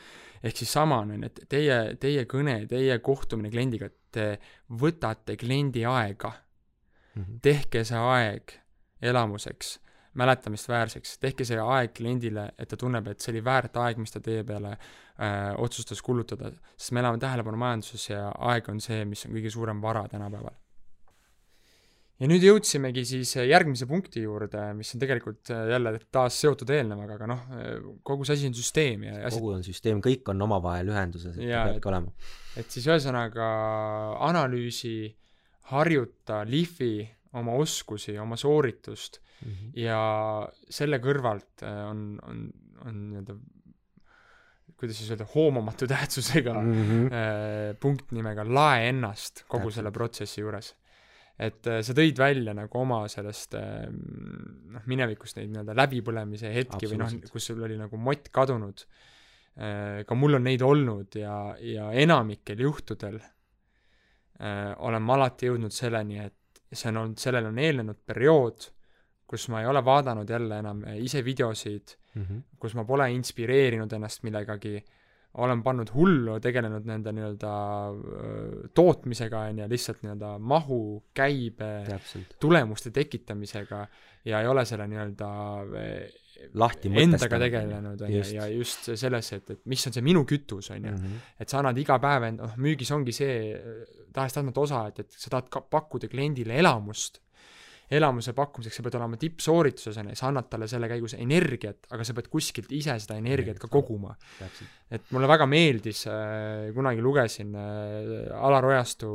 ehk 0.43 0.57
siis 0.57 0.71
sama 0.73 1.01
on, 1.03 1.11
on, 1.17 1.23
et 1.23 1.43
teie, 1.49 1.95
teie 1.99 2.25
kõne, 2.25 2.65
teie 2.67 2.97
kohtumine 2.99 3.51
kliendiga, 3.53 3.89
te 4.11 4.39
võtate 4.81 5.37
kliendi 5.37 5.85
aega 5.85 6.31
mm. 6.31 7.23
-hmm. 7.23 7.39
tehke 7.41 7.83
see 7.83 7.97
aeg 7.97 8.57
elamuseks, 9.01 9.79
mäletamisväärseks, 10.13 11.17
tehke 11.17 11.45
see 11.45 11.59
aeg 11.59 11.93
kliendile, 11.97 12.51
et 12.57 12.69
ta 12.69 12.77
tunneb, 12.77 13.07
et 13.07 13.19
see 13.19 13.31
oli 13.33 13.43
väärt 13.43 13.77
aeg, 13.77 13.97
mis 13.97 14.11
ta 14.11 14.19
teie 14.19 14.43
peale 14.43 14.71
äh, 14.71 15.53
otsustas 15.57 16.01
kulutada, 16.01 16.51
sest 16.77 16.91
me 16.91 16.99
elame 16.99 17.17
tähelepanumajanduses 17.17 18.09
ja 18.09 18.27
aeg 18.51 18.69
on 18.69 18.81
see, 18.81 19.05
mis 19.05 19.25
on 19.25 19.37
kõige 19.37 19.49
suurem 19.49 19.81
vara 19.81 20.07
tänapäeval 20.07 20.57
ja 22.21 22.29
nüüd 22.29 22.43
jõudsimegi 22.45 23.03
siis 23.07 23.33
äh, 23.39 23.47
järgmise 23.49 23.87
punkti 23.89 24.23
juurde, 24.23 24.67
mis 24.77 24.93
on 24.95 25.01
tegelikult 25.01 25.51
äh, 25.53 25.63
jälle 25.73 25.93
taas 26.13 26.37
seotud 26.43 26.69
eelnevaga, 26.73 27.17
aga 27.17 27.29
noh, 27.31 27.45
äh, 27.57 27.71
kogu 28.07 28.27
see 28.27 28.37
asi 28.37 28.49
on 28.51 28.57
süsteem 28.57 29.07
ja 29.07 29.15
asi... 29.25 29.39
kogu 29.39 29.55
on 29.55 29.65
süsteem, 29.65 30.01
kõik 30.05 30.29
on 30.33 30.45
omavahel 30.45 30.91
ühenduses, 30.93 31.37
et 31.37 31.49
ja, 31.49 31.65
peabki 31.69 31.91
olema. 31.91 32.13
et 32.61 32.69
siis 32.73 32.85
ühesõnaga 32.89 33.47
analüüsi, 34.29 34.95
harjuta, 35.71 36.43
lihvi 36.47 37.07
oma 37.39 37.55
oskusi, 37.57 38.17
oma 38.19 38.37
sooritust 38.37 39.21
mm 39.21 39.47
-hmm. 39.47 39.71
ja 39.79 40.01
selle 40.69 40.99
kõrvalt 41.01 41.63
on, 41.63 42.19
on, 42.27 42.45
on 42.85 43.01
nii-öelda 43.07 43.37
kuidas 44.81 44.97
siis 44.97 45.11
öelda, 45.13 45.25
hoomamatu 45.33 45.87
tähtsusega 45.87 46.53
mm 46.59 46.71
-hmm. 46.73 47.79
punkt 47.79 48.11
nimega 48.11 48.45
lae 48.45 48.89
ennast 48.89 49.43
kogu 49.47 49.69
Täpselt. 49.69 49.75
selle 49.75 49.91
protsessi 49.91 50.41
juures 50.41 50.73
et 51.39 51.67
äh, 51.69 51.79
sa 51.85 51.95
tõid 51.97 52.19
välja 52.19 52.53
nagu 52.57 52.81
oma 52.81 53.03
sellest 53.11 53.55
ähm, 53.59 54.01
noh, 54.73 54.83
minevikust 54.89 55.39
neid 55.39 55.51
nii-öelda 55.53 55.75
läbipõlemise 55.77 56.51
hetki 56.53 56.89
või 56.91 57.01
noh, 57.01 57.15
kus 57.31 57.49
sul 57.51 57.63
oli 57.65 57.77
nagu 57.79 57.99
mott 58.01 58.29
kadunud. 58.33 58.83
Äh, 59.61 60.01
ka 60.07 60.17
mul 60.17 60.39
on 60.39 60.45
neid 60.47 60.63
olnud 60.65 61.17
ja, 61.19 61.55
ja 61.59 61.89
enamikel 62.03 62.61
juhtudel 62.67 63.17
äh, 63.21 64.71
olen 64.77 65.03
ma 65.03 65.17
alati 65.17 65.49
jõudnud 65.49 65.75
selleni, 65.75 66.21
et 66.23 66.61
see 66.71 66.91
on 66.91 67.01
olnud, 67.03 67.19
sellele 67.19 67.51
on 67.51 67.59
eelnenud 67.59 67.99
periood, 68.07 68.69
kus 69.27 69.47
ma 69.51 69.61
ei 69.63 69.67
ole 69.67 69.81
vaadanud 69.83 70.29
jälle 70.29 70.57
enam 70.59 70.81
ise 70.99 71.23
videosid 71.23 71.93
mm, 72.15 72.23
-hmm. 72.23 72.41
kus 72.59 72.75
ma 72.75 72.83
pole 72.87 73.07
inspireerinud 73.15 73.93
ennast 73.95 74.23
millegagi 74.27 74.77
olen 75.39 75.61
pannud 75.63 75.91
hullu, 75.95 76.39
tegelenud 76.43 76.87
nende 76.89 77.13
nii-öelda 77.15 77.51
tootmisega, 78.75 79.45
on 79.51 79.61
ju, 79.63 79.67
lihtsalt 79.71 80.01
nii-öelda 80.03 80.31
mahu, 80.43 80.81
käibe, 81.15 81.69
tulemuste 82.41 82.91
tekitamisega 82.91 83.85
ja 84.27 84.41
ei 84.41 84.49
ole 84.51 84.65
selle 84.67 84.89
nii-öelda 84.91 85.29
lahti 86.59 86.91
endaga 86.99 87.39
tegelenud, 87.45 88.03
on 88.03 88.11
ju, 88.11 88.25
ja 88.35 88.49
just 88.51 88.91
selles, 88.91 89.31
et, 89.37 89.55
et 89.55 89.65
mis 89.71 89.87
on 89.87 89.95
see 89.95 90.03
minu 90.03 90.25
kütus, 90.27 90.71
on 90.75 90.89
ju. 90.89 90.93
Mhm. 90.97 91.17
et 91.39 91.49
sa 91.49 91.61
annad 91.61 91.79
iga 91.79 91.99
päev 92.03 92.27
end-, 92.27 92.43
noh, 92.43 92.59
müügis 92.59 92.91
ongi 92.91 93.15
see 93.15 93.55
tahes-tahtmata 94.11 94.65
osa, 94.67 94.85
et, 94.91 95.05
et 95.05 95.19
sa 95.21 95.31
tahad 95.31 95.51
ka 95.53 95.63
pakkuda 95.63 96.11
kliendile 96.11 96.59
elamust 96.59 97.21
elamuse 97.91 98.33
pakkumiseks 98.35 98.77
sa 98.79 98.83
pead 98.85 98.95
olema 98.99 99.17
tippsoorituses, 99.19 99.97
on 99.99 100.11
ju, 100.11 100.17
sa 100.17 100.29
annad 100.29 100.47
talle 100.51 100.67
selle 100.71 100.87
käigus 100.91 101.15
energiat, 101.17 101.89
aga 101.91 102.05
sa 102.07 102.15
pead 102.15 102.29
kuskilt 102.31 102.71
ise 102.75 102.95
seda 103.03 103.17
energiat 103.19 103.59
ka 103.59 103.67
koguma. 103.71 104.13
et 104.91 105.11
mulle 105.15 105.27
väga 105.27 105.47
meeldis 105.47 106.05
äh,, 106.11 106.71
kunagi 106.75 107.03
lugesin 107.03 107.53
äh, 107.55 108.31
Alar 108.35 108.67
Ojastu 108.71 109.11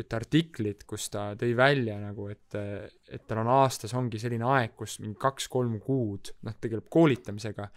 ühte 0.00 0.16
artiklit, 0.16 0.84
kus 0.88 1.08
ta 1.12 1.32
tõi 1.40 1.56
välja 1.56 1.98
nagu, 2.00 2.28
et, 2.32 2.56
et 3.08 3.26
tal 3.26 3.42
on 3.44 3.52
aastas, 3.56 3.94
ongi 3.96 4.20
selline 4.20 4.48
aeg, 4.48 4.76
kus 4.76 4.98
mingi 5.00 5.16
kaks-kolm 5.20 5.78
kuud, 5.84 6.34
noh, 6.44 6.56
tegeleb 6.60 6.88
koolitamisega, 6.92 7.68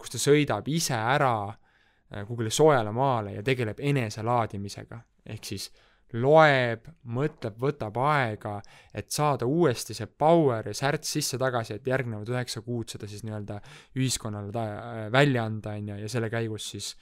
kus 0.00 0.16
ta 0.16 0.20
sõidab 0.20 0.68
ise 0.72 0.96
ära 0.96 1.34
äh, 1.48 2.24
kuhugile 2.26 2.52
soojale 2.52 2.92
maale 2.92 3.38
ja 3.38 3.44
tegeleb 3.46 3.80
eneselaadimisega, 3.80 5.00
ehk 5.36 5.54
siis 5.54 5.70
äh, 5.70 5.86
loeb, 6.18 6.88
mõtleb, 7.14 7.56
võtab 7.60 8.00
aega, 8.02 8.56
et 8.94 9.10
saada 9.14 9.46
uuesti 9.46 9.94
see 9.96 10.08
power 10.10 10.70
ja 10.70 10.74
särts 10.76 11.14
sisse 11.16 11.38
tagasi, 11.40 11.78
et 11.78 11.86
järgnevad 11.86 12.28
üheksa 12.32 12.64
kuud 12.66 12.90
seda 12.90 13.08
siis 13.10 13.24
nii-öelda 13.26 13.60
ühiskonnale 13.98 14.52
ta-, 14.54 15.08
välja 15.12 15.46
anda, 15.46 15.76
on 15.78 15.94
ju, 15.94 16.02
ja 16.04 16.10
selle 16.10 16.30
käigus 16.32 16.70
siis 16.74 16.94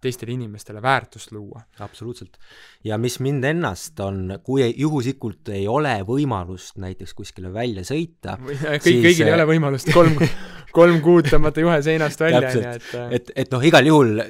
teistele 0.00 0.32
inimestele 0.32 0.82
väärtust 0.82 1.32
luua. 1.32 1.62
absoluutselt. 1.80 2.36
ja 2.84 2.98
mis 2.98 3.20
mind 3.20 3.44
ennast 3.44 4.00
on, 4.00 4.38
kui 4.44 4.66
juhuslikult 4.76 5.48
ei 5.48 5.66
ole 5.68 5.94
võimalust 6.06 6.76
näiteks 6.82 7.14
kuskile 7.16 7.52
välja 7.52 7.84
sõita 7.86 8.36
kõik, 8.42 8.82
kõigil 8.82 9.26
ei 9.26 9.34
ole 9.34 9.46
võimalust 9.48 9.92
kolm 9.94 10.18
kolm 10.76 11.00
kuud 11.04 11.30
tõmmata 11.32 11.64
juhe 11.64 11.78
seinast 11.82 12.20
välja, 12.20 12.50
on 12.50 12.60
ju, 12.60 12.74
et 12.74 13.20
et, 13.20 13.32
et 13.44 13.54
noh, 13.54 13.64
igal 13.64 13.88
juhul 13.88 14.20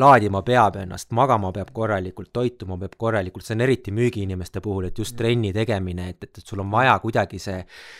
laadima 0.00 0.42
peab 0.46 0.78
ennast, 0.80 1.10
magama 1.16 1.52
peab 1.54 1.70
korralikult, 1.76 2.32
toituma 2.32 2.78
peab 2.80 2.96
korralikult, 3.00 3.46
see 3.46 3.56
on 3.56 3.64
eriti 3.66 3.94
müügiinimeste 3.94 4.62
puhul, 4.64 4.88
et 4.90 4.98
just 4.98 5.16
trenni 5.18 5.52
tegemine, 5.56 6.10
et, 6.14 6.28
et, 6.28 6.42
et 6.42 6.52
sul 6.52 6.62
on 6.64 6.70
vaja 6.72 6.96
kuidagi 7.02 7.40
see, 7.42 7.58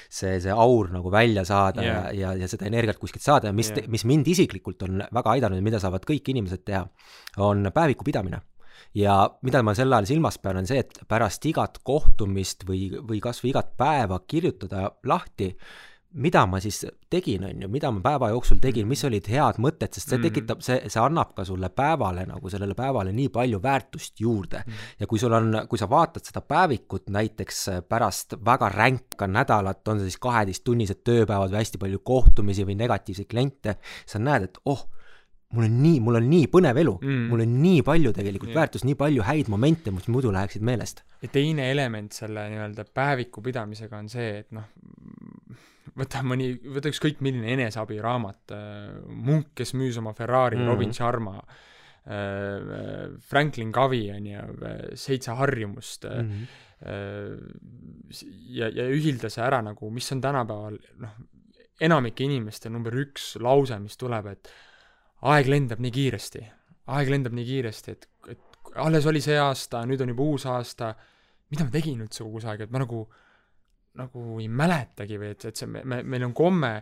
see, 0.09 0.37
see 0.43 0.55
aur 0.55 0.93
nagu 0.95 1.13
välja 1.13 1.45
saada 1.49 1.85
yeah. 1.85 2.07
ja, 2.11 2.33
ja, 2.33 2.45
ja 2.45 2.51
seda 2.51 2.69
energiat 2.71 3.01
kuskilt 3.01 3.25
saada 3.25 3.51
ja 3.51 3.57
mis 3.57 3.73
yeah., 3.75 3.89
mis 3.91 4.07
mind 4.09 4.29
isiklikult 4.33 4.87
on 4.89 5.05
väga 5.11 5.37
aidanud 5.37 5.61
ja 5.61 5.67
mida 5.67 5.83
saavad 5.83 6.07
kõik 6.09 6.33
inimesed 6.33 6.65
teha, 6.67 6.87
on 7.45 7.71
päeviku 7.75 8.07
pidamine 8.07 8.43
ja 8.97 9.23
mida 9.47 9.63
ma 9.63 9.75
sel 9.77 9.93
ajal 9.93 10.09
silmas 10.11 10.39
pean, 10.43 10.61
on 10.61 10.69
see, 10.69 10.83
et 10.83 11.03
pärast 11.09 11.45
igat 11.47 11.79
kohtumist 11.87 12.67
või, 12.69 12.89
või 12.97 13.21
kas 13.23 13.43
või 13.45 13.53
igat 13.55 13.77
päeva 13.79 14.21
kirjutada 14.27 14.89
lahti 15.07 15.53
mida 16.11 16.43
ma 16.51 16.59
siis 16.63 16.81
tegin, 17.11 17.45
on 17.47 17.63
ju, 17.63 17.69
mida 17.71 17.91
ma 17.95 18.03
päeva 18.03 18.31
jooksul 18.33 18.59
tegin, 18.63 18.89
mis 18.91 19.03
olid 19.07 19.29
head 19.31 19.61
mõtted, 19.63 19.93
sest 19.95 20.11
see 20.11 20.19
mm. 20.19 20.27
tekitab, 20.27 20.63
see, 20.67 20.79
see 20.91 21.03
annab 21.03 21.33
ka 21.37 21.45
sulle 21.47 21.71
päevale 21.75 22.25
nagu 22.27 22.51
sellele 22.51 22.75
päevale 22.79 23.15
nii 23.15 23.31
palju 23.35 23.61
väärtust 23.63 24.23
juurde 24.23 24.63
mm.. 24.65 24.87
ja 25.03 25.11
kui 25.11 25.23
sul 25.23 25.35
on, 25.39 25.63
kui 25.71 25.79
sa 25.79 25.87
vaatad 25.91 26.27
seda 26.27 26.43
päevikut 26.43 27.13
näiteks 27.15 27.63
pärast 27.89 28.39
väga 28.45 28.73
ränka 28.75 29.31
nädalat, 29.31 29.87
on 29.89 30.03
see 30.03 30.11
siis 30.11 30.23
kaheteisttunnised 30.23 31.05
tööpäevad 31.07 31.53
või 31.53 31.63
hästi 31.63 31.83
palju 31.83 32.03
kohtumisi 32.03 32.67
või 32.67 32.79
negatiivseid 32.81 33.31
kliente, 33.31 33.79
sa 34.09 34.19
näed, 34.19 34.51
et 34.51 34.59
oh, 34.71 34.89
mul 35.55 35.67
on 35.67 35.79
nii, 35.83 36.01
mul 36.05 36.19
on 36.21 36.27
nii 36.31 36.49
põnev 36.51 36.79
elu 36.79 36.97
Mm. 37.01 37.29
mul 37.31 37.41
on 37.45 37.55
nii 37.63 37.83
palju 37.87 38.13
tegelikult 38.13 38.51
Jah. 38.51 38.61
väärtust, 38.61 38.85
nii 38.85 38.95
palju 38.99 39.23
häid 39.23 39.49
momente, 39.49 39.91
mis 39.91 40.09
muidu 40.09 40.33
läheksid 40.33 40.63
meelest. 40.63 41.03
ja 41.23 41.29
teine 41.29 41.71
element 41.71 42.13
selle 42.13 42.49
nii-öelda 42.51 42.85
päeviku 42.95 43.43
pidamisega 43.43 43.99
on 43.99 44.09
see, 44.09 44.39
et 44.39 44.51
noh, 44.53 44.65
võta 45.99 46.23
mõni, 46.27 46.53
võta 46.75 46.91
ükskõik 46.93 47.21
milline 47.25 47.55
eneseabiraamat, 47.57 48.55
Munk, 49.09 49.53
kes 49.59 49.75
müüs 49.79 49.99
oma 50.01 50.13
Ferrari 50.17 50.57
mm. 50.57 50.63
-hmm. 50.63 50.71
Robin 50.71 50.93
Sharma, 50.95 51.37
Franklin 53.31 53.73
Covey 53.73 54.11
on 54.15 54.27
ju, 54.27 54.45
Seitse 54.99 55.35
harjumust 55.37 56.05
mm, 56.09 56.31
-hmm. 56.31 56.47
ja, 58.57 58.69
ja 58.69 58.87
ühilda 58.89 59.29
see 59.31 59.45
ära 59.45 59.61
nagu, 59.63 59.91
mis 59.91 60.13
on 60.13 60.21
tänapäeval 60.21 60.79
noh, 61.05 61.19
enamike 61.81 62.25
inimeste 62.25 62.71
number 62.71 62.95
üks 62.95 63.35
lause, 63.41 63.79
mis 63.81 63.97
tuleb, 64.01 64.27
et 64.33 64.53
aeg 65.29 65.49
lendab 65.49 65.81
nii 65.81 65.93
kiiresti, 65.95 66.45
aeg 66.97 67.13
lendab 67.13 67.37
nii 67.37 67.47
kiiresti, 67.49 67.97
et, 67.97 68.09
et 68.29 68.75
alles 68.81 69.07
oli 69.07 69.21
see 69.25 69.39
aasta, 69.41 69.85
nüüd 69.89 70.01
on 70.05 70.13
juba 70.13 70.29
uus 70.35 70.47
aasta, 70.47 70.95
mida 71.51 71.67
ma 71.67 71.75
tegin 71.75 72.01
üldse 72.05 72.25
kogu 72.25 72.43
see 72.43 72.53
aeg, 72.53 72.67
et 72.67 72.73
ma 72.75 72.83
nagu 72.85 73.05
nagu 73.99 74.39
ei 74.41 74.49
mäletagi 74.49 75.19
või 75.19 75.33
et, 75.35 75.45
et 75.51 75.59
see, 75.59 75.69
me, 75.71 75.83
me, 75.89 76.01
meil 76.07 76.25
on 76.29 76.35
komme 76.37 76.73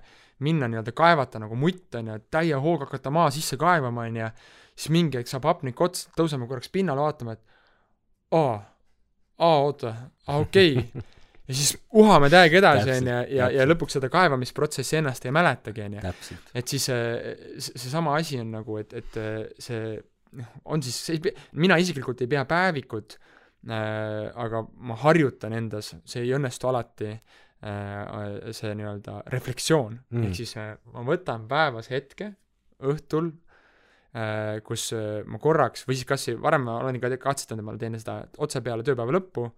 minna 0.44 0.68
nii-öelda 0.70 0.92
kaevata 0.96 1.40
nagu 1.42 1.56
mutt, 1.58 1.88
on 1.98 2.10
ju, 2.12 2.16
et 2.20 2.26
täie 2.32 2.58
hooga 2.60 2.86
hakata 2.86 3.12
maa 3.14 3.30
sisse 3.34 3.58
kaevama, 3.60 4.06
on 4.06 4.18
ju, 4.20 4.30
siis 4.78 4.92
mingi 4.94 5.18
hetk 5.18 5.30
saab 5.30 5.48
hapnik 5.48 5.80
otsa, 5.82 6.12
tõuseme 6.18 6.48
korraks 6.50 6.70
pinnale 6.74 7.02
vaatama, 7.02 7.34
et 7.34 8.36
aa, 8.38 8.58
aa, 9.38 9.62
oota, 9.64 9.94
aa, 10.26 10.42
okei 10.44 10.76
okay. 10.82 11.06
ja 11.48 11.56
siis 11.56 11.72
uhame 11.96 12.30
täiega 12.32 12.60
edasi, 12.60 12.92
on 12.98 13.10
ju, 13.10 13.16
ja, 13.16 13.24
ja, 13.40 13.48
ja 13.56 13.66
lõpuks 13.66 13.98
seda 13.98 14.12
kaevamisprotsessi 14.12 15.00
ennast 15.00 15.26
ei 15.26 15.34
mäletagi, 15.34 15.86
on 15.88 15.98
ju. 15.98 16.14
et 16.60 16.76
siis 16.76 16.90
see, 16.90 17.34
seesama 17.72 18.14
asi 18.20 18.38
on 18.44 18.52
nagu, 18.60 18.78
et, 18.82 18.94
et 19.00 19.18
see 19.64 19.96
noh, 20.38 20.54
on 20.76 20.84
siis, 20.84 21.00
see 21.08 21.18
ei 21.18 21.24
pea, 21.24 21.48
mina 21.58 21.80
isiklikult 21.80 22.22
ei 22.22 22.30
pea 22.36 22.44
päevikut 22.46 23.16
äh,, 23.16 23.34
aga 23.66 24.62
ma 24.86 24.94
harjutan 25.02 25.52
endas, 25.52 25.94
see 26.06 26.22
ei 26.22 26.34
õnnestu 26.36 26.68
alati 26.70 27.10
äh,, 27.10 28.52
see 28.54 28.74
nii-öelda 28.78 29.22
reflektsioon 29.34 29.98
mm., 29.98 30.28
ehk 30.28 30.38
siis 30.38 30.54
äh, 30.60 30.76
ma 30.94 31.02
võtan 31.06 31.48
päevas 31.50 31.90
hetke 31.90 32.30
õhtul 32.86 33.32
äh, 34.14 34.60
kus 34.66 34.92
äh, 34.94 35.24
ma 35.26 35.40
korraks, 35.42 35.82
või 35.88 35.98
siis 35.98 36.08
kas 36.08 36.28
varem 36.42 36.68
ma 36.68 36.78
olen 36.84 37.00
ka 37.02 37.10
katsetanud, 37.18 37.64
et 37.64 37.66
ma 37.66 37.76
teen 37.80 37.98
seda 37.98 38.20
otse 38.38 38.62
peale 38.62 38.86
tööpäeva 38.86 39.18
lõppu, 39.18 39.48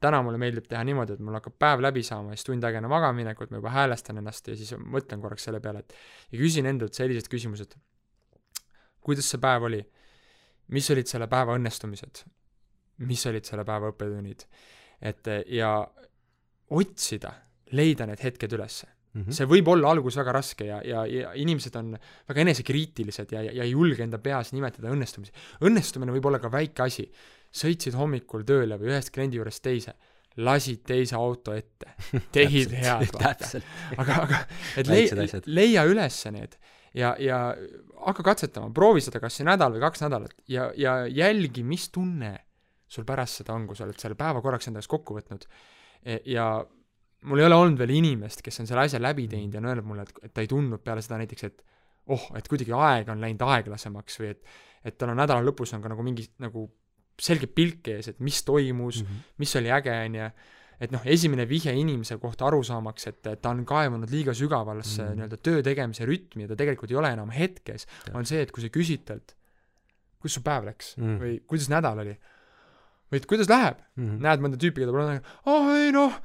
täna 0.00 0.22
mulle 0.24 0.40
meeldib 0.40 0.68
teha 0.70 0.80
niimoodi, 0.86 1.18
et 1.18 1.24
mul 1.24 1.36
hakkab 1.36 1.58
päev 1.60 1.82
läbi 1.84 2.04
saama 2.06 2.32
ja 2.32 2.40
siis 2.40 2.48
tund 2.48 2.64
aega 2.64 2.80
enne 2.80 2.88
magamaminekut 2.88 3.50
ma 3.52 3.60
juba 3.60 3.74
häälestan 3.74 4.22
ennast 4.22 4.48
ja 4.48 4.56
siis 4.56 4.72
mõtlen 4.78 5.20
korraks 5.20 5.44
selle 5.48 5.60
peale, 5.60 5.82
et 5.82 5.96
ja 6.32 6.40
küsin 6.40 6.70
endalt 6.70 6.96
sellised 6.96 7.28
küsimused. 7.32 7.74
kuidas 9.00 9.28
see 9.28 9.42
päev 9.42 9.66
oli? 9.68 9.82
mis 10.70 10.86
olid 10.94 11.10
selle 11.10 11.26
päeva 11.26 11.58
õnnestumised? 11.58 12.22
Mis 13.08 13.26
olid 13.26 13.48
selle 13.48 13.64
päeva 13.64 13.92
õppetunnid? 13.92 14.46
et 15.00 15.28
ja 15.48 15.74
otsida, 16.76 17.32
leida 17.72 18.06
need 18.06 18.20
hetked 18.22 18.52
ülesse 18.52 18.86
mm. 19.12 19.22
-hmm. 19.22 19.34
see 19.34 19.48
võib 19.48 19.68
olla 19.72 19.90
alguses 19.94 20.20
väga 20.20 20.34
raske 20.36 20.66
ja, 20.68 20.80
ja, 20.86 21.04
ja 21.06 21.32
inimesed 21.38 21.76
on 21.80 21.92
väga 22.28 22.44
enesekriitilised 22.44 23.34
ja, 23.34 23.42
ja, 23.48 23.54
ja 23.60 23.66
ei 23.66 23.74
julge 23.74 24.04
enda 24.04 24.18
peas 24.18 24.52
nimetada 24.52 24.92
õnnestumisi. 24.92 25.32
õnnestumine 25.66 26.14
võib 26.14 26.30
olla 26.30 26.38
ka 26.42 26.52
väike 26.52 26.86
asi. 26.86 27.10
sõitsid 27.50 27.96
hommikul 27.98 28.44
tööle 28.46 28.78
või 28.78 28.92
ühest 28.92 29.10
kliendi 29.10 29.40
juurest 29.40 29.62
teise, 29.62 29.96
lasid 30.36 30.84
teise 30.86 31.16
auto 31.18 31.52
ette, 31.52 31.96
tegid 32.36 32.70
head, 32.70 33.10
vaata. 33.16 33.60
aga, 33.96 34.20
aga 34.22 34.44
et 34.78 34.86
lei-, 34.86 35.42
leia 35.46 35.84
üles 35.84 36.20
need 36.30 36.54
ja, 36.94 37.16
ja 37.18 37.40
hakka 38.06 38.22
katsetama, 38.22 38.70
proovi 38.74 39.02
seda 39.02 39.20
kas 39.20 39.40
see 39.40 39.48
nädal 39.48 39.74
või 39.74 39.82
kaks 39.82 40.06
nädalat 40.06 40.36
ja, 40.46 40.70
ja 40.76 41.06
jälgi, 41.06 41.66
mis 41.66 41.88
tunne 41.90 42.36
sul 42.90 43.06
pärast 43.06 43.42
seda 43.42 43.54
on, 43.54 43.68
kui 43.68 43.78
sa 43.78 43.86
oled 43.86 43.98
selle 44.02 44.18
päeva 44.18 44.42
korraks 44.42 44.68
enda 44.68 44.82
jaoks 44.82 44.90
kokku 44.90 45.16
võtnud. 45.18 45.46
ja 46.26 46.46
mul 47.28 47.42
ei 47.42 47.46
ole 47.46 47.58
olnud 47.58 47.78
veel 47.78 47.92
inimest, 47.98 48.42
kes 48.42 48.62
on 48.62 48.68
selle 48.70 48.86
asja 48.88 49.00
läbi 49.00 49.28
teinud 49.30 49.54
ja 49.54 49.60
on 49.62 49.70
öelnud 49.70 49.86
mulle, 49.86 50.06
et, 50.08 50.24
et 50.26 50.34
ta 50.34 50.44
ei 50.44 50.50
tundnud 50.50 50.82
peale 50.84 51.04
seda 51.04 51.20
näiteks, 51.20 51.48
et 51.50 51.64
oh, 52.10 52.30
et 52.38 52.48
kuidagi 52.48 52.74
aeg 52.74 53.10
on 53.12 53.20
läinud 53.22 53.44
aeglasemaks 53.46 54.20
või 54.22 54.34
et 54.34 54.44
et 54.80 54.96
tal 54.96 55.12
on 55.12 55.18
nädala 55.20 55.44
lõpus 55.44 55.74
on 55.76 55.82
ka 55.84 55.90
nagu 55.92 56.04
mingi 56.04 56.24
nagu 56.40 56.64
selge 57.20 57.50
pilk 57.52 57.90
ees, 57.92 58.08
et 58.08 58.22
mis 58.24 58.38
toimus 58.46 59.02
mm, 59.02 59.06
-hmm. 59.06 59.34
mis 59.42 59.56
oli 59.60 59.72
äge, 59.76 59.96
on 60.06 60.14
ju, 60.16 60.28
et 60.80 60.94
noh, 60.94 61.02
esimene 61.04 61.44
vihje 61.48 61.74
inimese 61.76 62.16
kohta 62.18 62.46
aru 62.48 62.62
saamaks, 62.64 63.06
et 63.10 63.20
ta 63.42 63.50
on 63.50 63.60
kaevunud 63.68 64.10
liiga 64.10 64.32
sügavasse 64.34 65.02
mm. 65.02 65.18
nii-öelda 65.18 65.40
töö 65.44 65.60
tegemise 65.62 66.08
rütmi 66.08 66.46
ja 66.46 66.48
ta 66.48 66.56
tegelikult 66.56 66.90
ei 66.90 66.96
ole 66.96 67.12
enam 67.12 67.30
hetkes, 67.34 67.86
on 68.14 68.24
see, 68.24 68.40
et 68.40 68.54
kui 68.56 68.64
sa 68.64 68.72
küsid 68.72 69.04
talt, 69.04 69.36
kuidas 70.18 70.38
su 70.38 70.44
päev 70.46 70.70
läks? 70.70 70.94
Mm. 70.96 71.18
või 71.20 71.34
kuidas 71.46 71.68
nädal 71.72 72.00
oli, 72.06 72.16
või 73.10 73.20
et 73.20 73.26
kuidas 73.30 73.50
läheb 73.50 73.76
mm, 73.80 74.04
-hmm. 74.04 74.22
näed 74.26 74.44
mõnda 74.44 74.60
tüüpi, 74.60 74.84
keda 74.84 74.94
pole 74.94 75.06
näinud, 75.08 75.34
oh 75.50 75.70
ei 75.74 75.92
noh, 75.94 76.18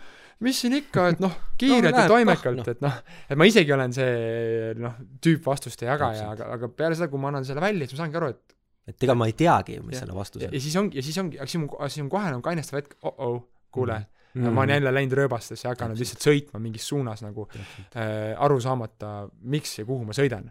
mis 0.46 0.60
siin 0.62 0.76
ikka, 0.78 1.08
et 1.14 1.24
noh, 1.24 1.34
kiirelt 1.62 1.96
no, 1.96 2.04
ja 2.04 2.12
toimekalt 2.12 2.62
no., 2.62 2.76
et 2.76 2.84
noh, 2.86 3.00
et 3.30 3.40
ma 3.40 3.48
isegi 3.50 3.76
olen 3.76 3.96
see 3.96 4.74
noh, 4.82 4.98
tüüp 5.24 5.46
vastuste 5.46 5.90
jagaja, 5.90 6.30
aga, 6.36 6.52
aga 6.58 6.70
peale 6.70 6.98
seda, 6.98 7.10
kui 7.12 7.22
ma 7.22 7.32
annan 7.32 7.48
selle 7.48 7.64
välja, 7.64 7.88
siis 7.88 7.98
ma 7.98 8.06
saangi 8.06 8.22
aru, 8.22 8.34
et 8.36 8.56
et 8.86 9.04
ega 9.08 9.16
ma 9.18 9.26
ei 9.26 9.34
teagi, 9.34 9.80
mis 9.82 9.98
ja, 9.98 10.04
selle 10.04 10.14
vastus 10.14 10.44
on. 10.44 10.52
ja 10.54 10.62
siis 10.62 10.76
ongi, 10.78 11.00
ja 11.00 11.06
siis 11.06 11.16
ongi, 11.18 11.40
aga 11.40 11.50
siis 11.50 11.64
on, 11.64 11.70
siis 11.90 12.04
on 12.04 12.12
kohe 12.14 12.30
nagu 12.30 12.44
kainestav 12.46 12.78
hetk, 12.78 12.94
oh-oh, 13.02 13.40
kuule 13.74 13.98
mm, 13.98 14.04
-hmm. 14.04 14.15
Ma 14.36 14.64
olen 14.64 14.76
jälle 14.76 14.92
läinud 14.94 15.16
rööbastesse 15.16 15.68
ja 15.68 15.74
hakanud 15.74 16.00
lihtsalt 16.00 16.24
sõitma 16.26 16.60
mingis 16.64 16.88
suunas 16.90 17.22
nagu 17.24 17.46
äh, 17.56 18.34
aru 18.44 18.58
saamata, 18.64 19.12
miks 19.48 19.78
ja 19.80 19.86
kuhu 19.88 20.08
ma 20.08 20.16
sõidan. 20.16 20.50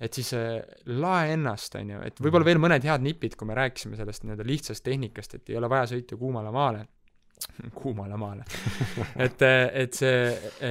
et 0.00 0.16
siis 0.16 0.32
äh, 0.36 0.58
lae 0.90 1.34
ennast, 1.36 1.76
on 1.78 1.92
ju, 1.94 2.00
et 2.06 2.22
võib-olla 2.22 2.48
veel 2.48 2.62
mõned 2.62 2.86
head 2.86 3.04
nipid, 3.06 3.36
kui 3.38 3.48
me 3.48 3.58
rääkisime 3.58 3.98
sellest 3.98 4.26
nii-öelda 4.26 4.46
lihtsast 4.46 4.84
tehnikast, 4.86 5.38
et 5.38 5.52
ei 5.52 5.60
ole 5.60 5.70
vaja 5.70 5.90
sõita 5.94 6.18
kuumale 6.20 6.54
maale. 6.54 6.86
Kuumale 7.80 8.18
maale. 8.20 8.44
Et, 9.24 9.40
et 9.40 9.96
see 9.96 10.66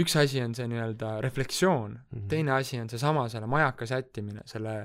üks 0.00 0.14
asi 0.16 0.40
on 0.40 0.54
see 0.56 0.64
nii-öelda 0.70 1.18
reflektsioon 1.20 1.90
mm, 1.90 2.06
-hmm. 2.14 2.28
teine 2.32 2.54
asi 2.54 2.80
on 2.80 2.88
seesama, 2.88 3.26
selle 3.28 3.46
majaka 3.46 3.86
sättimine, 3.86 4.40
selle 4.48 4.78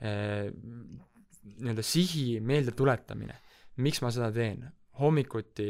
nii-öelda 0.00 1.84
sihi 1.84 2.40
meelde 2.40 2.72
tuletamine. 2.72 3.36
miks 3.76 4.00
ma 4.02 4.10
seda 4.10 4.32
teen? 4.32 4.64
hommikuti 5.00 5.68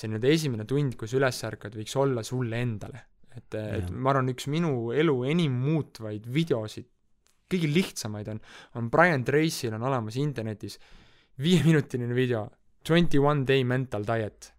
see 0.00 0.10
nii-öelda 0.10 0.32
esimene 0.34 0.66
tund, 0.68 0.96
kui 0.98 1.10
sa 1.10 1.18
üles 1.20 1.42
ärkad, 1.48 1.76
võiks 1.76 1.96
olla 2.00 2.24
sulle 2.26 2.62
endale. 2.64 3.04
et, 3.30 3.54
et 3.54 3.90
ma 3.90 4.10
arvan, 4.10 4.32
üks 4.32 4.48
minu 4.50 4.90
elu 4.90 5.16
enim 5.30 5.60
muutvaid 5.62 6.24
videosid, 6.34 6.88
kõige 7.50 7.68
lihtsamaid 7.70 8.30
on, 8.32 8.40
on 8.78 8.88
Brian 8.90 9.22
Tracy'l 9.26 9.76
on 9.76 9.86
olemas 9.86 10.16
internetis 10.18 10.78
viieminutiline 11.40 12.14
video, 12.14 12.48
Twenty 12.86 13.20
One 13.20 13.44
Day 13.46 13.64
Mental 13.64 14.04
Diet, 14.06 14.50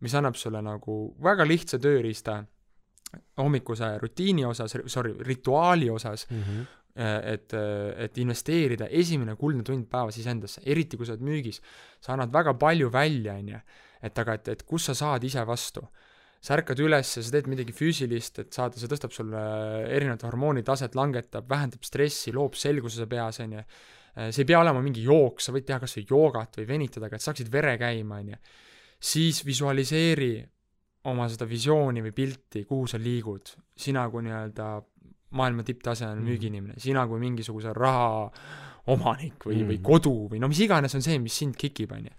mis 0.00 0.14
annab 0.14 0.38
sulle 0.38 0.60
nagu 0.64 0.96
väga 1.24 1.46
lihtsa 1.48 1.80
tööriista 1.82 2.38
hommikuse 3.38 3.98
rutiini 4.02 4.44
osas, 4.46 4.74
sorry, 4.86 5.14
rituaali 5.20 5.90
osas 5.90 6.26
mm, 6.30 6.42
-hmm. 6.42 6.66
et, 7.32 7.52
et 7.96 8.18
investeerida 8.18 8.88
esimene 8.90 9.36
kuldne 9.36 9.62
tund 9.62 9.86
päevas 9.90 10.18
iseendasse, 10.18 10.62
eriti 10.64 10.96
kui 10.96 11.06
sa 11.06 11.12
oled 11.12 11.22
müügis. 11.22 11.60
sa 12.00 12.12
annad 12.12 12.32
väga 12.32 12.54
palju 12.54 12.92
välja, 12.92 13.34
on 13.34 13.48
ju, 13.48 13.58
et 14.04 14.18
aga 14.20 14.36
et, 14.38 14.52
et 14.52 14.62
kus 14.68 14.90
sa 14.90 14.94
saad 14.98 15.24
ise 15.24 15.44
vastu. 15.48 15.84
sa 16.44 16.58
ärkad 16.58 16.80
üles, 16.84 17.08
sa 17.08 17.22
teed 17.32 17.46
midagi 17.48 17.72
füüsilist, 17.72 18.38
et 18.42 18.52
saada, 18.52 18.76
see 18.76 18.88
tõstab 18.90 19.14
sulle 19.16 19.42
erinevate 19.88 20.26
hormoonitaset, 20.28 20.94
langetab, 20.94 21.46
vähendab 21.48 21.86
stressi, 21.88 22.34
loob 22.36 22.58
selguse 22.60 23.06
peas, 23.08 23.40
on 23.40 23.54
ju 23.56 23.62
see 24.14 24.44
ei 24.44 24.46
pea 24.46 24.60
olema 24.60 24.82
mingi 24.84 25.02
jooks, 25.02 25.48
sa 25.48 25.54
võid 25.54 25.66
teha 25.66 25.80
kas 25.82 25.96
või 25.98 26.04
joogat 26.10 26.58
või 26.60 26.66
venitada, 26.68 27.08
aga 27.08 27.18
et 27.18 27.24
saaksid 27.24 27.48
vere 27.50 27.74
käima, 27.80 28.20
on 28.22 28.34
ju. 28.34 28.40
siis 29.00 29.40
visualiseeri 29.46 30.34
oma 31.10 31.26
seda 31.28 31.48
visiooni 31.48 32.04
või 32.04 32.14
pilti, 32.16 32.64
kuhu 32.68 32.86
sa 32.88 33.00
liigud, 33.00 33.50
sina 33.76 34.06
kui 34.10 34.24
nii-öelda 34.24 34.68
maailma 35.34 35.64
tipptasemel 35.66 36.20
mm. 36.20 36.28
müügiinimene, 36.30 36.76
sina 36.80 37.02
kui 37.10 37.18
mingisuguse 37.20 37.74
raha 37.74 38.28
omanik 38.94 39.48
või 39.48 39.58
mm., 39.58 39.72
või 39.72 39.80
kodu 39.82 40.14
või 40.30 40.40
no 40.40 40.48
mis 40.52 40.62
iganes 40.62 40.94
on 40.94 41.02
see, 41.04 41.18
mis 41.18 41.34
sind 41.42 41.58
kikib, 41.58 41.92
on 41.96 42.06
ju. 42.06 42.14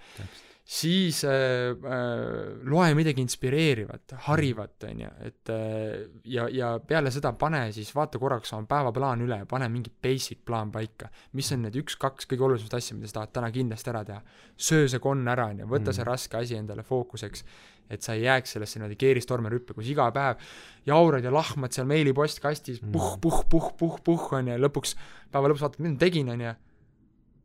Siis 0.65 1.19
äh, 1.23 1.75
äh, 1.77 2.63
loe 2.65 2.87
midagi 2.97 3.21
inspireerivat, 3.21 4.15
harivat, 4.25 4.87
on 4.89 5.03
ju, 5.03 5.11
et 5.27 5.51
äh, 5.53 6.07
ja, 6.25 6.47
ja 6.49 6.71
peale 6.81 7.11
seda 7.13 7.35
pane 7.37 7.67
siis, 7.75 7.91
vaata 7.95 8.17
korraks 8.21 8.55
oma 8.57 8.65
päevaplaan 8.69 9.21
üle, 9.27 9.43
pane 9.49 9.69
mingi 9.69 9.93
basic 9.93 10.41
plaan 10.45 10.73
paika. 10.73 11.11
mis 11.37 11.51
on 11.53 11.67
need 11.67 11.77
üks-kaks 11.83 12.25
kõige 12.31 12.47
olulisemat 12.49 12.79
asja, 12.79 12.97
mida 12.97 13.11
sa 13.11 13.19
tahad 13.19 13.35
täna 13.37 13.51
kindlasti 13.53 13.93
ära 13.93 14.03
teha. 14.09 14.19
söö 14.57 14.89
see 14.89 15.03
konn 15.03 15.29
ära, 15.29 15.51
on 15.53 15.61
ju, 15.61 15.69
võta 15.69 15.91
mm. 15.91 15.99
see 15.99 16.09
raske 16.09 16.41
asi 16.41 16.57
endale 16.57 16.83
fookuseks 16.83 17.45
et 17.89 18.01
sa 18.01 18.15
ei 18.15 18.23
jääks 18.25 18.55
sellesse 18.55 18.79
niimoodi 18.79 18.97
keeristorme 18.97 19.49
rüppe, 19.53 19.75
kus 19.77 19.89
iga 19.91 20.07
päev 20.13 20.41
jaurad 20.89 21.25
ja 21.25 21.33
lahmad 21.33 21.75
seal 21.75 21.85
meilipostkastis 21.89 22.81
mm. 22.81 22.93
puh, 22.95 23.11
puh, 23.21 23.43
puh, 23.49 23.71
puh, 23.77 23.99
puh, 24.01 24.29
on 24.33 24.49
ju, 24.49 24.55
ja 24.55 24.61
lõpuks, 24.65 24.95
päeva 25.29 25.51
lõpus 25.51 25.61
vaatad, 25.67 25.83
mida 25.85 25.93
ma 25.93 26.01
tegin, 26.01 26.31
on 26.33 26.41
ju, 26.41 26.55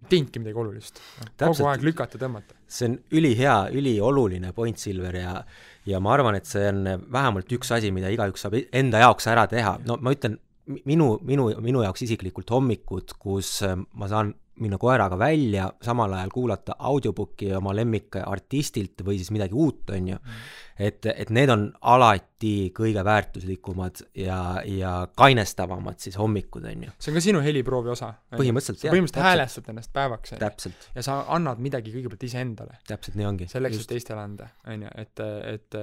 teinudki 0.09 0.43
midagi 0.43 0.63
olulist. 0.63 1.01
kogu 1.39 1.67
aeg 1.71 1.85
lükata, 1.85 2.19
tõmmata. 2.21 2.57
see 2.69 2.89
on 2.89 2.99
ülihea, 3.13 3.57
ülioluline 3.77 4.53
point, 4.57 4.79
Silver, 4.79 5.17
ja 5.17 5.41
ja 5.89 6.01
ma 6.01 6.15
arvan, 6.15 6.37
et 6.39 6.47
see 6.49 6.67
on 6.69 6.85
vähemalt 7.13 7.53
üks 7.57 7.73
asi, 7.77 7.91
mida 7.95 8.11
igaüks 8.13 8.47
saab 8.47 8.57
enda 8.61 9.03
jaoks 9.05 9.27
ära 9.33 9.47
teha, 9.51 9.79
no 9.87 9.97
ma 10.01 10.15
ütlen, 10.15 10.39
minu, 10.87 11.15
minu, 11.27 11.49
minu 11.63 11.83
jaoks 11.85 12.05
isiklikult 12.07 12.51
hommikud, 12.55 13.17
kus 13.21 13.59
äh, 13.67 13.77
ma 13.77 14.09
saan 14.11 14.35
minna 14.61 14.79
koeraga 14.81 15.19
välja, 15.19 15.69
samal 15.83 16.13
ajal 16.17 16.33
kuulata 16.35 16.77
audiobooki 16.79 17.53
oma 17.57 17.75
lemmikartistilt 17.77 19.05
või 19.07 19.19
siis 19.21 19.31
midagi 19.35 19.57
uut, 19.57 19.91
on 19.97 20.13
ju 20.15 20.19
mm., 20.19 20.43
et, 20.81 21.07
et 21.13 21.31
need 21.35 21.51
on 21.53 21.67
alati 21.93 22.71
kõige 22.77 23.03
väärtuslikumad 23.05 24.01
ja, 24.17 24.39
ja 24.65 24.93
kainestavamad 25.17 26.01
siis 26.01 26.17
hommikud, 26.21 26.65
on 26.71 26.87
ju. 26.87 26.95
see 26.97 27.13
on 27.13 27.19
ka 27.19 27.25
sinu 27.25 27.43
heliproovi 27.45 27.93
osa? 27.93 28.13
põhimõtteliselt, 28.37 28.87
jah. 28.87 28.95
põhimõtteliselt 28.95 29.29
häälestad 29.29 29.69
ennast 29.73 29.93
päevaks, 29.97 30.35
on 30.37 30.47
ju. 30.47 30.73
ja 30.97 31.05
sa 31.05 31.19
annad 31.37 31.61
midagi 31.63 31.93
kõigepealt 31.95 32.25
iseendale. 32.31 32.79
täpselt 32.89 33.19
nii 33.21 33.29
ongi. 33.29 33.51
selleks, 33.53 33.83
et 33.83 33.93
teistele 33.93 34.25
anda, 34.25 34.49
on 34.73 34.87
ju, 34.87 34.95
et, 35.05 35.25
et 35.53 35.81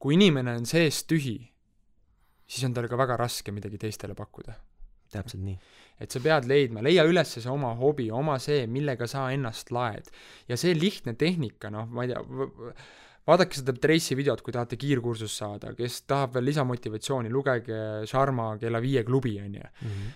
kui 0.00 0.16
inimene 0.16 0.56
on 0.58 0.68
seest 0.68 1.08
tühi, 1.10 1.36
siis 2.48 2.64
on 2.68 2.76
tal 2.76 2.88
ka 2.90 2.98
väga 2.98 3.18
raske 3.20 3.52
midagi 3.54 3.80
teistele 3.80 4.16
pakkuda. 4.18 4.56
täpselt 5.12 5.44
nii. 5.44 5.58
Et 5.98 6.14
sa 6.14 6.22
pead 6.22 6.48
leidma, 6.50 6.84
leia 6.84 7.06
üles 7.08 7.34
see 7.34 7.50
oma 7.50 7.74
hobi, 7.78 8.10
oma 8.14 8.38
see, 8.42 8.66
millega 8.70 9.08
sa 9.10 9.28
ennast 9.34 9.72
laed. 9.74 10.10
ja 10.48 10.56
see 10.56 10.76
lihtne 10.78 11.14
tehnika, 11.18 11.72
noh, 11.74 11.88
ma 11.90 12.06
ei 12.06 12.14
tea, 12.14 12.22
vaadake 13.28 13.58
seda 13.58 13.74
Trace'i 13.76 14.16
videot, 14.16 14.40
kui 14.44 14.54
tahate 14.54 14.78
kiirkursust 14.80 15.42
saada, 15.42 15.72
kes 15.76 16.00
tahab 16.08 16.36
veel 16.38 16.46
lisamotivatsiooni, 16.48 17.32
lugege 17.32 17.80
Sharma 18.08 18.48
Kella 18.60 18.80
viie 18.80 19.02
klubi, 19.06 19.34
on 19.42 19.58
ju. 19.58 19.70
Mhm. 19.84 20.06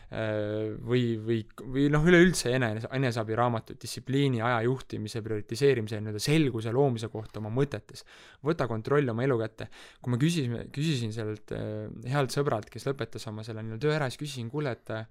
Või, 0.89 1.03
või, 1.27 1.41
või 1.75 1.89
noh, 1.93 2.07
üleüldse 2.09 2.55
enese, 2.57 2.89
eneseabiraamatuid, 2.97 3.81
distsipliini, 3.83 4.41
aja 4.45 4.63
juhtimise, 4.69 5.23
prioritiseerimise, 5.25 6.01
nii-öelda 6.01 6.23
selguse 6.23 6.73
loomise 6.73 7.11
kohta 7.13 7.43
oma 7.43 7.53
mõtetes. 7.53 8.07
võta 8.45 8.69
kontroll 8.69 9.13
oma 9.13 9.25
elu 9.27 9.39
kätte. 9.39 9.69
kui 10.01 10.15
ma 10.15 10.19
küsisin, 10.19 10.57
küsisin 10.73 11.13
sellelt 11.13 11.53
äh, 11.53 11.91
healt 12.09 12.33
sõbralt, 12.33 12.71
kes 12.71 12.89
lõpetas 12.89 13.29
oma 13.29 13.45
selle 13.45 13.63
nii-öelda 13.63 13.83
töö 13.83 13.95
ära, 13.99 14.09
siis 14.09 14.23
küsisin, 14.25 14.49
kuule, 14.51 14.73
et 14.73 14.91
äh, 14.91 15.07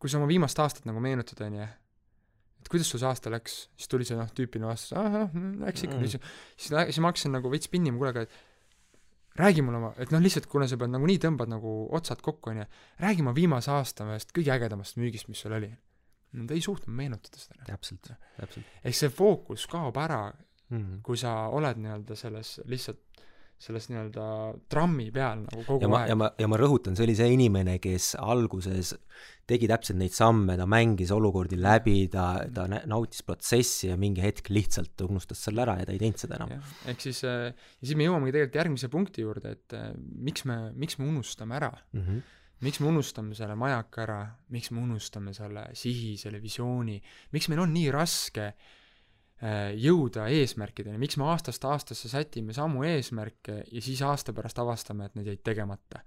kui 0.00 0.10
sa 0.10 0.18
oma 0.20 0.28
viimast 0.30 0.58
aastat 0.62 0.86
nagu 0.88 1.00
meenutad, 1.04 1.40
on 1.44 1.58
ju, 1.60 1.66
et 2.60 2.70
kuidas 2.72 2.88
sul 2.88 3.00
see 3.02 3.08
aasta 3.08 3.32
läks, 3.32 3.56
siis 3.76 3.90
tuli 3.92 4.06
see 4.08 4.16
noh, 4.18 4.30
tüüpiline 4.36 4.68
vastus, 4.68 4.94
ahah, 4.98 5.28
läks 5.64 5.84
ikka 5.86 5.98
mm., 5.98 6.08
siis, 6.08 6.38
siis, 6.56 6.72
siis 6.72 7.00
ma 7.04 7.12
hakkasin 7.12 7.36
nagu 7.36 7.52
veits 7.52 7.70
pinnima, 7.72 8.00
kuule, 8.00 8.14
aga 8.14 8.24
et 8.26 8.38
räägi 9.40 9.64
mulle 9.64 9.80
oma, 9.80 9.92
et 10.00 10.12
noh, 10.14 10.22
lihtsalt 10.22 10.48
kuna 10.50 10.68
sa 10.68 10.78
pead 10.80 10.92
nagunii 10.92 11.20
tõmbad 11.22 11.52
nagu 11.52 11.74
otsad 11.96 12.22
kokku, 12.24 12.52
on 12.52 12.62
ju, 12.62 12.66
räägi 13.04 13.24
oma 13.24 13.34
viimase 13.36 13.72
aasta 13.74 14.08
ühest 14.08 14.34
kõige 14.36 14.54
ägedamast 14.56 14.98
müügist, 15.00 15.30
mis 15.30 15.42
sul 15.44 15.54
oli. 15.56 15.70
ta 16.46 16.54
ei 16.54 16.62
suutnud 16.62 16.94
meenutada 16.94 17.40
seda. 17.42 17.64
täpselt, 17.66 18.12
täpselt. 18.36 18.66
ehk 18.84 18.96
see 18.96 19.12
fookus 19.12 19.66
kaob 19.70 19.96
ära 19.98 20.28
mm, 20.30 20.78
-hmm. 20.78 21.00
kui 21.02 21.16
sa 21.18 21.48
oled 21.48 21.80
nii-öelda 21.82 22.16
selles 22.16 22.60
lihtsalt 22.64 23.22
selles 23.60 23.90
nii-öelda 23.90 24.24
trammi 24.72 25.10
peal 25.12 25.42
nagu 25.42 25.64
kogu 25.66 25.84
ja 25.84 25.90
ma, 25.92 26.00
aeg. 26.00 26.12
ja 26.12 26.16
ma, 26.16 26.30
ja 26.40 26.48
ma 26.48 26.58
rõhutan, 26.60 26.96
see 26.96 27.04
oli 27.04 27.16
see 27.18 27.28
inimene, 27.34 27.76
kes 27.82 28.14
alguses 28.20 28.94
tegi 29.50 29.68
täpselt 29.68 29.98
neid 30.00 30.14
samme, 30.16 30.56
ta 30.56 30.64
mängis 30.70 31.12
olukordi 31.12 31.58
läbi, 31.60 32.06
ta, 32.12 32.46
ta 32.54 32.64
nautis 32.70 33.24
protsessi 33.26 33.90
ja 33.90 33.98
mingi 34.00 34.24
hetk 34.24 34.48
lihtsalt 34.54 35.04
unustas 35.04 35.44
selle 35.44 35.66
ära 35.66 35.76
ja 35.80 35.88
ta 35.88 35.94
ei 35.94 36.00
teinud 36.00 36.24
seda 36.24 36.40
enam. 36.40 36.56
ehk 36.88 37.04
siis, 37.04 37.22
äh, 37.28 37.50
ja 37.52 37.84
siis 37.84 37.96
me 38.00 38.08
jõuamegi 38.08 38.36
tegelikult 38.38 38.60
järgmise 38.62 38.92
punkti 38.92 39.26
juurde, 39.26 39.54
et 39.58 39.76
äh, 39.76 39.90
miks 40.30 40.46
me, 40.48 40.60
miks 40.80 41.00
me 41.00 41.08
unustame 41.12 41.58
ära 41.60 41.72
mm. 41.76 42.04
-hmm 42.04 42.36
miks 42.60 42.76
me 42.76 42.90
unustame 42.90 43.32
selle 43.32 43.54
majaka 43.56 44.02
ära, 44.02 44.18
miks 44.52 44.68
me 44.70 44.82
unustame 44.82 45.32
selle 45.32 45.62
sihi, 45.72 46.18
selle 46.20 46.42
visiooni, 46.42 46.98
miks 47.32 47.46
meil 47.48 47.62
on 47.62 47.70
nii 47.72 47.86
raske 47.94 48.42
äh, 48.50 48.52
Äh, 48.52 48.79
jõuda 49.40 50.26
eesmärkideni, 50.28 50.98
miks 51.00 51.16
me 51.16 51.24
aastast 51.32 51.64
aastasse 51.64 52.10
sätime 52.12 52.52
samu 52.52 52.84
eesmärke 52.84 53.62
ja 53.72 53.82
siis 53.82 54.02
aasta 54.04 54.34
pärast 54.36 54.60
avastame, 54.60 55.08
et 55.08 55.16
need 55.16 55.30
jäid 55.32 55.42
tegemata. 55.46 56.02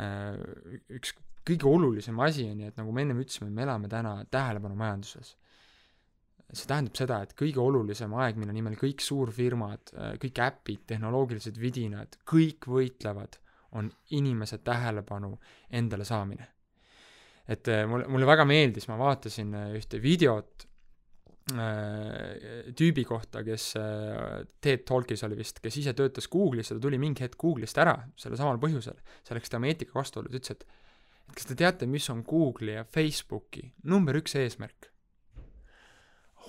Äh, 0.00 0.38
üks 0.96 1.12
kõige 1.44 1.68
olulisem 1.68 2.18
asi 2.24 2.46
on 2.48 2.62
ju, 2.64 2.70
et 2.72 2.80
nagu 2.80 2.92
me 2.92 3.04
ennem 3.04 3.20
ütlesime, 3.20 3.50
me 3.52 3.66
elame 3.66 3.90
täna 3.92 4.16
tähelepanumajanduses. 4.32 5.36
see 6.54 6.68
tähendab 6.70 6.94
seda, 6.94 7.16
et 7.24 7.32
kõige 7.34 7.58
olulisem 7.58 8.12
aeg, 8.14 8.36
mille 8.38 8.52
nimel 8.54 8.76
kõik 8.78 9.02
suurfirmad, 9.02 9.92
äh, 9.98 10.12
kõik 10.22 10.40
äpid, 10.44 10.84
tehnoloogilised 10.86 11.60
vidinad, 11.60 12.16
kõik 12.24 12.68
võitlevad, 12.70 13.40
on 13.74 13.90
inimese 14.14 14.58
tähelepanu 14.58 15.34
endale 15.70 16.04
saamine. 16.04 16.48
et 17.48 17.68
mulle, 17.88 18.06
mulle 18.08 18.26
väga 18.26 18.44
meeldis, 18.48 18.88
ma 18.88 18.96
vaatasin 18.96 19.50
ühte 19.76 19.98
videot 20.00 20.64
Äh, 20.64 20.73
tüübi 21.52 23.02
kohta, 23.04 23.42
kes 23.44 23.74
äh, 23.76 24.46
TED 24.64 24.86
Talkis 24.88 25.24
oli 25.26 25.36
vist, 25.36 25.60
kes 25.60 25.76
ise 25.76 25.92
töötas 25.96 26.28
Google'is 26.32 26.70
ja 26.70 26.78
ta 26.78 26.84
tuli 26.86 26.96
mingi 27.00 27.20
hetk 27.20 27.36
Google'ist 27.40 27.80
ära 27.82 27.98
sellel 28.16 28.40
samal 28.40 28.60
põhjusel. 28.62 28.96
see 29.26 29.36
läks 29.36 29.52
tema 29.52 29.68
eetika 29.68 29.98
vastuollu, 29.98 30.32
ta 30.32 30.40
ütles, 30.40 30.56
et 30.56 30.64
et 31.24 31.36
kas 31.36 31.48
te 31.48 31.56
teate, 31.56 31.88
mis 31.88 32.06
on 32.12 32.22
Google'i 32.24 32.78
ja 32.78 32.84
Facebooki 32.84 33.66
number 33.84 34.16
üks 34.20 34.36
eesmärk? 34.40 34.90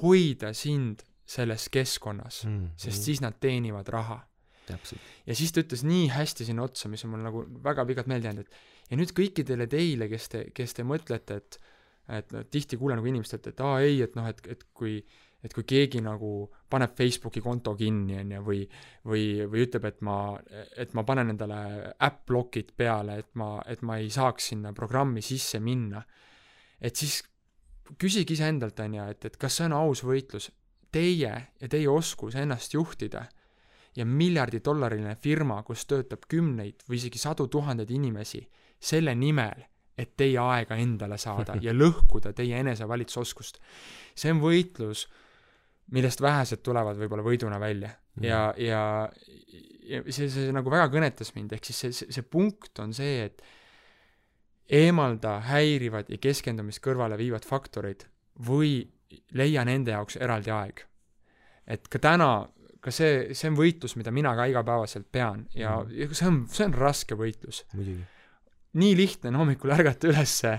hoida 0.01 0.53
sind 0.53 1.03
selles 1.25 1.69
keskkonnas 1.71 2.43
mm, 2.45 2.55
-hmm. 2.55 2.71
sest 2.77 3.03
siis 3.03 3.21
nad 3.21 3.35
teenivad 3.39 3.87
raha. 3.87 4.27
ja 5.25 5.35
siis 5.35 5.51
ta 5.51 5.61
ütles 5.61 5.83
nii 5.83 6.07
hästi 6.09 6.45
sinna 6.45 6.63
otsa, 6.63 6.89
mis 6.89 7.03
on 7.05 7.11
mul 7.11 7.23
nagu 7.23 7.45
väga 7.63 7.85
pikalt 7.85 8.07
meelde 8.07 8.27
jäänud, 8.27 8.47
et 8.47 8.89
ja 8.89 8.97
nüüd 8.97 9.11
kõikidele 9.17 9.67
teile, 9.67 10.07
kes 10.09 10.29
te, 10.29 10.43
kes 10.53 10.73
te 10.73 10.83
mõtlete, 10.83 11.37
et 11.41 11.59
et 12.09 12.33
tihti 12.51 12.77
kuulen 12.77 12.99
nagu 12.99 13.09
inimestelt, 13.09 13.47
et 13.49 13.61
aa 13.65 13.79
ei, 13.81 14.01
et 14.05 14.15
noh, 14.17 14.27
et, 14.29 14.41
et 14.51 14.67
kui 14.73 14.99
et 15.45 15.53
kui 15.53 15.65
keegi 15.67 15.99
nagu 16.01 16.47
paneb 16.73 16.95
Facebooki 16.97 17.41
konto 17.43 17.75
kinni, 17.77 18.15
on 18.17 18.31
ju, 18.33 18.41
või 18.47 18.63
või, 19.05 19.25
või 19.45 19.65
ütleb, 19.67 19.85
et 19.85 20.01
ma, 20.05 20.17
et 20.77 20.95
ma 20.97 21.03
panen 21.05 21.35
endale 21.35 21.59
äpp-blokid 22.07 22.73
peale, 22.77 23.19
et 23.21 23.29
ma, 23.37 23.59
et 23.69 23.83
ma 23.85 23.99
ei 24.01 24.09
saaks 24.09 24.51
sinna 24.53 24.73
programmi 24.73 25.21
sisse 25.21 25.61
minna, 25.61 26.01
et 26.81 26.97
siis 26.97 27.19
küsige 28.01 28.33
iseendalt, 28.33 28.79
on 28.81 28.97
ju, 28.97 29.07
et, 29.13 29.29
et 29.29 29.37
kas 29.37 29.59
see 29.59 29.69
on 29.69 29.77
aus 29.77 30.01
võitlus, 30.07 30.49
teie 30.95 31.35
ja 31.61 31.69
teie 31.69 31.89
oskus 31.91 32.37
ennast 32.39 32.73
juhtida 32.73 33.25
ja 33.95 34.05
miljardidollariline 34.05 35.13
firma, 35.21 35.61
kus 35.67 35.85
töötab 35.85 36.25
kümneid 36.31 36.83
või 36.89 36.97
isegi 36.97 37.21
sadu 37.21 37.47
tuhandeid 37.51 37.91
inimesi, 37.93 38.41
selle 38.79 39.13
nimel 39.15 39.61
et 39.97 40.15
teie 40.19 40.39
aega 40.41 40.77
endale 40.81 41.17
saada 41.21 41.57
ja 41.65 41.73
lõhkuda 41.75 42.33
teie 42.35 42.59
enesevalitsusoskust. 42.63 43.61
see 44.15 44.33
on 44.33 44.41
võitlus, 44.43 45.05
millest 45.95 46.21
vähesed 46.23 46.63
tulevad 46.65 46.97
võib-olla 46.99 47.25
võiduna 47.25 47.59
välja 47.61 47.91
mm. 47.91 48.25
ja, 48.25 48.41
ja, 48.57 48.81
ja 49.85 50.01
see, 50.09 50.29
see 50.31 50.55
nagu 50.55 50.71
väga 50.71 50.89
kõnetas 50.93 51.31
mind, 51.35 51.53
ehk 51.55 51.69
siis 51.69 51.83
see, 51.83 51.93
see, 51.99 52.17
see 52.17 52.25
punkt 52.25 52.81
on 52.83 52.95
see, 52.95 53.29
et 53.29 53.45
eemalda 54.75 55.37
häirivad 55.45 56.09
ja 56.09 56.17
keskendumist 56.17 56.81
kõrvale 56.83 57.19
viivad 57.21 57.45
faktorid 57.45 58.07
või 58.47 58.79
leia 59.37 59.63
nende 59.67 59.93
jaoks 59.93 60.17
eraldi 60.17 60.51
aeg. 60.51 60.81
et 61.69 61.87
ka 61.87 62.01
täna, 62.01 62.49
ka 62.81 62.91
see, 62.91 63.29
see 63.37 63.51
on 63.51 63.59
võitlus, 63.59 63.95
mida 63.95 64.11
mina 64.11 64.33
ka 64.35 64.49
igapäevaselt 64.49 65.07
pean 65.11 65.45
ja, 65.53 65.77
mm. 65.79 65.95
ja 66.01 66.09
see 66.11 66.27
on, 66.27 66.43
see 66.51 66.67
on 66.67 66.75
raske 66.81 67.15
võitlus. 67.15 67.63
muidugi 67.77 68.03
nii 68.80 68.95
lihtne 68.97 69.32
on 69.32 69.41
hommikul 69.43 69.73
ärgata 69.76 70.09
ülesse, 70.11 70.53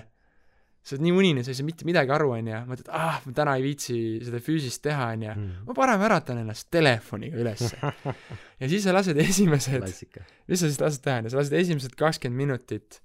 sa 0.86 0.94
oled 0.94 1.02
nii 1.02 1.14
unine, 1.18 1.42
sa 1.42 1.50
ei 1.50 1.58
saa 1.58 1.66
mitte 1.66 1.86
midagi 1.88 2.12
aru, 2.14 2.30
on 2.36 2.50
ju, 2.50 2.58
mõtled, 2.70 2.90
ah, 2.94 3.18
ma 3.24 3.34
täna 3.34 3.56
ei 3.58 3.64
viitsi 3.64 3.96
seda 4.22 4.38
füüsist 4.42 4.82
teha, 4.84 5.08
on 5.16 5.24
ju, 5.26 5.32
mm. 5.32 5.64
ma 5.66 5.74
parem 5.76 6.04
äratan 6.06 6.42
ennast 6.44 6.68
telefoniga 6.72 7.40
ülesse. 7.42 7.80
ja 8.60 8.70
siis 8.70 8.86
sa 8.86 8.94
lased 8.94 9.18
esimesed, 9.24 9.88
mis 10.46 10.62
sa 10.62 10.70
siis 10.70 10.78
lased 10.82 11.02
teha, 11.02 11.18
on 11.18 11.26
ju, 11.26 11.34
sa 11.34 11.40
lased 11.40 11.58
esimesed 11.58 11.96
kakskümmend 11.98 12.44
minutit 12.44 13.00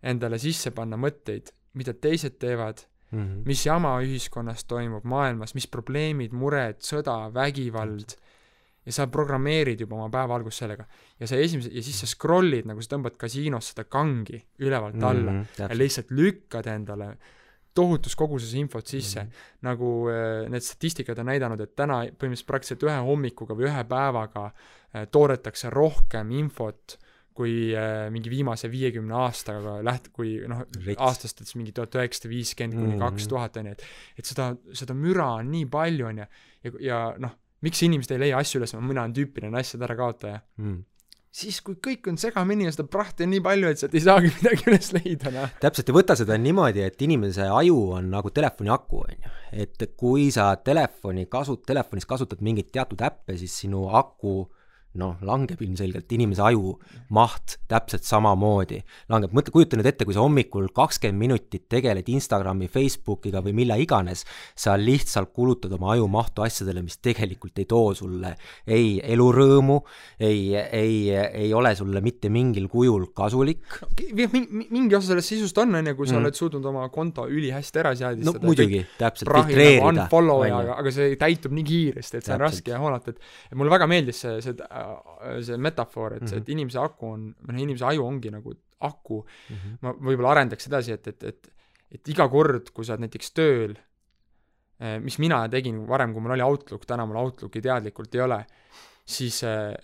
endale 0.00 0.40
sisse 0.40 0.72
panna 0.72 0.96
mõtteid, 0.96 1.52
mida 1.76 1.92
teised 1.92 2.40
teevad 2.40 2.80
mm, 3.10 3.20
-hmm. 3.20 3.42
mis 3.46 3.66
jama 3.66 3.92
ühiskonnas 4.00 4.64
toimub, 4.64 5.04
maailmas, 5.04 5.54
mis 5.54 5.68
probleemid, 5.68 6.32
mured, 6.32 6.80
sõda, 6.80 7.28
vägivald 7.34 8.16
mm, 8.16 8.29
ja 8.86 8.94
sa 8.96 9.06
programmeerid 9.12 9.80
juba 9.84 9.98
oma 9.98 10.08
päeva 10.12 10.38
algust 10.38 10.62
sellega. 10.62 10.86
ja 11.20 11.26
sa 11.28 11.36
esimese, 11.36 11.72
ja 11.72 11.82
siis 11.84 12.00
sa 12.00 12.08
scroll'id, 12.08 12.68
nagu 12.68 12.82
sa 12.82 12.94
tõmbad 12.94 13.18
kasiinos 13.20 13.72
seda 13.72 13.84
kangi 13.84 14.40
ülevalt 14.58 14.96
mm 14.96 15.02
-hmm, 15.02 15.10
alla 15.58 15.68
ja 15.68 15.76
lihtsalt 15.76 16.10
lükkad 16.10 16.66
endale 16.66 17.16
tohutus 17.74 18.16
koguses 18.16 18.54
infot 18.54 18.86
sisse 18.86 19.22
mm. 19.22 19.28
-hmm. 19.28 19.60
nagu 19.62 20.08
äh, 20.08 20.48
need 20.50 20.62
statistikad 20.62 21.18
on 21.18 21.26
näidanud, 21.26 21.60
et 21.60 21.76
täna 21.76 22.02
põhimõtteliselt 22.04 22.46
praktiliselt 22.46 22.82
ühe 22.88 22.98
hommikuga 23.06 23.54
või 23.54 23.68
ühe 23.68 23.84
päevaga 23.84 24.50
äh, 24.50 25.06
toodetakse 25.10 25.70
rohkem 25.70 26.30
infot 26.30 26.98
kui 27.40 27.70
äh, 27.76 28.10
mingi 28.12 28.30
viimase 28.30 28.68
viiekümne 28.70 29.14
aastaga 29.14 29.78
läht-, 29.86 30.10
kui 30.12 30.40
noh, 30.50 30.64
aastast, 30.98 31.40
et 31.40 31.52
mingi 31.56 31.72
tuhat 31.72 31.94
üheksasada 31.94 32.32
viiskümmend 32.32 32.76
kuni 32.76 32.96
mhm. 32.96 33.04
kaks 33.04 33.28
tuhat, 33.30 33.56
on 33.56 33.70
ju, 33.70 33.76
et 33.76 33.84
et 34.18 34.32
seda, 34.32 34.50
seda 34.76 34.96
müra 34.98 35.30
on 35.38 35.50
nii 35.54 35.68
palju, 35.70 36.08
on 36.10 36.20
ju, 36.20 36.26
ja, 36.64 36.72
ja 36.88 36.98
noh, 37.22 37.36
miks 37.66 37.82
inimesed 37.86 38.14
ei 38.16 38.24
leia 38.26 38.40
asju 38.40 38.60
üles, 38.60 38.76
mina 38.78 39.04
olen 39.04 39.16
tüüpiline 39.16 39.60
asjade 39.60 39.86
ärakaotaja 39.88 40.38
mm. 40.60 40.78
siis, 41.40 41.60
kui 41.64 41.78
kõik 41.82 42.08
on 42.12 42.20
segamini 42.20 42.68
ja 42.68 42.74
seda 42.74 42.86
prahti 42.90 43.26
on 43.26 43.34
nii 43.34 43.42
palju, 43.44 43.72
et 43.72 43.82
sealt 43.82 43.96
ei 43.96 44.04
saagi 44.04 44.32
midagi 44.38 44.68
üles 44.70 44.92
leida, 44.96 45.34
noh. 45.34 45.58
täpselt, 45.62 45.90
ja 45.90 45.96
võta 45.96 46.16
seda 46.18 46.38
niimoodi, 46.40 46.84
et 46.86 47.04
inimese 47.06 47.48
aju 47.48 47.82
on 47.98 48.08
nagu 48.14 48.32
telefoni 48.34 48.72
aku, 48.74 49.04
on 49.04 49.18
ju. 49.18 49.34
et 49.66 49.90
kui 50.00 50.30
sa 50.34 50.52
telefoni 50.56 51.26
kasut-, 51.32 51.66
telefonis 51.68 52.08
kasutad 52.08 52.42
mingeid 52.44 52.72
teatud 52.72 53.04
äppe, 53.10 53.36
siis 53.40 53.60
sinu 53.64 53.88
aku 54.00 54.42
noh, 54.98 55.20
langeb 55.22 55.60
ilmselgelt, 55.62 56.10
inimese 56.10 56.42
aju 56.42 56.72
maht 57.14 57.58
täpselt 57.70 58.02
samamoodi 58.06 58.80
langeb, 59.12 59.34
mõtle, 59.36 59.52
kujuta 59.54 59.78
nüüd 59.78 59.86
ette, 59.86 60.06
kui 60.06 60.16
sa 60.16 60.24
hommikul 60.24 60.66
kakskümmend 60.74 61.20
minutit 61.20 61.68
tegeled 61.70 62.08
Instagrami, 62.10 62.66
Facebookiga 62.70 63.42
või 63.44 63.54
mille 63.60 63.76
iganes, 63.82 64.24
sa 64.58 64.74
lihtsalt 64.80 65.30
kulutad 65.36 65.76
oma 65.76 65.92
aju 65.94 66.08
mahtu 66.10 66.42
asjadele, 66.42 66.82
mis 66.82 66.98
tegelikult 66.98 67.60
ei 67.62 67.68
too 67.70 67.92
sulle 67.94 68.32
ei 68.66 68.96
elurõõmu, 69.14 69.78
ei, 70.26 70.56
ei, 70.58 70.96
ei 71.14 71.52
ole 71.54 71.72
sulle 71.78 72.02
mitte 72.02 72.32
mingil 72.32 72.66
kujul 72.72 73.06
kasulik. 73.14 73.62
mingi, 74.10 74.66
mingi 74.72 74.98
osa 74.98 75.12
sellest 75.12 75.34
sisust 75.36 75.62
on, 75.62 75.78
on 75.78 75.92
ju, 75.92 75.94
kui 75.98 76.10
sa 76.10 76.16
mm. 76.16 76.24
oled 76.24 76.40
suutnud 76.40 76.66
oma 76.72 76.88
konto 76.90 77.28
ülihästi 77.30 77.82
ära 77.84 77.94
seadistada. 77.94 78.42
no 78.42 78.50
muidugi, 78.50 78.82
täpselt, 78.98 79.30
filtreerida. 79.30 80.08
aga, 80.10 80.76
aga 80.80 80.94
see 80.94 81.14
täitub 81.20 81.54
nii 81.54 81.66
kiiresti, 81.70 82.18
et 82.18 82.26
see 82.26 82.34
on 82.34 82.42
raske 82.42 82.82
hoolata, 82.82 83.14
et 83.14 83.58
mulle 83.58 83.70
väga 83.72 83.86
meeldis 83.90 84.24
see, 84.24 84.36
see 84.44 84.58
see 85.46 85.56
metafoor, 85.60 86.18
et 86.18 86.26
see, 86.28 86.40
et 86.40 86.44
mhm. 86.44 86.52
inimese 86.56 86.82
aku 86.82 87.14
on, 87.14 87.30
või 87.46 87.56
noh, 87.56 87.62
inimese 87.66 87.88
aju 87.90 88.04
ongi 88.06 88.32
nagu 88.32 88.54
aku 88.80 89.20
mm, 89.20 89.56
-hmm. 89.56 89.80
ma 89.84 89.92
võib-olla 89.92 90.30
arendaks 90.34 90.70
edasi, 90.70 90.94
et, 90.96 91.08
et, 91.12 91.24
et 91.24 91.50
et 91.90 92.10
iga 92.12 92.26
kord, 92.30 92.70
kui 92.74 92.86
sa 92.86 92.94
oled 92.94 93.06
näiteks 93.06 93.32
tööl, 93.34 93.74
äh, 94.78 94.98
mis 95.02 95.18
mina 95.22 95.42
tegin 95.50 95.82
varem, 95.88 96.14
kui 96.14 96.22
mul 96.22 96.36
oli 96.36 96.46
Outlook, 96.46 96.86
täna 96.88 97.06
mul 97.08 97.18
Outlooki 97.18 97.62
teadlikult 97.64 98.14
ei 98.14 98.24
ole, 98.26 98.40
siis 99.02 99.42
äh, 99.46 99.74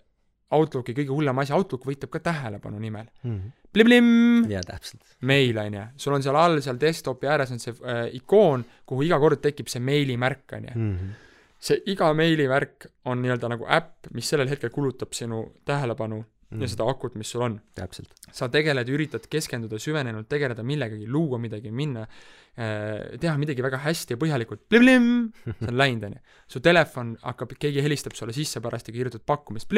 Outlooki 0.55 0.95
kõige 0.95 1.11
hullem 1.11 1.43
asi, 1.43 1.55
Outlook 1.57 1.87
võitleb 1.89 2.13
ka 2.13 2.23
tähelepanu 2.29 2.79
nimel 2.79 3.09
mm. 3.23 3.37
-hmm. 3.37 3.55
Plim-plim! 3.77 4.47
jaa, 4.49 4.63
täpselt. 4.65 5.03
meil, 5.21 5.59
on 5.59 5.75
ju. 5.75 5.85
sul 5.97 6.15
on 6.15 6.23
seal 6.23 6.37
all, 6.41 6.63
seal 6.65 6.79
desktopi 6.81 7.27
ääres 7.27 7.51
on 7.53 7.59
see 7.61 7.75
äh, 7.83 8.07
ikoon, 8.21 8.65
kuhu 8.87 9.03
iga 9.03 9.19
kord 9.21 9.43
tekib 9.43 9.69
see 9.69 9.83
meilimärk, 9.83 10.53
on 10.53 10.71
ju 10.71 10.79
mhm 10.79 11.15
see 11.59 11.83
iga 11.93 12.13
meilivärk 12.15 12.87
on 13.05 13.23
nii-öelda 13.23 13.49
nagu 13.53 13.67
äpp, 13.79 14.11
mis 14.15 14.29
sellel 14.29 14.51
hetkel 14.51 14.71
kulutab 14.71 15.15
sinu 15.17 15.43
tähelepanu 15.65 16.25
mm. 16.51 16.63
ja 16.63 16.71
seda 16.73 16.89
akut, 16.91 17.15
mis 17.19 17.31
sul 17.33 17.47
on. 17.47 17.61
sa 18.33 18.49
tegeled, 18.53 18.89
üritad 18.89 19.29
keskenduda 19.31 19.79
süvenenult, 19.83 20.29
tegeleda 20.29 20.65
millegagi, 20.67 21.07
luua 21.11 21.39
midagi, 21.43 21.71
minna 21.71 22.07
Äh, 22.57 23.19
teha 23.21 23.35
midagi 23.37 23.61
väga 23.61 23.77
hästi 23.83 24.15
ja 24.15 24.17
põhjalikult, 24.17 24.63
see 24.73 25.69
on 25.69 25.77
läinud, 25.77 26.07
on 26.09 26.15
ju. 26.15 26.21
su 26.49 26.63
telefon 26.65 27.11
hakkab, 27.21 27.51
keegi 27.61 27.83
helistab 27.85 28.15
sulle 28.17 28.33
sisse 28.33 28.63
parajasti, 28.65 28.95
kirjutad 28.95 29.21
pakkumist, 29.29 29.69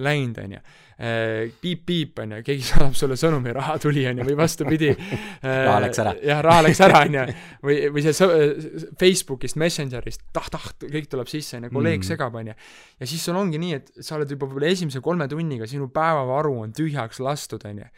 läinud, 0.00 0.38
on 0.40 0.54
ju. 0.54 0.60
Äh, 0.96 1.52
piip-piip, 1.60 2.22
on 2.24 2.32
ju, 2.38 2.38
keegi 2.46 2.64
saadab 2.70 2.96
sulle 2.96 3.18
sõnumi, 3.20 3.52
raha 3.52 3.76
tuli, 3.82 4.06
on 4.08 4.22
ju, 4.22 4.28
või 4.30 4.36
vastupidi. 4.38 4.94
raha 5.42 5.82
läks 5.84 6.00
ära. 6.00 6.14
jah, 6.24 6.40
raha 6.48 6.62
läks 6.64 6.80
ära, 6.88 7.02
on 7.04 7.18
ju. 7.18 7.26
või, 7.68 7.76
või 7.92 8.06
see 8.06 8.88
Facebookist, 9.04 9.60
Messengerist, 9.60 10.24
tah-tah, 10.32 10.70
kõik 10.86 11.12
tuleb 11.12 11.28
sisse, 11.28 11.60
on 11.60 11.68
ju, 11.68 11.74
kolleeg 11.74 12.00
mm. 12.00 12.08
segab, 12.14 12.40
on 12.40 12.48
ju. 12.54 12.56
ja 12.96 13.10
siis 13.12 13.28
sul 13.28 13.36
ongi 13.36 13.60
nii, 13.60 13.82
et 13.82 13.92
sa 14.00 14.16
oled 14.16 14.32
juba 14.32 14.48
võib-olla 14.48 14.72
esimese 14.72 15.04
kolme 15.04 15.28
tunniga, 15.28 15.63
sinu 15.70 15.88
päevavaru 15.94 16.58
on 16.62 16.72
tühjaks 16.76 17.20
lastud, 17.24 17.66
on 17.68 17.84
ju 17.84 17.90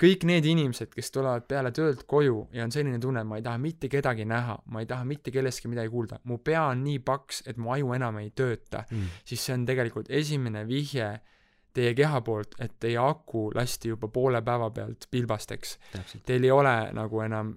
kõik 0.00 0.26
need 0.28 0.44
inimesed, 0.44 0.90
kes 0.92 1.08
tulevad 1.14 1.46
peale 1.48 1.70
töölt 1.72 2.02
koju 2.08 2.42
ja 2.52 2.66
on 2.66 2.72
selline 2.74 2.98
tunne, 3.00 3.22
ma 3.24 3.38
ei 3.38 3.44
taha 3.44 3.60
mitte 3.60 3.88
kedagi 3.92 4.26
näha, 4.28 4.58
ma 4.72 4.82
ei 4.82 4.88
taha 4.90 5.06
mitte 5.08 5.32
kellestki 5.32 5.70
midagi 5.72 5.92
kuulda, 5.92 6.20
mu 6.28 6.36
pea 6.44 6.66
on 6.72 6.82
nii 6.84 7.00
paks, 7.04 7.42
et 7.48 7.56
mu 7.56 7.72
aju 7.72 7.94
enam 7.96 8.20
ei 8.20 8.28
tööta 8.36 8.84
mm., 8.90 9.22
siis 9.24 9.46
see 9.46 9.56
on 9.56 9.64
tegelikult 9.68 10.12
esimene 10.12 10.66
vihje 10.68 11.14
teie 11.76 11.92
keha 11.96 12.20
poolt, 12.24 12.54
et 12.62 12.76
teie 12.80 12.96
aku 13.00 13.50
lasti 13.56 13.90
juba 13.90 14.08
poole 14.08 14.40
päeva 14.44 14.70
pealt 14.72 15.08
pilbasteks. 15.12 15.74
Teil 16.24 16.46
ei 16.46 16.52
ole 16.52 16.72
nagu 16.96 17.20
enam, 17.20 17.50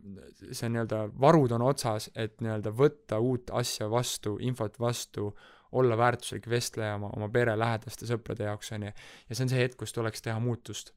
see 0.51 0.67
nii-öelda, 0.71 1.05
varud 1.21 1.53
on 1.55 1.63
otsas, 1.69 2.09
et 2.19 2.35
nii-öelda 2.43 2.73
võtta 2.75 3.21
uut 3.23 3.53
asja 3.55 3.87
vastu, 3.91 4.35
infot 4.43 4.75
vastu, 4.79 5.31
olla 5.71 5.97
väärtuslik 5.97 6.47
vestleja 6.49 6.95
oma, 6.95 7.11
oma 7.15 7.29
pere, 7.29 7.53
lähedaste, 7.59 8.07
sõprade 8.09 8.47
jaoks, 8.47 8.71
on 8.77 8.87
ju. 8.89 8.93
ja 9.29 9.35
see 9.35 9.45
on 9.45 9.51
see 9.51 9.61
hetk, 9.61 9.77
kus 9.77 9.93
tuleks 9.93 10.25
teha 10.25 10.39
muutust 10.41 10.93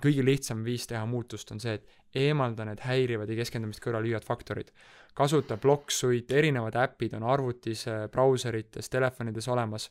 kõige 0.00 0.24
lihtsam 0.24 0.64
viis 0.64 0.86
teha 0.88 1.02
muutust 1.08 1.50
on 1.54 1.60
see, 1.62 1.76
et 1.78 2.24
eemalda 2.24 2.66
need 2.68 2.82
häirivad 2.84 3.30
ja 3.30 3.38
keskendumist 3.40 3.82
kõrvalviivad 3.84 4.26
faktorid. 4.26 4.72
kasuta 5.14 5.56
Blocksuite, 5.56 6.38
erinevad 6.38 6.76
äpid 6.78 7.14
on 7.18 7.26
arvutis, 7.26 7.86
äh, 7.88 8.08
brauserites, 8.08 8.88
telefonides 8.88 9.48
olemas, 9.48 9.90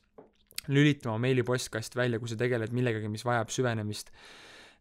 lülita 0.67 1.09
oma 1.09 1.19
meilipostkast 1.27 1.95
välja, 1.95 2.19
kui 2.19 2.29
sa 2.29 2.35
tegeled 2.35 2.71
millegagi, 2.71 3.09
mis 3.09 3.25
vajab 3.25 3.49
süvenemist, 3.49 4.11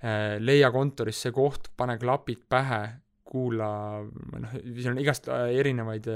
äh, 0.03 0.38
leia 0.38 0.70
kontoris 0.70 1.22
see 1.22 1.32
koht, 1.32 1.68
pane 1.76 1.99
klapid 1.99 2.46
pähe, 2.49 3.01
kuula, 3.29 3.68
noh, 4.41 4.55
siin 4.64 4.95
on 4.95 5.03
igast 5.03 5.29
äh, 5.33 5.49
erinevaid 5.61 6.07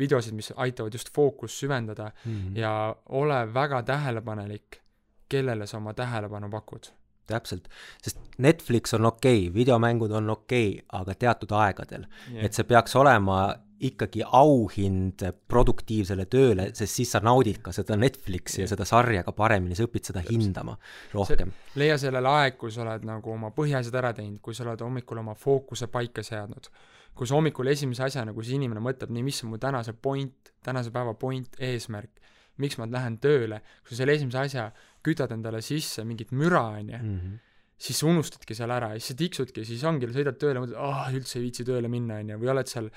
videosid, 0.00 0.36
mis 0.36 0.52
aitavad 0.56 0.94
just 0.96 1.12
fookust 1.14 1.60
süvendada 1.60 2.10
mm 2.10 2.32
-hmm. 2.32 2.58
ja 2.58 2.96
ole 3.08 3.54
väga 3.54 3.82
tähelepanelik, 3.82 4.80
kellele 5.28 5.66
sa 5.66 5.76
oma 5.76 5.94
tähelepanu 5.94 6.50
pakud. 6.50 6.92
Täpselt, 7.26 7.68
sest 8.02 8.18
Netflix 8.38 8.94
on 8.94 9.06
okei 9.06 9.46
okay,, 9.46 9.54
videomängud 9.54 10.10
on 10.10 10.30
okei 10.30 10.70
okay,, 10.70 10.86
aga 10.92 11.14
teatud 11.14 11.52
aegadel. 11.52 12.04
Yeah.. 12.30 12.44
et 12.44 12.52
see 12.52 12.64
peaks 12.64 12.96
olema 12.96 13.54
ikkagi 13.82 14.22
auhind 14.38 15.24
produktiivsele 15.50 16.26
tööle, 16.30 16.68
sest 16.76 17.00
siis 17.00 17.12
sa 17.14 17.20
naudid 17.24 17.58
ka 17.64 17.74
seda 17.74 17.96
Netflixi 17.98 18.62
ja 18.62 18.68
seda 18.70 18.86
sarja 18.88 19.24
ka 19.26 19.34
paremini, 19.36 19.76
sa 19.78 19.86
õpid 19.88 20.12
seda 20.12 20.22
hindama 20.26 20.76
rohkem. 21.14 21.50
leia 21.80 21.98
sellele 21.98 22.30
aeg, 22.30 22.56
kui 22.60 22.70
sa 22.74 22.84
oled 22.86 23.06
nagu 23.08 23.34
oma 23.34 23.50
põhiasjad 23.56 23.98
ära 23.98 24.12
teinud, 24.16 24.40
kui 24.44 24.54
sa 24.54 24.66
oled 24.66 24.84
hommikul 24.86 25.22
oma 25.22 25.34
fookuse 25.38 25.90
paika 25.92 26.22
seadnud, 26.26 26.70
kui 27.18 27.28
sa 27.28 27.36
hommikul 27.36 27.72
esimese 27.72 28.06
asjana, 28.06 28.34
kui 28.36 28.46
see 28.46 28.58
inimene 28.60 28.82
mõtleb, 28.84 29.10
nii, 29.12 29.24
mis 29.26 29.42
on 29.44 29.52
mu 29.52 29.60
tänase 29.62 29.96
point, 29.98 30.52
tänase 30.64 30.94
päeva 30.94 31.16
point, 31.18 31.58
eesmärk, 31.60 32.22
miks 32.62 32.78
ma 32.78 32.86
lähen 32.90 33.18
tööle, 33.22 33.62
kui 33.82 33.96
sa 33.96 34.02
selle 34.02 34.14
esimese 34.16 34.40
asja 34.44 34.68
kütad 35.04 35.34
endale 35.34 35.62
sisse 35.64 36.04
mingit 36.06 36.30
müra, 36.36 36.68
on 36.78 36.94
ju, 36.94 37.02
mhm. 37.02 37.34
siis 37.82 37.98
sa 37.98 38.08
unustadki 38.12 38.54
selle 38.54 38.78
ära 38.78 38.92
ja 38.94 39.02
siis 39.02 39.12
sa 39.16 39.18
tiksudki, 39.18 39.66
siis 39.66 39.82
ongi, 39.88 40.06
sõidad 40.14 40.38
tööle, 40.38 40.62
mõtled, 40.62 40.78
ah 40.78 41.08
oh,, 41.08 41.12
üldse 41.18 41.40
ei 41.40 41.48
viitsi 41.48 41.66
tööle 41.66 41.90
minna, 41.92 42.20
on 42.22 42.34
ju, 42.34 42.40
või 42.44 42.54
oled 42.54 42.70
seal 42.70 42.92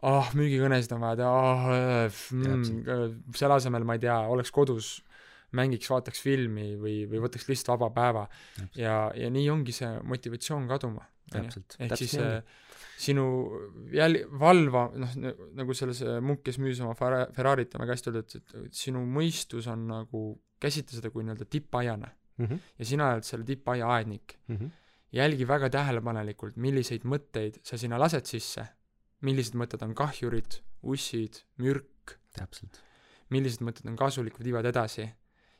ah 0.00 0.18
oh,, 0.20 0.32
müügikõnesid 0.38 0.94
on 0.96 1.04
vaja 1.04 1.20
teha, 1.20 1.30
oh, 1.52 2.18
mm, 2.36 3.20
selle 3.36 3.58
asemel, 3.58 3.84
ma 3.84 3.98
ei 3.98 4.04
tea, 4.06 4.16
oleks 4.32 4.52
kodus, 4.54 4.94
mängiks, 5.56 5.90
vaataks 5.90 6.22
filmi 6.22 6.74
või, 6.80 7.02
või 7.10 7.22
võtaks 7.26 7.48
lihtsalt 7.50 7.74
vaba 7.74 7.90
päeva. 7.94 8.26
ja, 8.78 9.10
ja 9.18 9.30
nii 9.30 9.48
ongi 9.52 9.74
see 9.76 9.90
motivatsioon 10.08 10.68
kaduma. 10.70 11.06
ehk 11.34 11.96
siis 11.98 12.16
see 12.16 12.32
sinu 13.00 13.24
jäl-, 13.94 14.22
valva, 14.40 14.88
noh, 15.00 15.14
nagu 15.56 15.76
selles 15.76 16.02
munk, 16.24 16.42
kes 16.46 16.58
müüs 16.60 16.80
oma 16.84 16.96
Ferrarit, 16.98 17.74
on 17.74 17.84
väga 17.84 17.96
hästi 17.96 18.10
öeldud, 18.10 18.34
et 18.66 18.76
sinu 18.76 19.04
mõistus 19.08 19.68
on 19.72 19.86
nagu 19.88 20.24
käsita 20.60 20.96
seda 20.96 21.12
kui 21.12 21.24
nii-öelda 21.24 21.46
tippaiana 21.48 22.10
mm. 22.10 22.46
-hmm. 22.46 22.58
ja 22.78 22.88
sina 22.92 23.08
oled 23.14 23.26
selle 23.26 23.46
tippaia 23.48 23.88
aednik 23.96 24.36
mm. 24.48 24.56
-hmm. 24.56 24.70
jälgi 25.12 25.48
väga 25.48 25.70
tähelepanelikult, 25.70 26.56
milliseid 26.56 27.04
mõtteid 27.04 27.60
sa 27.62 27.78
sinna 27.78 27.98
lased 27.98 28.26
sisse, 28.26 28.66
millised 29.26 29.56
mõtted 29.58 29.82
on 29.84 29.94
kahjurid, 29.96 30.60
ussid, 30.82 31.42
mürk. 31.60 32.16
millised 33.30 33.62
mõtted 33.62 33.86
on 33.90 33.96
kasulikud, 33.98 34.44
viivad 34.44 34.66
edasi 34.66 35.08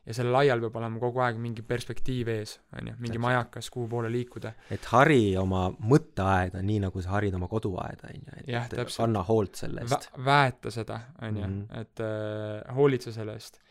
ja 0.05 0.15
sellel 0.17 0.35
aial 0.39 0.61
peab 0.63 0.77
olema 0.79 0.99
kogu 1.01 1.21
aeg 1.21 1.37
mingi 1.41 1.63
perspektiiv 1.65 2.29
ees, 2.33 2.55
on 2.77 2.89
ju, 2.89 2.93
mingi 3.03 3.19
majakas, 3.21 3.69
kuhu 3.73 3.87
poole 3.91 4.09
liikuda. 4.13 4.53
et 4.73 4.85
hari 4.89 5.35
oma 5.37 5.67
mõtteaeda 5.77 6.63
nii, 6.65 6.79
nagu 6.87 7.03
sa 7.05 7.15
harid 7.17 7.37
oma 7.37 7.49
koduaeda, 7.51 8.09
on 8.09 8.23
ju, 8.23 8.39
et 8.41 8.49
ja, 8.49 8.63
kanna 8.95 9.21
hoolt 9.27 9.61
selle 9.61 9.85
eest 9.85 10.09
Vä. 10.15 10.23
väeta 10.25 10.73
seda, 10.73 10.97
on 11.21 11.37
ju, 11.37 11.51
mhm. 11.51 11.83
et 11.83 12.03
äh, 12.05 12.73
hoolitse 12.77 13.13
selle 13.13 13.37
eest 13.37 13.61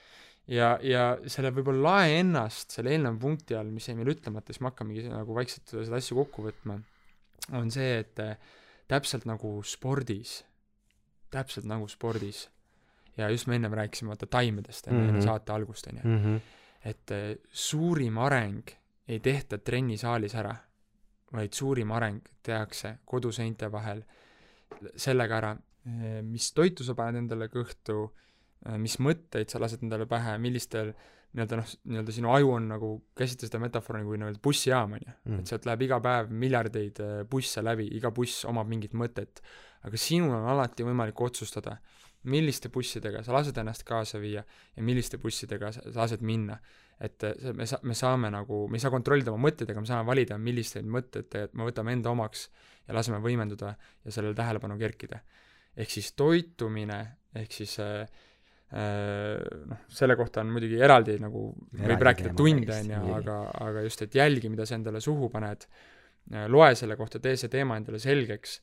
ja, 0.46 0.76
ja 0.86 1.10
selle 1.26 1.50
võib-olla 1.56 1.96
lae 1.96 2.20
ennast 2.20 2.78
selle 2.78 2.94
eelneva 2.94 3.18
punkti 3.20 3.58
all, 3.58 3.74
mis 3.74 3.90
jäi 3.90 3.98
meil 3.98 4.14
ütlemata, 4.14 4.54
siis 4.54 4.62
me 4.62 4.70
hakkamegi 4.70 5.10
nagu 5.10 5.34
vaikselt 5.34 5.74
seda 5.74 5.98
asja 5.98 6.18
kokku 6.18 6.46
võtma, 6.46 6.78
on 7.58 7.74
see, 7.74 7.98
et 8.04 8.22
äh, 8.22 8.54
täpselt 8.90 9.26
nagu 9.28 9.60
spordis, 9.66 10.40
täpselt 11.30 11.68
nagu 11.70 11.86
spordis, 11.88 12.48
ja 13.16 13.28
just 13.30 13.46
me 13.46 13.58
ennem 13.58 13.74
rääkisime 13.78 14.10
vaata 14.10 14.26
taimedest 14.26 14.88
enne 14.88 15.04
mm 15.06 15.18
-hmm. 15.18 15.24
saate 15.24 15.52
algust, 15.52 15.86
on 15.86 16.00
ju 16.02 16.08
mm, 16.08 16.24
-hmm. 16.24 16.40
et 16.84 17.10
äh, 17.10 17.36
suurim 17.52 18.18
areng 18.18 18.70
ei 19.08 19.20
tehta 19.20 19.58
trennisaalis 19.58 20.34
ära, 20.34 20.54
vaid 21.32 21.52
suurim 21.52 21.90
areng 21.92 22.22
tehakse 22.42 22.98
koduseinte 23.04 23.72
vahel 23.72 24.02
sellega 24.96 25.36
ära, 25.36 25.50
äh, 25.86 26.22
mis 26.22 26.52
toitu 26.52 26.84
sa 26.84 26.94
paned 26.94 27.16
endale 27.16 27.48
kõhtu, 27.48 28.10
Äh, 28.68 28.76
mis 28.80 28.98
mõtteid 29.00 29.52
sa 29.52 29.60
lased 29.60 29.84
endale 29.84 30.06
pähe, 30.08 30.36
millistel 30.42 30.92
nii-öelda 31.30 31.60
noh, 31.60 31.72
nii-öelda 31.92 32.14
sinu 32.14 32.32
aju 32.34 32.52
on 32.56 32.68
nagu, 32.72 32.90
käsita 33.16 33.46
seda 33.46 33.60
metafoori 33.62 34.02
kui 34.06 34.18
nii-öelda 34.18 34.42
bussijaam, 34.42 34.96
on 34.98 35.04
ju. 35.04 35.14
Mm. 35.28 35.40
et 35.42 35.52
sealt 35.52 35.66
läheb 35.68 35.84
iga 35.86 36.00
päev 36.02 36.30
miljardeid 36.44 37.00
äh, 37.04 37.16
busse 37.30 37.62
läbi, 37.62 37.86
iga 37.98 38.10
buss 38.14 38.44
omab 38.50 38.70
mingit 38.70 38.96
mõtet. 38.98 39.42
aga 39.86 39.96
sinul 39.96 40.34
on 40.36 40.48
alati 40.52 40.84
võimalik 40.84 41.20
otsustada, 41.24 41.78
milliste 42.28 42.68
bussidega 42.68 43.22
sa 43.24 43.32
lased 43.32 43.56
ennast 43.56 43.86
kaasa 43.88 44.18
viia 44.20 44.42
ja 44.44 44.82
milliste 44.84 45.16
bussidega 45.18 45.70
sa, 45.72 45.84
lased 45.94 46.20
minna. 46.26 46.58
et 47.00 47.24
äh, 47.24 47.52
me 47.54 47.66
sa-, 47.66 47.80
me 47.82 47.94
saame 47.94 48.30
nagu, 48.30 48.66
me 48.68 48.76
ei 48.76 48.82
saa 48.82 48.90
kontrollida 48.92 49.32
oma 49.32 49.48
mõtteid, 49.48 49.70
aga 49.70 49.80
me 49.80 49.88
saame 49.88 50.06
valida, 50.06 50.38
milliseid 50.38 50.84
mõtteid 50.84 51.54
me 51.54 51.70
võtame 51.70 51.94
enda 51.94 52.10
omaks 52.10 52.48
ja 52.88 52.96
laseme 52.96 53.22
võimenduda 53.22 53.76
ja 53.78 54.10
sellele 54.10 54.34
tähelepanu 54.34 54.76
kerkida. 54.78 55.22
ehk 55.76 55.90
siis 55.90 56.12
toitumine, 56.12 56.98
ehk 57.38 57.52
siis 57.54 57.78
äh, 57.78 58.10
noh, 58.70 59.80
selle 59.90 60.16
kohta 60.18 60.44
on 60.44 60.52
muidugi 60.54 60.78
eraldi 60.78 61.16
nagu, 61.22 61.46
võib 61.74 62.04
rääkida 62.06 62.34
tunde, 62.38 62.76
on 62.76 62.92
ju, 62.92 63.00
aga, 63.16 63.38
aga 63.66 63.82
just, 63.86 64.04
et 64.06 64.14
jälgi, 64.14 64.50
mida 64.52 64.66
sa 64.68 64.76
endale 64.78 65.02
suhu 65.02 65.30
paned, 65.32 65.66
loe 66.52 66.70
selle 66.78 66.94
kohta, 66.98 67.18
tee 67.22 67.34
see 67.40 67.50
teema 67.50 67.78
endale 67.80 67.98
selgeks 68.02 68.60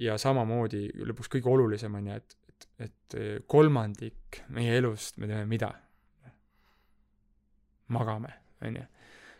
ja 0.00 0.16
samamoodi 0.20 0.86
lõpuks 1.04 1.28
kõige 1.36 1.52
olulisem 1.52 2.00
on 2.00 2.08
ju, 2.08 2.16
et, 2.22 2.36
et, 2.54 2.66
et 2.88 3.18
kolmandik 3.50 4.40
meie 4.56 4.78
elust 4.80 5.20
me 5.20 5.28
teeme 5.28 5.44
mida? 5.50 5.74
magame, 7.92 8.30
on 8.64 8.80
ju 8.80 8.86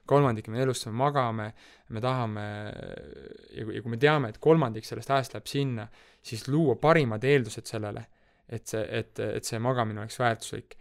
kolmandik 0.06 0.48
meie 0.52 0.64
elust 0.66 0.86
me 0.88 0.92
magame, 0.98 1.46
me 1.88 2.00
tahame 2.04 2.44
ja 3.54 3.64
kui, 3.64 3.76
ja 3.76 3.82
kui 3.82 3.92
me 3.94 4.00
teame, 4.00 4.30
et 4.30 4.40
kolmandik 4.42 4.86
sellest 4.86 5.10
ajast 5.10 5.36
läheb 5.36 5.48
sinna, 5.48 5.86
siis 6.24 6.46
luua 6.48 6.76
parimad 6.80 7.24
eeldused 7.24 7.68
sellele, 7.68 8.04
et 8.49 8.66
see, 8.68 8.82
et, 9.01 9.20
et 9.38 9.45
see 9.45 9.61
magamine 9.62 10.03
oleks 10.05 10.18
väärtuslik. 10.20 10.74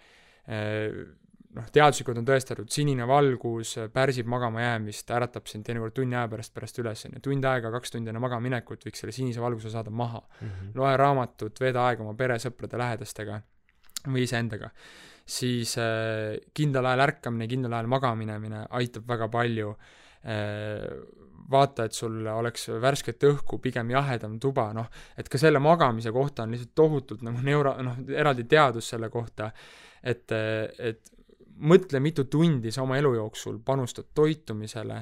Noh, 1.54 1.68
teaduslikult 1.70 2.18
on 2.18 2.26
tõestatud, 2.26 2.70
sinine 2.74 3.06
valgus 3.08 3.76
pärsib 3.94 4.28
magama 4.32 4.64
jäämist, 4.64 5.12
äratab 5.14 5.46
sind 5.48 5.68
teinekord 5.68 5.94
tunni 5.94 6.18
aja 6.18 6.26
pärast 6.32 6.54
pärast 6.56 6.80
üles, 6.82 7.06
on 7.06 7.14
ju, 7.14 7.22
tund 7.28 7.46
aega, 7.46 7.70
kaks 7.76 7.94
tundi 7.94 8.10
enne 8.10 8.22
magamaminekut 8.24 8.88
võiks 8.88 9.04
selle 9.04 9.14
sinise 9.14 9.44
valguse 9.44 9.70
saada 9.70 9.94
maha 9.94 10.24
mm. 10.24 10.48
-hmm. 10.48 10.72
loe 10.82 10.96
raamatut, 10.98 11.62
veeda 11.62 11.86
aega 11.88 12.04
oma 12.04 12.18
pere, 12.18 12.40
sõprade, 12.42 12.80
lähedastega 12.82 13.38
või 14.08 14.26
iseendaga 14.26 14.72
siis 15.26 15.78
äh, 15.80 16.36
kindlal 16.54 16.90
ajal 16.90 17.06
ärkamine, 17.08 17.48
kindlal 17.48 17.78
ajal 17.78 17.92
magaminemine 17.92 18.66
aitab 18.80 19.08
väga 19.08 19.30
palju 19.32 19.76
äh,. 20.26 20.90
Vaata, 21.52 21.88
et 21.88 21.96
sul 21.96 22.26
oleks 22.28 22.68
värsket 22.82 23.24
õhku, 23.30 23.60
pigem 23.62 23.90
jahedam 23.94 24.38
tuba, 24.40 24.70
noh, 24.76 24.88
et 25.18 25.30
ka 25.30 25.40
selle 25.42 25.60
magamise 25.64 26.12
kohta 26.12 26.44
on 26.44 26.54
lihtsalt 26.56 26.74
tohutult 26.76 27.24
nagu 27.26 27.42
neuro-, 27.44 27.76
noh, 27.84 27.98
eraldi 28.16 28.46
teadus 28.50 28.90
selle 28.94 29.10
kohta, 29.14 29.52
et, 30.04 30.32
et 30.80 31.12
mõtle, 31.70 32.00
mitu 32.04 32.26
tundi 32.32 32.72
sa 32.72 32.84
oma 32.84 32.98
elu 32.98 33.16
jooksul 33.18 33.60
panustad 33.66 34.10
toitumisele, 34.16 35.02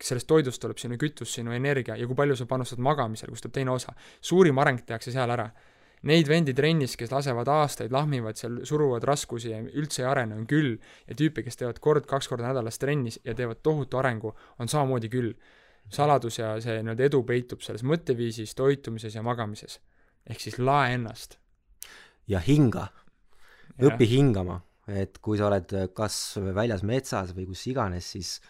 sellest 0.00 0.28
toidust 0.28 0.62
tuleb 0.62 0.78
sinu 0.80 0.96
kütus, 1.00 1.34
sinu 1.34 1.52
energia 1.52 1.96
ja 1.96 2.06
kui 2.08 2.16
palju 2.16 2.38
sa 2.38 2.46
panustad 2.48 2.80
magamisele, 2.80 3.34
kust 3.34 3.44
tuleb 3.44 3.58
teine 3.58 3.74
osa. 3.74 3.92
suurim 4.20 4.58
areng 4.58 4.80
tehakse 4.86 5.12
seal 5.12 5.30
ära 5.30 5.50
Neid 6.08 6.30
vendi 6.30 6.54
trennis, 6.56 6.94
kes 6.96 7.10
lasevad 7.12 7.48
aastaid, 7.52 7.92
lahmivad 7.92 8.38
seal, 8.40 8.62
suruvad 8.68 9.04
raskusi 9.04 9.50
ja 9.52 9.58
üldse 9.60 10.00
ei 10.00 10.06
arene, 10.08 10.38
on 10.38 10.46
küll, 10.48 10.78
ja 11.04 11.16
tüüpe, 11.16 11.44
kes 11.44 11.60
teevad 11.60 11.80
kord-kaks 11.84 12.30
korda 12.30 12.46
nädalas 12.48 12.80
trennis 12.80 13.18
ja 13.24 13.34
teevad 13.36 13.60
tohutu 13.60 14.00
arengu, 14.00 14.32
on 14.58 14.70
samamoodi 14.70 15.10
küll. 15.12 15.34
saladus 15.90 16.38
ja 16.38 16.52
see 16.62 16.84
nii-öelda 16.84 17.02
edu 17.08 17.18
peitub 17.26 17.64
selles 17.66 17.82
mõtteviisis, 17.82 18.54
toitumises 18.54 19.14
ja 19.14 19.22
magamises. 19.26 19.80
ehk 20.30 20.40
siis 20.40 20.58
lae 20.58 20.94
ennast. 20.94 21.36
ja 22.28 22.40
hinga. 22.40 22.88
õpi 23.80 24.08
hingama, 24.08 24.60
et 24.88 25.18
kui 25.18 25.36
sa 25.38 25.50
oled 25.50 25.92
kas 25.92 26.38
väljas 26.54 26.82
metsas 26.82 27.34
või 27.36 27.46
kus 27.46 27.66
iganes, 27.66 28.12
siis 28.12 28.40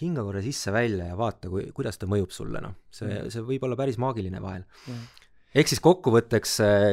hinga 0.00 0.22
korra 0.22 0.42
sisse-välja 0.42 1.08
ja 1.08 1.16
vaata, 1.16 1.48
kui, 1.48 1.70
kuidas 1.72 1.96
ta 1.98 2.06
mõjub 2.06 2.30
sulle, 2.30 2.60
noh. 2.60 2.74
see, 2.90 3.08
mm. 3.08 3.30
see 3.32 3.46
võib 3.48 3.64
olla 3.64 3.76
päris 3.76 3.96
maagiline 3.98 4.42
vahel 4.42 4.66
mm 4.66 5.17
ehk 5.58 5.70
siis 5.70 5.82
kokkuvõtteks 5.84 6.58
äh, 6.64 6.84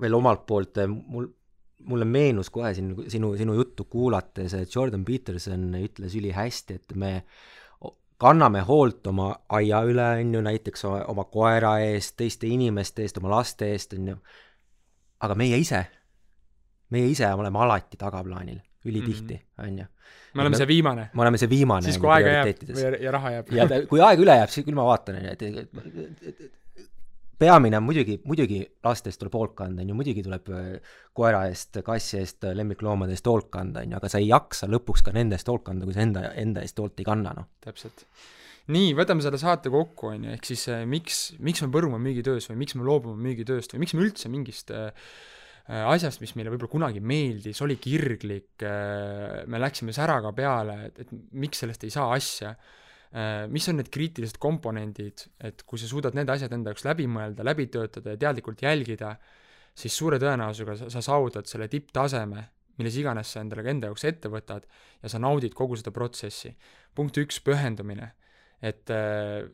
veel 0.00 0.14
omalt 0.16 0.44
poolt 0.46 0.78
äh, 0.82 0.90
mul, 0.90 1.26
mulle 1.88 2.06
meenus 2.08 2.50
kohe 2.54 2.72
siin 2.76 2.94
sinu, 3.12 3.34
sinu 3.38 3.56
juttu 3.58 3.86
kuulates, 3.90 4.54
et 4.56 4.74
Jordan 4.74 5.04
Peterson 5.04 5.66
ütles 5.80 6.16
ülihästi, 6.18 6.78
et 6.80 6.96
me 6.98 7.14
kanname 8.20 8.62
hoolt 8.64 9.06
oma 9.10 9.32
aia 9.58 9.82
üle, 9.86 10.06
on 10.20 10.36
ju, 10.36 10.42
näiteks 10.44 10.86
oma 10.86 11.26
koera 11.30 11.76
eest, 11.84 12.14
teiste 12.20 12.48
inimeste 12.48 13.04
eest, 13.04 13.18
oma 13.20 13.34
laste 13.34 13.68
eest, 13.74 13.96
on 13.98 14.12
ju, 14.12 14.16
aga 15.26 15.36
meie 15.38 15.58
ise, 15.60 15.82
meie 16.94 17.10
ise 17.10 17.28
oleme 17.34 17.60
alati 17.66 18.00
tagaplaanil, 18.00 18.62
ülitihti, 18.86 19.40
mhm. 19.40 19.66
on 19.66 19.78
ju. 19.82 19.90
me 20.34 20.42
oleme 20.46 20.58
see 20.60 20.68
viimane. 20.68 21.08
me 21.12 21.26
oleme 21.26 21.40
see 21.40 21.50
viimane. 21.50 21.88
siis, 21.90 22.00
kui 22.00 22.12
aega 22.14 22.36
jääb 22.38 22.68
ja, 22.70 22.96
ja 23.08 23.14
raha 23.18 23.38
jääb. 23.38 23.54
ja 23.58 23.86
kui 23.90 24.00
aega 24.00 24.22
üle 24.22 24.38
jääb, 24.40 24.52
siis 24.54 24.66
küll 24.66 24.78
ma 24.78 24.86
vaatan, 24.88 25.20
on 25.20 25.28
ju, 25.28 25.34
et 25.34 26.63
peamine 27.38 27.78
on 27.78 27.84
muidugi, 27.86 28.18
muidugi 28.28 28.60
laste 28.84 29.10
eest 29.10 29.20
tuleb 29.22 29.36
hoolt 29.38 29.54
kanda, 29.58 29.82
on 29.82 29.90
ju, 29.90 29.96
muidugi 29.98 30.22
tuleb 30.24 30.50
äh, 30.54 30.94
koera 31.16 31.44
eest, 31.50 31.80
kassi 31.86 32.20
eest, 32.20 32.46
lemmikloomade 32.56 33.14
eest 33.16 33.28
hoolt 33.30 33.50
kanda, 33.54 33.84
on 33.84 33.94
ju, 33.94 33.98
aga 34.00 34.10
sa 34.12 34.22
ei 34.22 34.30
jaksa 34.30 34.68
lõpuks 34.70 35.04
ka 35.06 35.14
nende 35.16 35.38
eest 35.38 35.50
hoolt 35.50 35.64
kanda, 35.66 35.88
kui 35.88 35.96
sa 35.96 36.04
enda, 36.04 36.28
enda 36.40 36.64
eest 36.64 36.80
hoolt 36.80 37.02
ei 37.02 37.08
kanna, 37.08 37.34
noh. 37.36 37.50
täpselt. 37.64 38.06
nii, 38.74 38.94
võtame 38.98 39.24
selle 39.24 39.40
saate 39.40 39.72
kokku, 39.72 40.12
on 40.14 40.28
ju, 40.28 40.34
ehk 40.38 40.50
siis 40.50 40.66
äh, 40.72 40.84
miks, 40.88 41.22
miks 41.44 41.64
me 41.64 41.70
põrume 41.74 42.00
müügitöös 42.02 42.50
või 42.52 42.60
miks 42.64 42.78
me 42.78 42.86
loobume 42.86 43.20
müügitööst 43.28 43.74
või 43.74 43.84
miks 43.84 43.96
me 43.96 44.06
üldse 44.06 44.32
mingist 44.32 44.72
äh, 44.74 44.88
äh 45.64 45.90
asjast, 45.90 46.20
mis 46.20 46.34
meile 46.36 46.52
võib-olla 46.52 46.76
kunagi 46.76 47.00
meeldis, 47.00 47.60
oli 47.64 47.78
kirglik, 47.80 48.60
me 48.60 49.60
läksime 49.60 49.94
säraga 49.96 50.32
peale, 50.36 50.80
et, 50.90 51.04
et 51.06 51.14
miks 51.32 51.64
sellest 51.64 51.86
ei 51.86 51.94
saa 51.94 52.10
asja 52.16 52.52
Äh, 52.52 52.82
mis 53.50 53.68
on 53.70 53.78
need 53.78 53.90
kriitilised 53.94 54.40
komponendid, 54.42 55.28
et 55.46 55.62
kui 55.68 55.78
sa 55.78 55.86
suudad 55.86 56.16
need 56.18 56.30
asjad 56.32 56.54
enda 56.56 56.72
jaoks 56.72 56.86
läbi 56.86 57.06
mõelda, 57.06 57.46
läbi 57.46 57.68
töötada 57.70 58.16
ja 58.16 58.20
teadlikult 58.24 58.64
jälgida, 58.64 59.12
siis 59.78 59.94
suure 59.94 60.18
tõenäosusega 60.22 60.74
sa, 60.80 60.90
sa 60.90 61.02
saavutad 61.04 61.46
selle 61.50 61.68
tipptaseme, 61.70 62.42
milles 62.80 62.98
iganes 62.98 63.30
sa 63.30 63.44
endale 63.44 63.62
ka 63.62 63.70
enda 63.70 63.90
jaoks 63.90 64.06
ette 64.10 64.30
võtad 64.32 64.66
ja 64.66 65.12
sa 65.12 65.22
naudid 65.22 65.54
kogu 65.54 65.78
seda 65.78 65.94
protsessi. 65.94 66.56
punkt 66.94 67.18
üks, 67.22 67.38
pühendumine. 67.38 68.12
et 68.64 68.90
äh, 68.90 69.46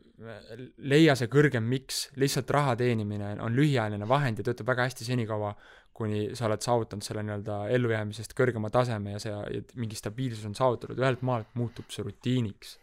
leia 0.78 1.16
see 1.18 1.28
kõrgem 1.28 1.64
miks, 1.66 2.10
lihtsalt 2.16 2.50
raha 2.50 2.76
teenimine 2.80 3.34
on 3.42 3.52
lühiajaline 3.52 4.08
vahend 4.08 4.38
ja 4.38 4.44
töötab 4.44 4.68
väga 4.72 4.86
hästi 4.88 5.04
senikaua, 5.04 5.54
kuni 5.92 6.30
sa 6.36 6.46
oled 6.46 6.62
saavutanud 6.64 7.04
selle 7.04 7.24
nii-öelda 7.26 7.66
ellujäämisest 7.76 8.32
kõrgema 8.38 8.70
taseme 8.72 9.18
ja 9.18 9.18
see, 9.20 9.64
mingi 9.74 9.98
stabiilsus 9.98 10.46
on 10.48 10.54
saavutatud, 10.54 10.96
ühelt 10.96 11.20
maalt 11.26 11.50
muutub 11.58 11.90
see 11.92 12.06
rutiiniks 12.06 12.78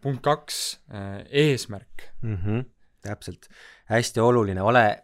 punkt 0.00 0.22
kaks, 0.24 0.80
äh, 0.94 1.22
eesmärk 1.30 2.10
mm. 2.22 2.36
-hmm, 2.36 2.64
täpselt, 3.02 3.48
hästi 3.90 4.20
oluline, 4.20 4.62
ole, 4.62 5.02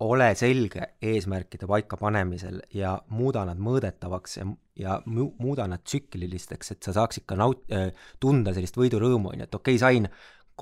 ole 0.00 0.34
selge 0.34 0.82
eesmärkide 1.02 1.66
paikapanemisel 1.66 2.60
ja 2.74 2.98
muuda 3.08 3.44
nad 3.48 3.58
mõõdetavaks 3.58 4.38
ja, 4.38 4.46
ja 4.78 5.00
mu-, 5.06 5.32
muuda 5.38 5.66
nad 5.70 5.84
tsüklilisteks, 5.84 6.72
et 6.76 6.82
sa 6.82 6.92
saaksid 6.92 7.26
ka 7.26 7.38
naut-, 7.38 7.66
äh, 7.72 7.90
tunda 8.20 8.54
sellist 8.54 8.76
võidurõõmu, 8.76 9.32
on 9.32 9.42
ju, 9.42 9.48
et 9.50 9.54
okei 9.54 9.76
okay,, 9.76 9.82
sain 9.82 10.08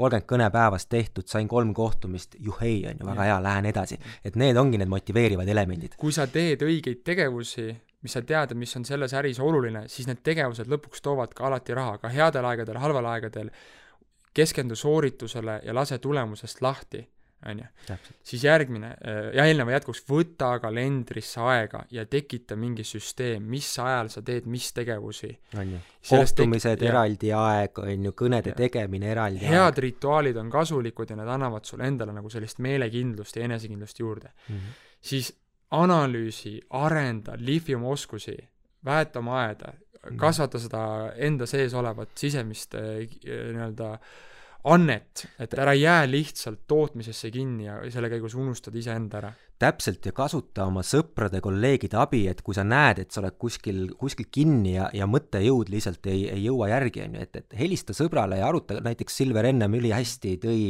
kolmkümmend 0.01 0.27
kõne 0.31 0.49
päevas 0.55 0.87
tehtud, 0.87 1.27
sain 1.29 1.49
kolm 1.49 1.75
kohtumist, 1.75 2.37
juhhei, 2.39 2.85
on 2.89 3.01
ju, 3.01 3.07
väga 3.07 3.27
hea, 3.27 3.39
lähen 3.43 3.67
edasi. 3.67 3.99
et 4.25 4.37
need 4.37 4.57
ongi 4.57 4.79
need 4.79 4.89
motiveerivad 4.89 5.49
elemendid. 5.49 5.97
kui 5.99 6.13
sa 6.13 6.27
teed 6.27 6.63
õigeid 6.63 7.03
tegevusi, 7.05 7.69
mis 8.03 8.17
sa 8.17 8.23
tead, 8.25 8.55
mis 8.57 8.77
on 8.77 8.85
selles 8.89 9.15
äris 9.17 9.41
oluline, 9.45 9.85
siis 9.93 10.09
need 10.09 10.23
tegevused 10.25 10.71
lõpuks 10.73 11.05
toovad 11.05 11.35
ka 11.37 11.49
alati 11.51 11.77
raha, 11.77 11.99
ka 12.01 12.13
headel 12.13 12.49
aegadel, 12.49 12.81
halval 12.81 13.09
aegadel, 13.13 13.51
keskendu 14.35 14.77
sooritusele 14.79 15.61
ja 15.67 15.75
lase 15.75 15.99
tulemusest 15.99 16.63
lahti, 16.65 17.03
on 17.47 17.59
ju. 17.59 17.95
siis 18.23 18.45
järgmine 18.45 18.87
äh, 18.87 19.19
ja 19.35 19.45
eelneva 19.49 19.73
jätkuks, 19.73 20.03
võta 20.09 20.51
kalendrisse 20.61 21.41
aega 21.41 21.83
ja 21.91 22.05
tekita 22.07 22.57
mingi 22.57 22.85
süsteem, 22.85 23.47
mis 23.49 23.69
ajal 23.81 24.11
sa 24.13 24.23
teed 24.23 24.49
mis 24.51 24.71
tegevusi. 24.77 25.31
on 25.57 25.73
ju, 25.73 25.81
kohtumised 26.11 26.85
eraldi 26.85 27.33
aeg, 27.37 27.81
on 27.85 28.09
ju, 28.09 28.15
kõnede 28.17 28.53
ja. 28.53 28.59
tegemine 28.61 29.13
eraldi 29.13 29.45
head 29.49 29.61
aeg. 29.63 29.83
rituaalid 29.87 30.41
on 30.41 30.53
kasulikud 30.53 31.11
ja 31.11 31.21
need 31.21 31.33
annavad 31.37 31.69
sulle 31.69 31.89
endale 31.89 32.17
nagu 32.17 32.33
sellist 32.33 32.61
meelekindlust 32.61 33.37
ja 33.37 33.49
enesekindlust 33.49 34.05
juurde 34.05 34.33
mm. 34.33 34.57
-hmm. 34.57 34.85
siis 35.01 35.33
analüüsi, 35.71 36.59
arenda, 36.71 37.37
lihvi 37.39 37.77
oma 37.77 37.93
oskusi, 37.95 38.37
väeta 38.85 39.21
oma 39.21 39.39
aeda, 39.45 39.73
mm. 40.03 40.17
kasvata 40.19 40.59
seda 40.63 40.83
enda 41.17 41.47
sees 41.47 41.75
olevat 41.75 42.13
sisemist 42.19 42.75
eh, 42.75 43.07
nii-öelda 43.25 43.95
annet, 44.65 45.27
et 45.41 45.55
ära 45.57 45.73
jää 45.77 46.05
lihtsalt 46.11 46.67
tootmisesse 46.69 47.31
kinni 47.33 47.65
ja 47.65 47.79
selle 47.93 48.11
käigus 48.13 48.35
unustad 48.37 48.75
iseenda 48.77 49.21
ära. 49.21 49.31
Täpselt 49.61 50.07
ja 50.09 50.13
kasuta 50.17 50.65
oma 50.69 50.81
sõprade-kolleegide 50.87 51.99
abi, 52.01 52.23
et 52.31 52.41
kui 52.45 52.57
sa 52.57 52.65
näed, 52.65 53.03
et 53.03 53.13
sa 53.13 53.21
oled 53.21 53.37
kuskil, 53.41 53.83
kuskil 54.01 54.31
kinni 54.33 54.73
ja, 54.79 54.87
ja 54.97 55.09
mõttejõud 55.09 55.69
lihtsalt 55.73 56.09
ei, 56.09 56.23
ei 56.33 56.47
jõua 56.47 56.71
järgi, 56.73 57.03
on 57.05 57.19
ju, 57.19 57.25
et, 57.27 57.41
et 57.43 57.59
helista 57.61 57.97
sõbrale 57.97 58.41
ja 58.41 58.49
aruta, 58.49 58.79
näiteks 58.85 59.21
Silver 59.21 59.51
ennem 59.51 59.77
ülihästi 59.77 60.39
tõi, 60.41 60.63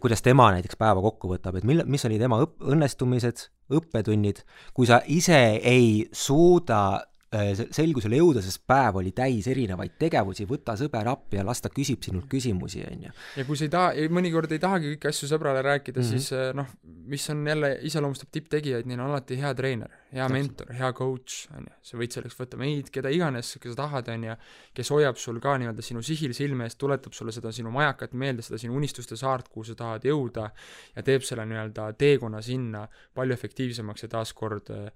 kuidas 0.00 0.24
tema 0.24 0.48
näiteks 0.56 0.80
päeva 0.80 1.04
kokku 1.04 1.34
võtab, 1.34 1.60
et 1.60 1.68
mille, 1.68 1.84
mis 1.84 2.08
oli 2.08 2.16
tema 2.20 2.40
õp-, 2.44 2.56
õnnestumised, 2.72 3.50
õppetunnid, 3.76 4.40
kui 4.72 4.88
sa 4.88 5.02
ise 5.12 5.42
ei 5.60 6.06
suuda 6.12 7.04
selgusele 7.26 8.20
jõuda, 8.20 8.40
sest 8.44 8.60
päev 8.70 9.00
oli 9.00 9.10
täis 9.14 9.48
erinevaid 9.50 9.96
tegevusi, 9.98 10.44
võta 10.46 10.76
sõber 10.78 11.08
appi 11.10 11.40
ja 11.40 11.44
las 11.46 11.58
ta 11.62 11.70
küsib 11.74 12.04
sinult 12.06 12.28
küsimusi, 12.30 12.84
on 12.86 13.08
ju. 13.08 13.14
ja 13.36 13.44
kui 13.48 13.58
sa 13.58 13.66
ei 13.66 13.72
taha, 13.72 14.04
mõnikord 14.14 14.52
ei 14.54 14.62
tahagi 14.62 14.92
kõiki 14.92 15.10
asju 15.10 15.30
sõbrale 15.32 15.64
rääkida 15.66 16.00
mm, 16.00 16.06
-hmm. 16.06 16.22
siis 16.22 16.32
äh, 16.32 16.52
noh, 16.54 16.70
mis 17.10 17.26
on 17.30 17.42
jälle, 17.46 17.72
iseloomustab 17.88 18.30
tipptegijaid, 18.32 18.86
neil 18.86 19.02
on 19.02 19.10
alati 19.10 19.40
hea 19.40 19.50
treener, 19.58 19.90
hea 20.14 20.28
mentor, 20.30 20.70
hea 20.78 20.92
coach, 20.92 21.50
on 21.56 21.66
ju, 21.66 21.74
sa 21.90 21.98
võid 21.98 22.14
selleks 22.14 22.38
võtta 22.38 22.62
meid, 22.62 22.94
keda 22.94 23.10
iganes, 23.10 23.56
kes 23.58 23.74
sa 23.74 23.82
tahad, 23.82 24.12
on 24.14 24.28
ju, 24.30 24.38
kes 24.78 24.94
hoiab 24.94 25.18
sul 25.18 25.42
ka 25.42 25.58
nii-öelda 25.58 25.82
sinu 25.82 26.06
sihil 26.06 26.34
silme 26.36 26.70
ees, 26.70 26.78
tuletab 26.78 27.12
sulle 27.12 27.34
seda 27.34 27.50
sinu 27.52 27.74
majakat 27.74 28.14
meelde, 28.14 28.46
seda 28.46 28.62
sinu 28.62 28.78
unistuste 28.78 29.18
saart, 29.18 29.50
kuhu 29.50 29.66
sa 29.66 29.74
tahad 29.74 30.06
jõuda, 30.06 30.50
ja 30.94 31.02
teeb 31.02 31.26
selle 31.26 31.46
nii-öelda 31.50 31.90
teekonna 31.98 32.42
sinna 32.42 32.86
palju 33.14 33.34
efektiivsemaks 33.34 34.06
ja 34.06 34.14
taaskord 34.14 34.70
äh, 34.70 34.90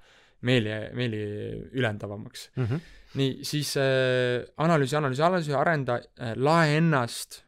meeli, 0.47 0.73
meeli 0.97 1.21
ülendavamaks 1.73 2.51
mm. 2.57 2.65
-hmm. 2.65 2.81
nii, 3.21 3.45
siis 3.45 3.75
äh, 3.77 4.47
analüüsi, 4.57 4.97
analüüsi, 4.97 5.23
analüüsi, 5.23 5.55
arenda 5.55 6.01
äh,, 6.01 6.35
lae 6.37 6.77
ennast, 6.77 7.43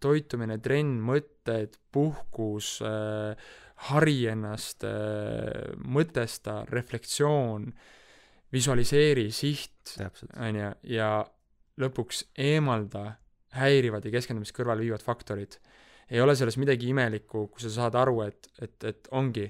toitumine, 0.00 0.58
trenn, 0.58 1.00
mõtted, 1.00 1.78
puhkus 1.92 2.78
äh,, 2.82 3.36
hari 3.88 4.26
ennast 4.30 4.84
äh,, 4.84 5.74
mõtesta, 5.82 6.62
reflektsioon, 6.70 7.72
visualiseeri, 8.52 9.30
siht, 9.32 9.96
on 10.36 10.56
ju, 10.56 10.72
ja 10.92 11.12
lõpuks 11.80 12.26
eemalda 12.38 13.14
häirivad 13.56 14.04
ja 14.06 14.12
keskendumist 14.12 14.54
kõrvale 14.56 14.84
viivad 14.84 15.02
faktorid. 15.04 15.58
ei 16.10 16.20
ole 16.20 16.34
selles 16.36 16.58
midagi 16.60 16.90
imelikku, 16.92 17.46
kui 17.48 17.62
sa 17.62 17.70
saad 17.70 17.94
aru, 17.96 18.20
et, 18.26 18.48
et, 18.60 18.84
et 18.84 19.08
ongi, 19.16 19.46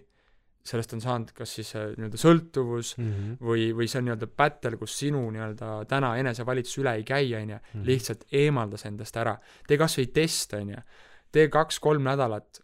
sellest 0.64 0.92
on 0.94 1.00
saanud 1.02 1.32
kas 1.34 1.54
siis 1.58 1.72
äh, 1.76 1.88
nii-öelda 1.96 2.18
sõltuvus 2.20 2.94
mm 2.98 3.06
-hmm. 3.12 3.38
või, 3.42 3.68
või 3.76 3.88
see 3.90 3.98
on 3.98 4.08
nii-öelda 4.08 4.28
battle, 4.38 4.76
kus 4.80 4.98
sinu 4.98 5.22
nii-öelda 5.34 5.70
täna 5.90 6.14
enesevalitsus 6.20 6.78
üle 6.82 6.94
ei 6.98 7.04
käi, 7.04 7.34
on 7.38 7.56
ju, 7.56 7.58
mhm. 7.74 7.86
lihtsalt 7.86 8.26
eemalda 8.32 8.78
see 8.78 8.92
endast 8.92 9.16
ära. 9.16 9.36
tee 9.66 9.78
kas 9.78 9.98
või 9.98 10.12
test, 10.14 10.54
on 10.54 10.76
ju. 10.76 10.84
tee 11.32 11.48
kaks-kolm 11.48 12.02
nädalat 12.02 12.62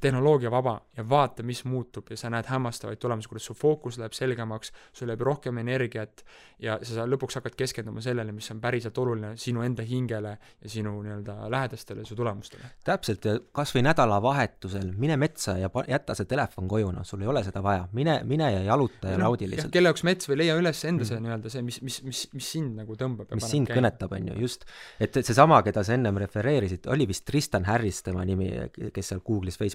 tehnoloogiavaba 0.00 0.80
ja 0.96 1.08
vaata, 1.08 1.42
mis 1.42 1.64
muutub 1.64 2.10
ja 2.10 2.16
sa 2.16 2.30
näed 2.30 2.46
hämmastavaid 2.46 3.00
tulemusi, 3.02 3.28
kuidas 3.28 3.46
su 3.50 3.54
fookus 3.54 3.98
läheb 3.98 4.14
selgemaks, 4.14 4.72
sul 4.94 5.10
läheb 5.10 5.24
rohkem 5.26 5.58
energiat 5.58 6.22
ja 6.62 6.76
sa 6.86 7.06
lõpuks 7.08 7.40
hakkad 7.40 7.56
keskenduma 7.58 8.02
sellele, 8.04 8.32
mis 8.34 8.50
on 8.54 8.60
päriselt 8.62 8.98
oluline 9.02 9.32
sinu 9.40 9.64
enda 9.66 9.82
hingele 9.86 10.36
ja 10.38 10.70
sinu 10.70 10.94
nii-öelda 11.02 11.50
lähedastele, 11.50 12.04
su 12.06 12.16
tulemustele. 12.18 12.70
täpselt, 12.86 13.26
ja 13.26 13.38
kas 13.52 13.74
või 13.74 13.82
nädalavahetusel 13.88 14.92
mine 14.98 15.16
metsa 15.18 15.56
ja 15.58 15.70
pa-, 15.72 15.84
jäta 15.88 16.14
see 16.18 16.30
telefon 16.30 16.70
koju, 16.70 16.92
noh, 16.94 17.06
sul 17.06 17.24
ei 17.26 17.32
ole 17.32 17.42
seda 17.46 17.62
vaja, 17.64 17.88
mine, 17.92 18.20
mine 18.28 18.52
ja 18.52 18.62
jaluta 18.68 19.10
ja 19.10 19.18
no, 19.18 19.26
naudi 19.26 19.50
lihtsalt. 19.50 19.74
kelle 19.74 19.90
jaoks 19.90 20.06
mets 20.06 20.30
või 20.30 20.38
leia 20.44 20.56
üles 20.60 20.84
enda 20.86 21.08
see 21.08 21.18
mm. 21.18 21.26
nii-öelda 21.26 21.54
see, 21.56 21.66
mis, 21.66 21.80
mis, 21.82 21.98
mis, 22.06 22.22
mis 22.36 22.52
sind 22.58 22.78
nagu 22.78 22.98
tõmbab 22.98 23.34
mis 23.34 23.50
sind 23.50 23.70
käima. 23.70 23.80
kõnetab, 23.80 24.14
on 24.14 24.30
ju, 24.30 24.38
just. 24.46 24.68
et, 25.00 25.10
et 25.10 25.26
seesama, 25.26 25.58
keda 25.66 25.82
sa 25.82 25.96
ennem 25.98 26.22
refereerisid, 26.22 26.86
oli 26.92 27.10
vist 27.10 27.26
Tristan 27.26 27.66
Harris 27.66 28.04
tema 28.06 28.22
nimi, 28.28 28.52
kes 28.94 29.10
seal 29.10 29.26
Google'is, 29.26 29.58
Facebookis 29.58 29.71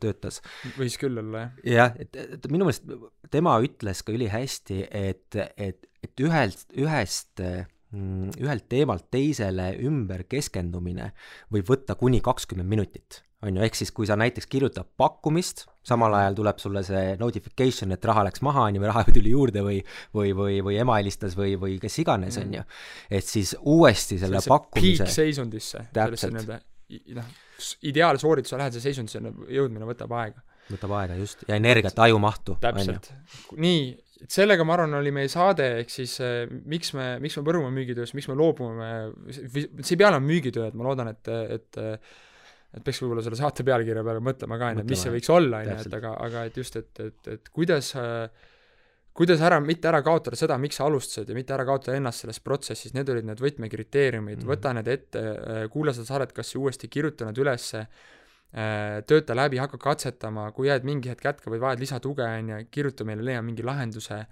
töötas. 0.00 0.40
võis 0.78 0.98
küll 1.00 1.18
olla, 1.22 1.46
jah. 1.64 1.72
jah, 1.74 1.98
et, 2.02 2.16
et 2.38 2.50
minu 2.52 2.68
meelest 2.68 2.86
tema 3.32 3.58
ütles 3.64 4.02
ka 4.06 4.14
ülihästi, 4.14 4.82
et, 4.88 5.38
et, 5.56 5.86
et 6.02 6.24
ühelt, 6.24 6.64
ühest 6.78 7.42
mm, 7.42 8.38
ühelt 8.42 8.68
teemalt 8.72 9.10
teisele 9.12 9.72
ümber 9.82 10.24
keskendumine 10.30 11.12
võib 11.52 11.68
võtta 11.74 11.96
kuni 11.98 12.22
kakskümmend 12.24 12.70
minutit, 12.70 13.22
on 13.42 13.56
ju, 13.56 13.62
ehk 13.66 13.76
siis 13.78 13.92
kui 13.94 14.08
sa 14.08 14.16
näiteks 14.18 14.48
kirjutad 14.50 14.88
pakkumist, 14.98 15.66
samal 15.86 16.14
ajal 16.14 16.36
tuleb 16.38 16.60
sulle 16.62 16.84
see 16.86 17.16
notification, 17.20 17.94
et 17.94 18.04
raha 18.06 18.26
läks 18.28 18.44
maha, 18.46 18.68
on 18.68 18.78
ju, 18.78 18.82
või 18.84 18.92
raha 18.92 19.04
tuli 19.10 19.32
juurde 19.34 19.64
või 19.66 19.80
või, 20.14 20.34
või, 20.38 20.58
või 20.64 20.78
ema 20.82 20.98
helistas 21.00 21.36
või, 21.38 21.56
või 21.60 21.78
kes 21.82 21.98
iganes, 22.04 22.38
on 22.42 22.58
ju. 22.60 22.66
et 23.10 23.26
siis 23.26 23.56
uuesti 23.60 24.20
selle 24.22 24.42
pakkumise 24.46 25.10
seisundisse, 25.10 25.86
sellesse 25.92 26.30
nii-öelda 26.30 26.60
noh, 27.16 27.32
ideaalsoorituse 27.88 28.58
lähedase 28.60 28.82
seisundisse 28.84 29.20
jõudmine 29.52 29.88
võtab 29.88 30.14
aega. 30.20 30.42
võtab 30.70 30.96
aega, 31.00 31.18
just, 31.20 31.44
ja 31.48 31.58
energiat, 31.58 31.98
ajumahtu. 32.06 32.56
täpselt. 32.62 33.12
nii, 33.60 33.86
et 34.22 34.34
sellega, 34.34 34.66
ma 34.66 34.76
arvan, 34.78 34.98
oli 35.00 35.14
meie 35.14 35.30
saade, 35.32 35.68
ehk 35.82 35.92
siis 35.92 36.18
äh, 36.24 36.44
miks 36.48 36.94
me, 36.98 37.14
miks 37.22 37.38
me 37.38 37.46
põrume 37.46 37.72
müügitööst, 37.74 38.16
miks 38.18 38.30
me 38.30 38.38
loobume, 38.38 38.92
see 39.32 39.66
ei 39.66 39.98
pea 39.98 40.12
olema 40.12 40.22
müügitöö, 40.26 40.68
et 40.70 40.78
ma 40.78 40.90
loodan, 40.90 41.14
et, 41.14 41.32
et 41.58 41.82
et 42.72 42.80
peaks 42.80 43.02
võib-olla 43.02 43.20
selle 43.24 43.36
saate 43.36 43.66
pealkirja 43.68 44.00
peale 44.06 44.22
mõtlema 44.24 44.56
ka, 44.56 44.70
on 44.70 44.78
ju, 44.78 44.84
et 44.86 44.94
mis 44.94 45.02
see 45.04 45.12
võiks 45.12 45.28
olla, 45.34 45.60
on 45.60 45.74
ju, 45.74 45.74
et 45.84 45.96
aga, 45.98 46.14
aga 46.24 46.44
et 46.48 46.56
just, 46.56 46.78
et, 46.80 47.00
et, 47.04 47.28
et 47.34 47.50
kuidas 47.52 47.90
äh, 48.00 48.48
kuidas 49.16 49.42
ära, 49.44 49.58
mitte 49.60 49.90
ära 49.90 50.00
kaotada 50.04 50.38
seda, 50.38 50.56
miks 50.60 50.78
sa 50.80 50.86
alustasid 50.88 51.28
ja 51.28 51.36
mitte 51.36 51.54
ära 51.54 51.66
kaotada 51.68 51.96
ennast 51.98 52.24
selles 52.24 52.40
protsessis, 52.44 52.94
need 52.96 53.10
olid 53.12 53.28
need 53.28 53.42
võtmekriteeriumid 53.44 54.38
mm, 54.38 54.42
-hmm. 54.42 54.52
võta 54.54 54.72
need 54.76 54.88
ette, 54.88 55.22
äh, 55.22 55.62
kuula 55.72 55.92
seda 55.96 56.08
saadet 56.08 56.32
kas 56.36 56.54
uuesti, 56.56 56.88
kirjuta 56.88 57.28
nad 57.28 57.38
ülesse, 57.38 57.84
äh, 57.84 59.02
tööta 59.08 59.36
läbi, 59.36 59.60
hakka 59.60 59.78
katsetama, 59.78 60.48
kui 60.56 60.70
jääd 60.70 60.88
mingi 60.88 61.12
hetk 61.12 61.26
kätka 61.28 61.52
või 61.52 61.60
vajad 61.60 61.84
lisatuge, 61.84 62.24
on 62.24 62.48
ju, 62.54 62.62
kirjuta 62.70 63.04
meile, 63.04 63.26
leia 63.28 63.42
mingi 63.44 63.62
lahenduse, 63.62 64.24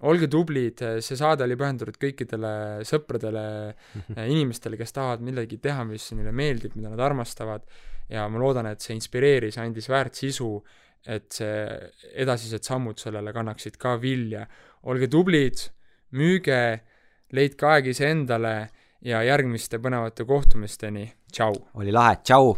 olge 0.00 0.28
tublid, 0.28 0.80
see 1.00 1.16
saade 1.16 1.44
oli 1.44 1.56
pühendatud 1.56 1.96
kõikidele 2.00 2.84
sõpradele 2.84 3.44
-hmm. 3.72 4.26
inimestele, 4.28 4.76
kes 4.76 4.92
tahavad 4.92 5.20
midagi 5.24 5.56
teha, 5.58 5.84
mis 5.84 6.10
neile 6.12 6.32
meeldib, 6.32 6.76
mida 6.76 6.88
nad 6.92 7.00
armastavad, 7.00 7.64
ja 8.08 8.28
ma 8.28 8.38
loodan, 8.38 8.66
et 8.66 8.80
see 8.80 8.94
inspireeris, 8.94 9.58
andis 9.58 9.88
väärt 9.88 10.14
sisu 10.14 10.50
et 11.06 11.26
see 11.32 11.66
edasised 12.22 12.66
sammud 12.66 12.98
sellele 12.98 13.32
kannaksid 13.32 13.76
ka 13.78 13.96
vilja. 14.00 14.46
olge 14.86 15.08
tublid, 15.10 15.58
müüge, 16.14 16.80
leidke 17.34 17.66
aeg 17.66 17.90
iseendale 17.90 18.56
ja 19.02 19.22
järgmiste 19.26 19.78
põnevate 19.82 20.26
kohtumisteni, 20.26 21.06
tšau! 21.32 21.54
oli 21.74 21.94
lahe, 21.94 22.20
tšau! 22.22 22.56